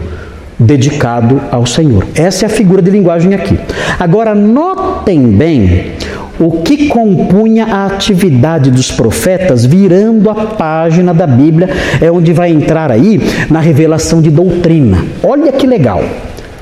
dedicado 0.60 1.42
ao 1.52 1.66
Senhor. 1.66 2.06
Essa 2.14 2.46
é 2.46 2.48
a 2.48 2.50
figura 2.50 2.80
de 2.80 2.92
linguagem 2.92 3.34
aqui. 3.34 3.58
Agora, 4.00 4.36
notem 4.36 5.20
bem 5.32 5.94
o 6.40 6.62
que 6.62 6.88
compunha 6.90 7.66
a 7.66 7.88
atividade 7.88 8.70
dos 8.70 8.92
profetas, 8.92 9.66
virando 9.66 10.30
a 10.30 10.36
página 10.36 11.12
da 11.12 11.26
Bíblia, 11.26 11.70
é 12.00 12.12
onde 12.12 12.32
vai 12.32 12.52
entrar 12.52 12.92
aí 12.92 13.20
na 13.50 13.60
revelação 13.60 14.22
de 14.22 14.30
doutrina. 14.30 15.04
Olha 15.24 15.52
que 15.52 15.66
legal. 15.66 16.04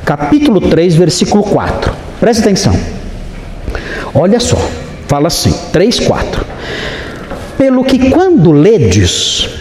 Capítulo 0.05 0.61
3, 0.61 0.95
versículo 0.95 1.43
4. 1.43 1.91
Preste 2.17 2.39
atenção. 2.39 2.73
Olha 4.13 4.39
só, 4.39 4.57
fala 5.05 5.27
assim: 5.27 5.53
3, 5.73 5.99
4. 5.99 6.45
Pelo 7.57 7.83
que 7.83 8.09
quando 8.09 8.53
ledes, 8.53 9.61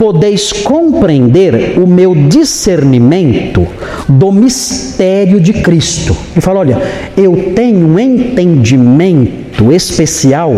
podeis 0.00 0.50
compreender 0.50 1.78
o 1.78 1.86
meu 1.86 2.14
discernimento 2.14 3.66
do 4.08 4.32
mistério 4.32 5.38
de 5.38 5.52
Cristo. 5.52 6.16
Ele 6.32 6.40
fala: 6.40 6.60
olha, 6.60 6.82
eu 7.18 7.52
tenho 7.54 7.86
um 7.86 7.98
entendimento 7.98 9.70
especial 9.70 10.54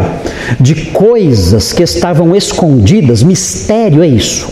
de 0.61 0.77
coisas 0.93 1.73
que 1.73 1.83
estavam 1.83 2.37
escondidas, 2.37 3.25
mistério 3.25 4.05
é 4.05 4.07
isso. 4.07 4.49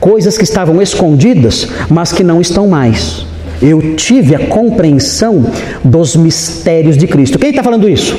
Coisas 0.00 0.36
que 0.36 0.42
estavam 0.42 0.82
escondidas, 0.82 1.68
mas 1.88 2.10
que 2.10 2.24
não 2.24 2.40
estão 2.40 2.66
mais. 2.66 3.24
Eu 3.62 3.94
tive 3.94 4.34
a 4.34 4.48
compreensão 4.48 5.46
dos 5.84 6.16
mistérios 6.16 6.96
de 6.98 7.06
Cristo. 7.06 7.38
Quem 7.38 7.50
está 7.50 7.62
falando 7.62 7.88
isso? 7.88 8.18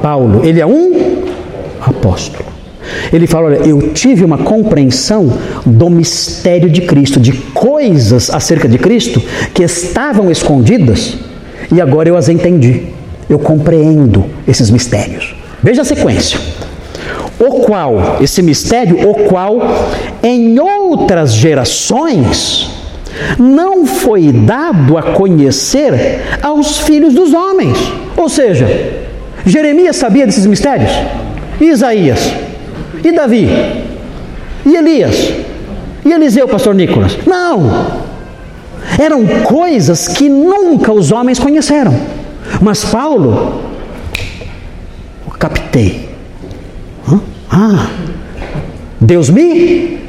Paulo. 0.00 0.40
Ele 0.42 0.58
é 0.58 0.66
um 0.66 1.22
apóstolo. 1.82 2.51
Ele 3.12 3.26
fala: 3.26 3.46
Olha, 3.46 3.56
eu 3.66 3.92
tive 3.92 4.24
uma 4.24 4.38
compreensão 4.38 5.32
do 5.64 5.88
mistério 5.88 6.68
de 6.68 6.82
Cristo, 6.82 7.18
de 7.18 7.32
coisas 7.32 8.30
acerca 8.30 8.68
de 8.68 8.78
Cristo 8.78 9.22
que 9.54 9.62
estavam 9.62 10.30
escondidas 10.30 11.16
e 11.72 11.80
agora 11.80 12.08
eu 12.08 12.16
as 12.16 12.28
entendi. 12.28 12.86
Eu 13.28 13.38
compreendo 13.38 14.26
esses 14.46 14.70
mistérios. 14.70 15.34
Veja 15.62 15.82
a 15.82 15.84
sequência. 15.84 16.38
O 17.38 17.60
qual, 17.60 18.18
esse 18.20 18.42
mistério, 18.42 19.08
o 19.08 19.14
qual 19.26 19.58
em 20.22 20.58
outras 20.58 21.32
gerações 21.32 22.70
não 23.38 23.86
foi 23.86 24.32
dado 24.32 24.98
a 24.98 25.02
conhecer 25.02 26.20
aos 26.42 26.78
filhos 26.78 27.14
dos 27.14 27.32
homens. 27.32 27.78
Ou 28.16 28.28
seja, 28.28 28.66
Jeremias 29.46 29.96
sabia 29.96 30.26
desses 30.26 30.46
mistérios? 30.46 30.90
Isaías, 31.60 32.32
e 33.04 33.12
Davi? 33.12 33.48
E 34.64 34.76
Elias? 34.76 35.32
E 36.04 36.12
Eliseu, 36.12 36.48
pastor 36.48 36.74
Nicolas? 36.74 37.18
Não! 37.26 38.02
Eram 38.98 39.26
coisas 39.44 40.08
que 40.08 40.28
nunca 40.28 40.92
os 40.92 41.12
homens 41.12 41.38
conheceram. 41.38 41.94
Mas 42.60 42.84
Paulo, 42.84 43.62
captei. 45.38 46.08
Ah, 47.50 47.88
Deus 49.00 49.28
me 49.28 50.00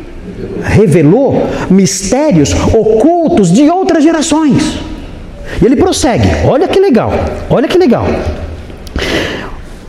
revelou 0.63 1.47
mistérios 1.69 2.53
ocultos 2.73 3.51
de 3.51 3.69
outras 3.69 4.03
gerações. 4.03 4.79
E 5.61 5.65
ele 5.65 5.75
prossegue. 5.75 6.27
Olha 6.47 6.67
que 6.67 6.79
legal. 6.79 7.11
Olha 7.49 7.67
que 7.67 7.77
legal. 7.77 8.05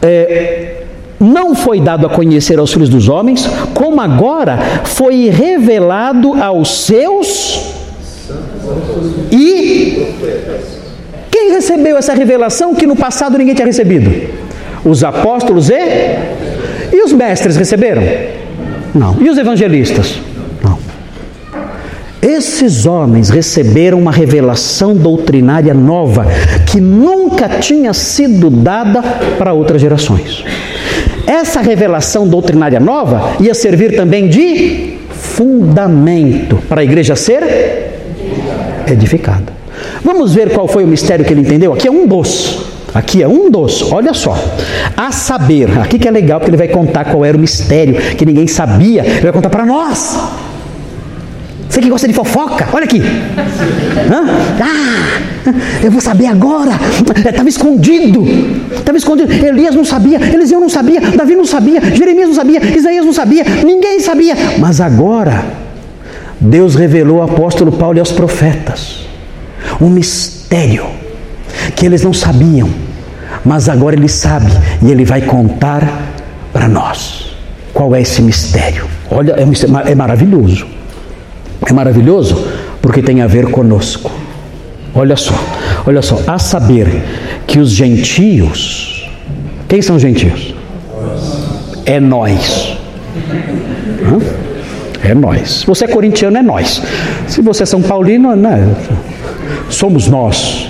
É, 0.03 0.84
não 1.21 1.55
foi 1.55 1.81
dado 1.81 2.07
a 2.07 2.11
conhecer 2.11 2.59
aos 2.59 2.73
filhos 2.73 2.89
dos 2.89 3.09
homens, 3.09 3.49
como 3.73 4.01
agora 4.01 4.59
foi 4.85 5.31
revelado 5.31 6.35
aos 6.35 6.85
seus 6.85 7.75
e 9.31 10.15
quem 11.31 11.53
recebeu 11.53 11.97
essa 11.97 12.15
revelação 12.15 12.75
que 12.75 12.87
no 12.87 12.97
passado 12.97 13.37
ninguém 13.37 13.55
tinha 13.55 13.67
recebido? 13.67 14.11
Os 14.85 15.03
apóstolos 15.03 15.71
e 15.71 15.75
e 16.93 17.03
os 17.05 17.13
mestres 17.13 17.57
receberam? 17.57 18.03
Não. 18.95 19.17
E 19.21 19.29
os 19.29 19.37
evangelistas? 19.37 20.21
Não. 20.63 20.79
Esses 22.23 22.87
homens 22.87 23.29
receberam 23.29 23.99
uma 23.99 24.13
revelação 24.13 24.95
doutrinária 24.95 25.75
nova 25.75 26.27
que 26.71 26.81
nunca 26.81 27.49
tinha 27.49 27.93
sido 27.93 28.49
dada 28.49 29.03
para 29.37 29.53
outras 29.53 29.81
gerações. 29.81 30.45
Essa 31.27 31.61
revelação 31.61 32.27
doutrinária 32.27 32.81
nova 32.81 33.37
ia 33.41 33.55
servir 33.55 33.97
também 33.97 34.29
de 34.29 34.99
fundamento 35.11 36.57
para 36.69 36.81
a 36.81 36.85
igreja 36.85 37.17
ser 37.17 37.43
edificada. 38.87 39.53
Vamos 40.03 40.35
ver 40.35 40.51
qual 40.53 40.69
foi 40.69 40.85
o 40.85 40.87
mistério 40.87 41.25
que 41.25 41.33
ele 41.33 41.41
entendeu? 41.41 41.73
Aqui 41.73 41.89
é 41.89 41.91
um 41.91 42.07
dos. 42.07 42.67
Aqui 42.95 43.23
é 43.23 43.29
um 43.29 43.51
dos, 43.51 43.91
olha 43.91 44.15
só. 44.15 44.39
A 44.97 45.11
saber, 45.11 45.79
aqui 45.81 45.99
que 45.99 46.07
é 46.07 46.11
legal 46.11 46.39
porque 46.39 46.51
ele 46.51 46.57
vai 46.57 46.69
contar 46.69 47.07
qual 47.07 47.25
era 47.25 47.37
o 47.37 47.41
mistério 47.41 47.95
que 48.17 48.25
ninguém 48.25 48.47
sabia, 48.47 49.05
ele 49.05 49.21
vai 49.21 49.33
contar 49.33 49.51
para 49.51 49.67
nós. 49.67 50.17
Você 51.69 51.81
que 51.81 51.91
gosta 51.91 52.07
de 52.07 52.15
fofoca, 52.15 52.69
olha 52.73 52.85
aqui. 52.85 53.01
Hã? 53.01 54.25
Ah, 54.61 55.53
eu 55.83 55.91
vou 55.91 56.01
saber 56.01 56.27
agora. 56.27 56.73
Estava 57.29 57.49
escondido. 57.49 58.25
Estava 58.77 58.97
escondido. 58.97 59.33
Elias 59.33 59.75
não 59.75 59.85
sabia, 59.85 60.19
Eliseu 60.33 60.61
não 60.61 60.69
sabia, 60.69 61.01
Davi 61.01 61.35
não 61.35 61.45
sabia, 61.45 61.81
Jeremias 61.95 62.29
não 62.29 62.35
sabia, 62.35 62.77
Isaías 62.77 63.05
não 63.05 63.13
sabia, 63.13 63.45
ninguém 63.65 64.01
sabia. 64.01 64.35
Mas 64.59 64.81
agora, 64.81 65.45
Deus 66.41 66.75
revelou 66.75 67.21
ao 67.21 67.31
apóstolo 67.31 67.73
Paulo 67.73 67.97
e 67.97 68.01
aos 68.01 68.13
profetas 68.13 69.07
um 69.81 69.89
mistério 69.89 70.87
que 71.75 71.87
eles 71.87 72.03
não 72.03 72.13
sabiam, 72.13 72.69
mas 73.45 73.69
agora 73.69 73.97
ele 73.97 74.09
sabe 74.09 74.47
e 74.83 74.91
ele 74.91 75.05
vai 75.05 75.23
contar 75.23 76.13
para 76.53 76.69
nós. 76.69 77.37
Qual 77.73 77.95
é 77.95 78.03
esse 78.03 78.23
mistério? 78.23 78.87
Olha, 79.11 79.33
é, 79.33 79.45
um, 79.45 79.53
é 79.87 79.95
maravilhoso. 79.95 80.67
Maravilhoso 81.75 82.47
porque 82.81 83.03
tem 83.03 83.21
a 83.21 83.27
ver 83.27 83.51
conosco. 83.51 84.11
Olha 84.95 85.17
só, 85.17 85.35
olha 85.85 86.01
só, 86.01 86.23
a 86.27 86.39
saber 86.39 87.03
que 87.47 87.59
os 87.59 87.71
gentios, 87.71 89.11
quem 89.67 89.83
são 89.83 89.97
os 89.97 90.03
gentios? 90.03 90.55
É 91.85 91.99
nós. 91.99 92.79
É 95.03 95.15
nós. 95.15 95.65
Você 95.67 95.87
é 95.87 95.89
corintiano, 95.89 96.37
é 96.37 96.43
nós. 96.43 96.81
Se 97.27 97.43
você 97.43 97.65
é 97.65 97.67
São 97.67 97.83
Paulino, 97.83 98.37
né? 98.37 98.73
somos 99.69 100.07
nós. 100.07 100.69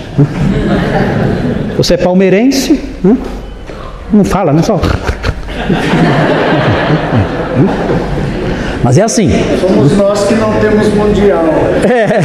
Você 1.76 1.94
é 1.94 1.96
palmeirense? 1.98 2.80
Não 4.12 4.24
fala, 4.24 4.52
né? 4.52 4.62
Só. 4.62 4.80
Mas 8.84 8.98
é 8.98 9.02
assim. 9.02 9.30
Somos 9.62 9.96
nós 9.96 10.24
que 10.24 10.34
não 10.34 10.52
temos 10.60 10.88
mundial. 10.92 11.42
É, 11.88 12.20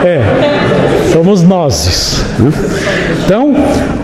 é. 0.08 1.12
Somos 1.12 1.42
nós. 1.42 2.24
Então, 3.22 3.54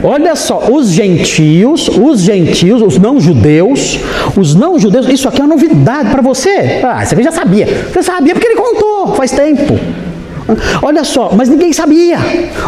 olha 0.03 0.37
só, 0.37 0.69
os 0.71 0.91
gentios, 0.91 1.89
os 1.89 2.21
gentios, 2.21 2.83
os 2.83 2.99
não 2.99 3.19
judeus, 3.19 3.99
os 4.37 4.55
não 4.55 4.79
judeus, 4.79 5.09
isso 5.09 5.27
aqui 5.27 5.41
é 5.41 5.45
uma 5.45 5.55
novidade 5.55 6.11
para 6.11 6.21
você. 6.21 6.81
Ah, 6.85 7.03
você 7.03 7.23
já 7.23 7.33
sabia. 7.33 7.67
Você 7.91 8.03
sabia 8.03 8.35
porque 8.35 8.47
ele 8.47 8.57
contou 8.57 9.15
faz 9.15 9.31
tempo. 9.31 9.79
Olha 10.83 11.03
só, 11.03 11.33
mas 11.35 11.49
ninguém 11.49 11.73
sabia. 11.73 12.19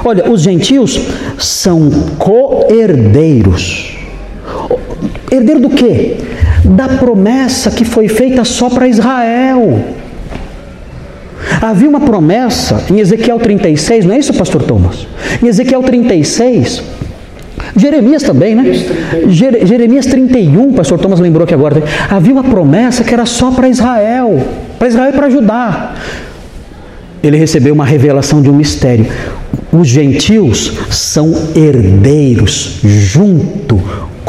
Olha, 0.04 0.30
os 0.30 0.40
gentios 0.40 0.98
são 1.38 1.90
co-herdeiros. 2.18 3.98
Herdeiro 5.30 5.60
do 5.60 5.70
quê? 5.70 6.16
Da 6.64 6.88
promessa 6.88 7.70
que 7.70 7.84
foi 7.84 8.08
feita 8.08 8.44
só 8.44 8.70
para 8.70 8.88
Israel. 8.88 9.84
Havia 11.60 11.88
uma 11.88 12.00
promessa 12.00 12.84
em 12.90 12.98
Ezequiel 12.98 13.38
36, 13.38 14.04
não 14.04 14.14
é 14.14 14.18
isso, 14.18 14.32
pastor 14.34 14.62
Thomas? 14.62 15.06
Em 15.42 15.46
Ezequiel 15.46 15.82
36, 15.82 16.82
Jeremias 17.76 18.22
também, 18.22 18.54
né? 18.54 18.72
Jeremias 19.28 20.06
31, 20.06 20.72
pastor 20.72 20.98
Thomas 20.98 21.20
lembrou 21.20 21.46
que 21.46 21.54
agora. 21.54 21.82
Havia 22.08 22.32
uma 22.32 22.44
promessa 22.44 23.04
que 23.04 23.12
era 23.12 23.26
só 23.26 23.50
para 23.50 23.68
Israel, 23.68 24.40
para 24.78 24.88
Israel 24.88 25.10
e 25.10 25.12
para 25.12 25.30
Judá 25.30 25.94
ele 27.22 27.36
recebeu 27.36 27.72
uma 27.72 27.84
revelação 27.84 28.42
de 28.42 28.50
um 28.50 28.54
mistério. 28.54 29.06
Os 29.72 29.86
gentios 29.88 30.72
são 30.90 31.32
herdeiros 31.54 32.80
junto 32.82 33.80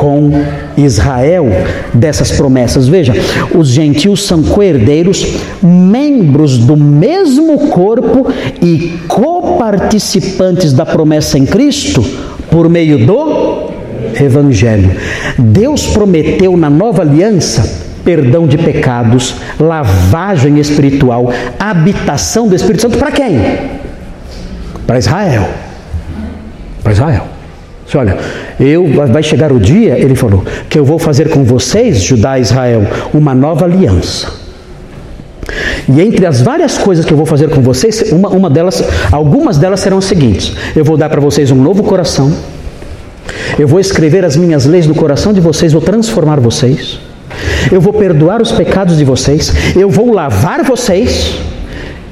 com 0.03 0.29
Israel 0.75 1.47
dessas 1.93 2.29
promessas. 2.29 2.89
Veja, 2.89 3.13
os 3.55 3.69
gentios 3.69 4.25
são 4.25 4.43
coherdeiros, 4.43 5.37
membros 5.61 6.57
do 6.57 6.75
mesmo 6.75 7.69
corpo 7.69 8.27
e 8.61 8.99
coparticipantes 9.07 10.73
da 10.73 10.85
promessa 10.85 11.39
em 11.39 11.45
Cristo 11.45 12.03
por 12.51 12.67
meio 12.67 13.05
do 13.05 13.69
Evangelho. 14.21 14.91
Deus 15.39 15.87
prometeu 15.87 16.57
na 16.57 16.69
nova 16.69 17.01
aliança 17.01 17.81
perdão 18.03 18.45
de 18.45 18.57
pecados, 18.57 19.35
lavagem 19.57 20.59
espiritual, 20.59 21.31
habitação 21.57 22.49
do 22.49 22.55
Espírito 22.55 22.81
Santo 22.81 22.97
para 22.97 23.11
quem? 23.13 23.39
Para 24.85 24.97
Israel. 24.97 25.47
Para 26.83 26.91
Israel. 26.91 27.23
Você 27.87 27.97
olha, 27.97 28.17
eu 28.59 28.87
vai 29.07 29.23
chegar 29.23 29.51
o 29.51 29.59
dia, 29.59 29.97
ele 29.97 30.15
falou, 30.15 30.43
que 30.69 30.77
eu 30.77 30.85
vou 30.85 30.99
fazer 30.99 31.29
com 31.29 31.43
vocês, 31.43 32.01
Judá 32.01 32.37
e 32.37 32.41
Israel, 32.41 32.85
uma 33.13 33.33
nova 33.33 33.65
aliança. 33.65 34.31
E 35.89 36.01
entre 36.01 36.25
as 36.25 36.41
várias 36.41 36.77
coisas 36.77 37.03
que 37.03 37.11
eu 37.11 37.17
vou 37.17 37.25
fazer 37.25 37.49
com 37.49 37.61
vocês, 37.61 38.11
uma, 38.11 38.29
uma 38.29 38.49
delas, 38.49 38.83
algumas 39.11 39.57
delas 39.57 39.81
serão 39.81 39.97
as 39.97 40.05
seguintes: 40.05 40.55
eu 40.75 40.83
vou 40.85 40.95
dar 40.95 41.09
para 41.09 41.19
vocês 41.19 41.51
um 41.51 41.61
novo 41.61 41.83
coração, 41.83 42.31
eu 43.59 43.67
vou 43.67 43.79
escrever 43.79 44.23
as 44.23 44.37
minhas 44.37 44.65
leis 44.65 44.87
no 44.87 44.95
coração 44.95 45.33
de 45.33 45.41
vocês, 45.41 45.73
vou 45.73 45.81
transformar 45.81 46.39
vocês 46.39 46.99
eu 47.71 47.81
vou 47.81 47.93
perdoar 47.93 48.41
os 48.41 48.51
pecados 48.51 48.97
de 48.97 49.05
vocês, 49.05 49.53
eu 49.75 49.89
vou 49.89 50.11
lavar 50.11 50.63
vocês 50.63 51.37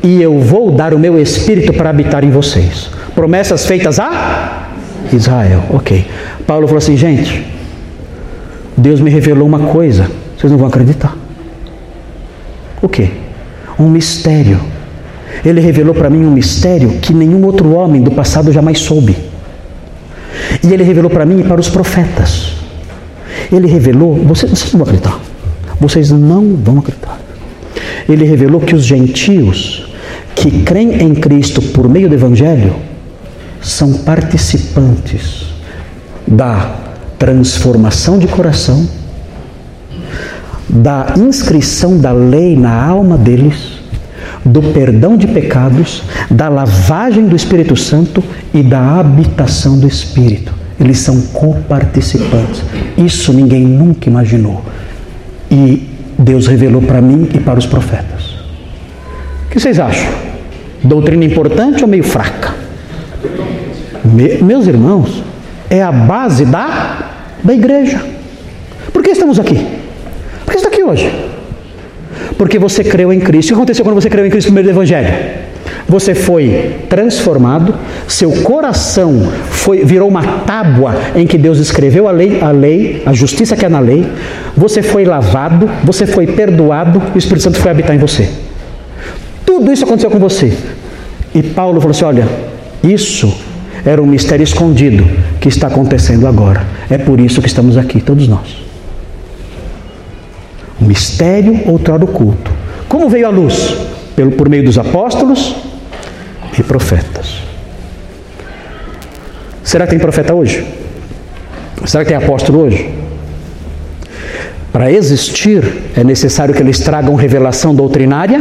e 0.03 0.21
eu 0.21 0.39
vou 0.39 0.71
dar 0.71 0.93
o 0.93 0.99
meu 0.99 1.19
espírito 1.19 1.73
para 1.73 1.89
habitar 1.89 2.23
em 2.23 2.31
vocês. 2.31 2.89
Promessas 3.13 3.65
feitas 3.65 3.99
a 3.99 4.67
Israel. 5.11 5.63
Ok. 5.69 6.05
Paulo 6.51 6.67
falou 6.67 6.79
assim, 6.79 6.97
gente, 6.97 7.45
Deus 8.75 8.99
me 8.99 9.09
revelou 9.09 9.47
uma 9.47 9.67
coisa, 9.71 10.11
vocês 10.37 10.51
não 10.51 10.59
vão 10.59 10.67
acreditar. 10.67 11.15
O 12.81 12.89
que? 12.89 13.09
Um 13.79 13.89
mistério. 13.89 14.59
Ele 15.45 15.61
revelou 15.61 15.95
para 15.95 16.09
mim 16.09 16.25
um 16.25 16.31
mistério 16.31 16.99
que 16.99 17.13
nenhum 17.13 17.45
outro 17.45 17.71
homem 17.71 18.01
do 18.01 18.11
passado 18.11 18.51
jamais 18.51 18.79
soube. 18.79 19.15
E 20.61 20.73
ele 20.73 20.83
revelou 20.83 21.09
para 21.09 21.25
mim 21.25 21.39
e 21.39 21.43
para 21.45 21.61
os 21.61 21.69
profetas. 21.69 22.51
Ele 23.49 23.67
revelou, 23.67 24.15
vocês, 24.15 24.51
vocês 24.51 24.73
não 24.73 24.79
vão 24.79 24.87
acreditar. 24.89 25.21
Vocês 25.79 26.11
não 26.11 26.57
vão 26.57 26.79
acreditar. 26.79 27.17
Ele 28.09 28.25
revelou 28.25 28.59
que 28.59 28.75
os 28.75 28.83
gentios 28.83 29.89
que 30.35 30.63
creem 30.63 31.01
em 31.01 31.15
Cristo 31.15 31.61
por 31.61 31.87
meio 31.87 32.09
do 32.09 32.15
Evangelho 32.15 32.75
são 33.61 33.93
participantes 33.93 35.50
da 36.31 36.75
transformação 37.19 38.17
de 38.17 38.27
coração, 38.27 38.87
da 40.67 41.13
inscrição 41.17 41.97
da 41.97 42.13
lei 42.13 42.55
na 42.55 42.73
alma 42.83 43.17
deles, 43.17 43.81
do 44.43 44.61
perdão 44.61 45.17
de 45.17 45.27
pecados, 45.27 46.03
da 46.29 46.47
lavagem 46.47 47.27
do 47.27 47.35
Espírito 47.35 47.75
Santo 47.75 48.23
e 48.53 48.63
da 48.63 48.99
habitação 48.99 49.77
do 49.77 49.87
Espírito. 49.87 50.53
Eles 50.79 50.99
são 50.99 51.21
coparticipantes. 51.33 52.63
Isso 52.97 53.33
ninguém 53.33 53.63
nunca 53.63 54.09
imaginou. 54.09 54.63
E 55.51 55.89
Deus 56.17 56.47
revelou 56.47 56.81
para 56.81 57.01
mim 57.01 57.29
e 57.35 57.39
para 57.39 57.59
os 57.59 57.65
profetas. 57.65 58.31
O 59.45 59.49
que 59.51 59.59
vocês 59.59 59.77
acham? 59.79 60.11
Doutrina 60.83 61.25
importante 61.25 61.83
ou 61.83 61.89
meio 61.89 62.03
fraca? 62.03 62.55
Me, 64.03 64.41
meus 64.41 64.65
irmãos, 64.65 65.20
é 65.71 65.81
a 65.81 65.91
base 65.91 66.43
da, 66.43 67.11
da 67.41 67.53
igreja. 67.53 68.03
Por 68.91 69.01
que 69.01 69.11
estamos 69.11 69.39
aqui? 69.39 69.55
Por 70.45 70.51
que 70.51 70.57
está 70.57 70.67
aqui 70.67 70.83
hoje? 70.83 71.09
Porque 72.37 72.59
você 72.59 72.83
creu 72.83 73.13
em 73.13 73.21
Cristo. 73.21 73.51
O 73.51 73.53
que 73.53 73.57
aconteceu 73.59 73.85
quando 73.85 73.95
você 73.95 74.09
creu 74.09 74.25
em 74.25 74.29
Cristo 74.29 74.51
no 74.51 74.61
do 74.61 74.69
Evangelho? 74.69 75.41
Você 75.87 76.13
foi 76.13 76.75
transformado, 76.89 77.73
seu 78.07 78.31
coração 78.43 79.31
foi, 79.49 79.85
virou 79.85 80.09
uma 80.09 80.23
tábua 80.45 80.95
em 81.15 81.25
que 81.25 81.37
Deus 81.37 81.57
escreveu 81.57 82.07
a 82.07 82.11
lei, 82.11 82.41
a 82.41 82.51
lei, 82.51 83.01
a 83.05 83.13
justiça 83.13 83.55
que 83.55 83.65
é 83.65 83.69
na 83.69 83.79
lei. 83.79 84.05
Você 84.55 84.81
foi 84.81 85.05
lavado, 85.05 85.69
você 85.83 86.05
foi 86.05 86.27
perdoado 86.27 87.01
o 87.15 87.17
Espírito 87.17 87.43
Santo 87.43 87.59
foi 87.59 87.71
habitar 87.71 87.95
em 87.95 87.99
você. 87.99 88.29
Tudo 89.45 89.71
isso 89.71 89.85
aconteceu 89.85 90.11
com 90.11 90.19
você. 90.19 90.51
E 91.33 91.41
Paulo 91.41 91.79
falou 91.79 91.91
assim: 91.91 92.05
olha, 92.05 92.27
isso 92.83 93.33
era 93.85 94.01
um 94.01 94.05
mistério 94.05 94.43
escondido 94.43 95.05
que 95.39 95.49
está 95.49 95.67
acontecendo 95.67 96.27
agora. 96.27 96.65
É 96.89 96.97
por 96.97 97.19
isso 97.19 97.41
que 97.41 97.47
estamos 97.47 97.77
aqui, 97.77 98.01
todos 98.01 98.27
nós. 98.27 98.57
Um 100.81 100.85
mistério 100.85 101.61
outrora 101.67 102.03
oculto. 102.03 102.51
Como 102.87 103.09
veio 103.09 103.27
a 103.27 103.29
luz? 103.29 103.75
Pelo, 104.15 104.31
por 104.31 104.49
meio 104.49 104.63
dos 104.63 104.77
apóstolos, 104.77 105.55
e 106.57 106.63
profetas. 106.63 107.37
Será 109.63 109.85
que 109.85 109.91
tem 109.91 109.99
profeta 109.99 110.33
hoje? 110.33 110.65
Será 111.85 112.03
que 112.03 112.09
tem 112.09 112.17
apóstolo 112.17 112.61
hoje? 112.61 112.89
Para 114.71 114.91
existir, 114.91 115.63
é 115.95 116.03
necessário 116.03 116.53
que 116.53 116.61
eles 116.61 116.79
tragam 116.79 117.15
revelação 117.15 117.75
doutrinária 117.75 118.39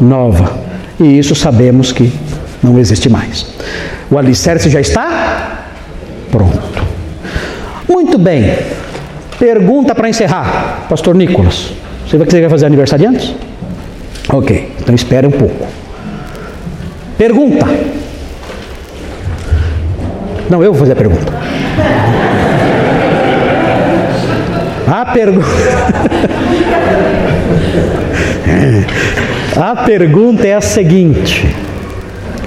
nova. 0.00 0.58
E 1.00 1.18
isso 1.18 1.34
sabemos 1.34 1.92
que 1.92 2.12
não 2.62 2.78
existe 2.78 3.08
mais. 3.08 3.46
O 4.10 4.18
alicerce 4.18 4.68
já 4.70 4.80
está 4.80 5.66
pronto. 6.30 6.84
Muito 7.88 8.18
bem. 8.18 8.56
Pergunta 9.38 9.94
para 9.94 10.08
encerrar, 10.08 10.86
Pastor 10.88 11.14
Nicolas. 11.14 11.72
Você 12.06 12.16
vai 12.16 12.26
que 12.26 12.32
você 12.32 12.40
vai 12.40 12.50
fazer 12.50 12.66
aniversário 12.66 13.08
antes? 13.08 13.34
Ok, 14.28 14.72
então 14.80 14.94
espere 14.94 15.26
um 15.26 15.30
pouco. 15.30 15.66
Pergunta. 17.18 17.66
Não, 20.50 20.62
eu 20.62 20.72
vou 20.72 20.80
fazer 20.80 20.92
a 20.92 20.96
pergunta. 20.96 21.32
A 24.86 25.06
pergunta. 25.06 25.46
a 29.60 29.76
pergunta 29.76 30.46
é 30.46 30.54
a 30.54 30.60
seguinte: 30.60 31.54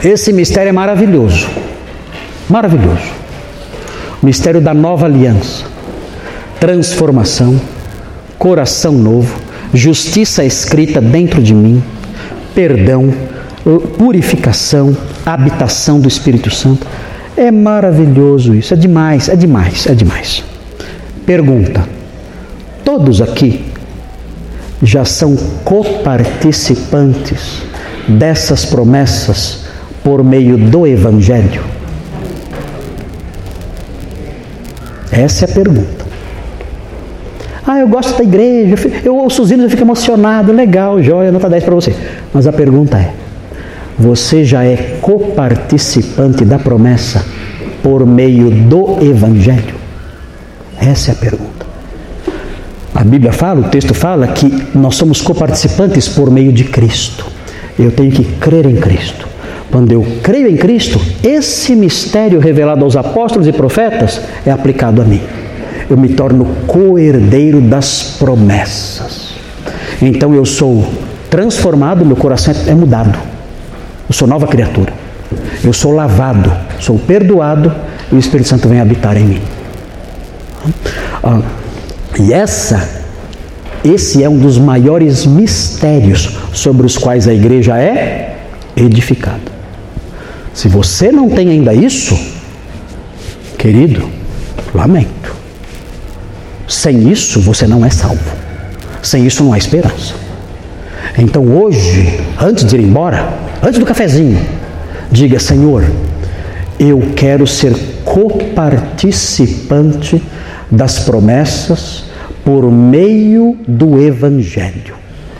esse 0.04 0.32
mistério 0.32 0.70
é 0.70 0.72
maravilhoso. 0.72 1.48
Maravilhoso. 2.50 3.12
Mistério 4.22 4.62
da 4.62 4.74
nova 4.74 5.06
aliança. 5.06 5.66
Transformação, 6.60 7.60
coração 8.38 8.94
novo, 8.94 9.40
justiça 9.74 10.44
escrita 10.44 11.02
dentro 11.02 11.42
de 11.42 11.54
mim, 11.54 11.84
perdão, 12.56 13.14
purificação, 13.98 14.96
habitação 15.26 16.00
do 16.00 16.08
Espírito 16.08 16.50
Santo. 16.50 16.88
É 17.36 17.52
maravilhoso 17.52 18.56
isso, 18.56 18.74
é 18.74 18.78
demais, 18.78 19.30
é 19.30 19.36
demais, 19.36 19.86
é 19.86 19.94
demais. 19.94 20.44
Pergunta: 21.26 21.88
todos 22.84 23.22
aqui 23.22 23.66
já 24.82 25.06
são 25.06 25.36
coparticipantes 25.64 27.62
dessas 28.08 28.66
promessas 28.66 29.67
por 30.08 30.24
meio 30.24 30.58
do 30.58 30.88
Evangelho? 30.88 31.62
Essa 35.12 35.44
é 35.44 35.52
a 35.52 35.54
pergunta. 35.54 36.06
Ah, 37.68 37.80
eu 37.80 37.90
gosto 37.90 38.18
da 38.18 38.24
igreja, 38.24 38.76
eu 39.04 39.18
ouço 39.18 39.42
os 39.42 39.52
hinos, 39.52 39.66
eu 39.66 39.70
fico 39.70 39.84
emocionado, 39.84 40.54
legal, 40.54 41.04
joia, 41.04 41.30
nota 41.30 41.50
10 41.50 41.62
para 41.62 41.76
você. 41.76 41.94
Mas 42.34 42.48
a 42.48 42.54
pergunta 42.54 42.98
é: 42.98 43.12
você 44.00 44.46
já 44.46 44.64
é 44.64 44.98
coparticipante 45.02 46.46
da 46.46 46.58
promessa 46.58 47.26
por 47.84 48.06
meio 48.06 48.50
do 48.50 49.04
Evangelho? 49.04 49.76
Essa 50.80 51.12
é 51.12 51.14
a 51.16 51.18
pergunta. 51.18 51.66
A 52.96 53.04
Bíblia 53.04 53.34
fala, 53.34 53.60
o 53.60 53.70
texto 53.70 53.94
fala 53.94 54.28
que 54.28 54.70
nós 54.74 54.96
somos 54.96 55.20
coparticipantes 55.20 56.08
por 56.08 56.32
meio 56.32 56.54
de 56.54 56.64
Cristo. 56.64 57.26
Eu 57.78 57.92
tenho 57.92 58.10
que 58.10 58.24
crer 58.24 58.66
em 58.66 58.78
Cristo. 58.78 59.28
Quando 59.72 59.92
eu 59.92 60.06
creio 60.24 60.48
em 60.48 60.56
Cristo, 60.56 61.00
esse 61.24 61.76
mistério 61.76 62.40
revelado 62.40 62.84
aos 62.84 62.96
apóstolos 62.96 63.48
e 63.48 63.52
profetas 63.52 64.22
é 64.46 64.52
aplicado 64.52 65.02
a 65.02 65.06
mim. 65.06 65.22
Eu 65.90 65.98
me 65.98 66.10
torno 66.10 66.46
co-herdeiro 66.66 67.62
das 67.62 68.16
promessas. 68.18 69.34
Então 70.02 70.34
eu 70.34 70.46
sou 70.46 70.88
transformado, 71.30 72.06
meu 72.06 72.16
coração 72.16 72.54
é 72.66 72.74
mudado. 72.74 73.18
Eu 74.08 74.14
sou 74.14 74.28
nova 74.28 74.48
criatura. 74.48 74.94
Eu 75.64 75.74
sou 75.74 75.92
lavado, 75.92 76.52
sou 76.80 76.98
perdoado 76.98 77.74
e 78.12 78.16
o 78.16 78.20
Espírito 78.20 78.48
Santo 78.48 78.70
vem 78.70 78.80
habitar 78.80 79.18
em 79.18 79.26
mim. 79.26 79.42
Ah, 81.24 81.42
e 82.20 82.34
essa, 82.34 82.90
esse 83.84 84.24
é 84.24 84.30
um 84.30 84.38
dos 84.38 84.58
maiores 84.58 85.26
mistérios 85.26 86.38
sobre 86.54 86.86
os 86.86 86.98
quais 86.98 87.28
a 87.28 87.34
igreja 87.34 87.78
é 87.78 88.38
edificada. 88.76 89.57
Se 90.58 90.68
você 90.68 91.12
não 91.12 91.30
tem 91.30 91.50
ainda 91.50 91.72
isso, 91.72 92.18
querido, 93.60 94.10
lamento. 94.74 95.36
Sem 96.68 97.12
isso 97.12 97.40
você 97.40 97.68
não 97.68 97.86
é 97.86 97.92
salvo. 97.92 98.36
Sem 99.04 99.28
isso 99.28 99.44
não 99.44 99.54
há 99.54 99.58
esperança. 99.60 100.16
Então 101.16 101.46
hoje, 101.46 102.20
antes 102.42 102.66
de 102.66 102.76
ir 102.76 102.82
embora, 102.82 103.38
antes 103.62 103.80
do 103.80 103.86
cafezinho, 103.86 104.44
diga: 105.12 105.40
Senhor, 105.40 105.86
eu 106.80 107.04
quero 107.16 107.46
ser 107.46 107.76
coparticipante 108.04 110.20
das 110.72 110.98
promessas 110.98 112.06
por 112.44 112.72
meio 112.72 113.56
do 113.68 114.02
Evangelho. 114.02 114.96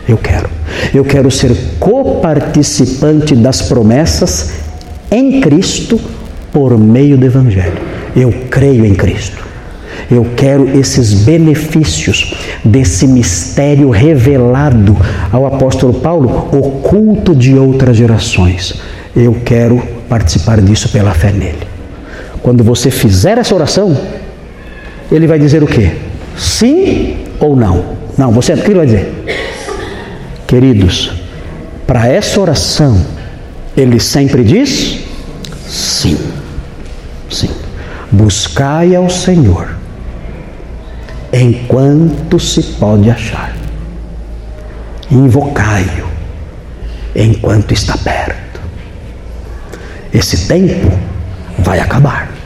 Eu 0.08 0.16
quero. 0.16 0.48
Eu 0.94 1.04
quero 1.04 1.28
ser 1.28 1.56
coparticipante 1.80 3.34
das 3.34 3.62
promessas 3.62 4.67
em 5.10 5.40
Cristo 5.40 6.00
por 6.52 6.78
meio 6.78 7.16
do 7.16 7.26
Evangelho. 7.26 7.78
Eu 8.16 8.32
creio 8.50 8.84
em 8.84 8.94
Cristo. 8.94 9.46
Eu 10.10 10.26
quero 10.36 10.78
esses 10.78 11.12
benefícios 11.12 12.34
desse 12.64 13.06
mistério 13.06 13.90
revelado 13.90 14.96
ao 15.30 15.46
apóstolo 15.46 15.94
Paulo, 15.94 16.48
oculto 16.52 17.34
de 17.34 17.54
outras 17.54 17.96
gerações. 17.96 18.80
Eu 19.14 19.36
quero 19.44 19.82
participar 20.08 20.60
disso 20.60 20.88
pela 20.88 21.12
fé 21.12 21.30
nele. 21.30 21.66
Quando 22.42 22.64
você 22.64 22.90
fizer 22.90 23.36
essa 23.36 23.54
oração, 23.54 23.96
ele 25.12 25.26
vai 25.26 25.38
dizer 25.38 25.62
o 25.62 25.66
quê? 25.66 25.92
Sim 26.36 27.18
ou 27.38 27.54
não? 27.54 27.84
Não, 28.16 28.32
você 28.32 28.54
o 28.54 28.56
que 28.56 28.70
ele 28.70 28.74
vai 28.74 28.86
dizer? 28.86 29.24
Queridos, 30.46 31.12
para 31.86 32.08
essa 32.08 32.40
oração, 32.40 32.98
ele 33.80 34.00
sempre 34.00 34.42
diz 34.42 35.04
sim. 35.66 36.18
Sim. 37.30 37.50
Buscai 38.10 38.94
ao 38.94 39.08
Senhor 39.08 39.76
enquanto 41.32 42.40
se 42.40 42.62
pode 42.62 43.10
achar. 43.10 43.54
Invocai-o 45.10 46.08
enquanto 47.14 47.72
está 47.72 47.96
perto. 47.96 48.60
Esse 50.12 50.48
tempo 50.48 50.90
vai 51.58 51.80
acabar. 51.80 52.37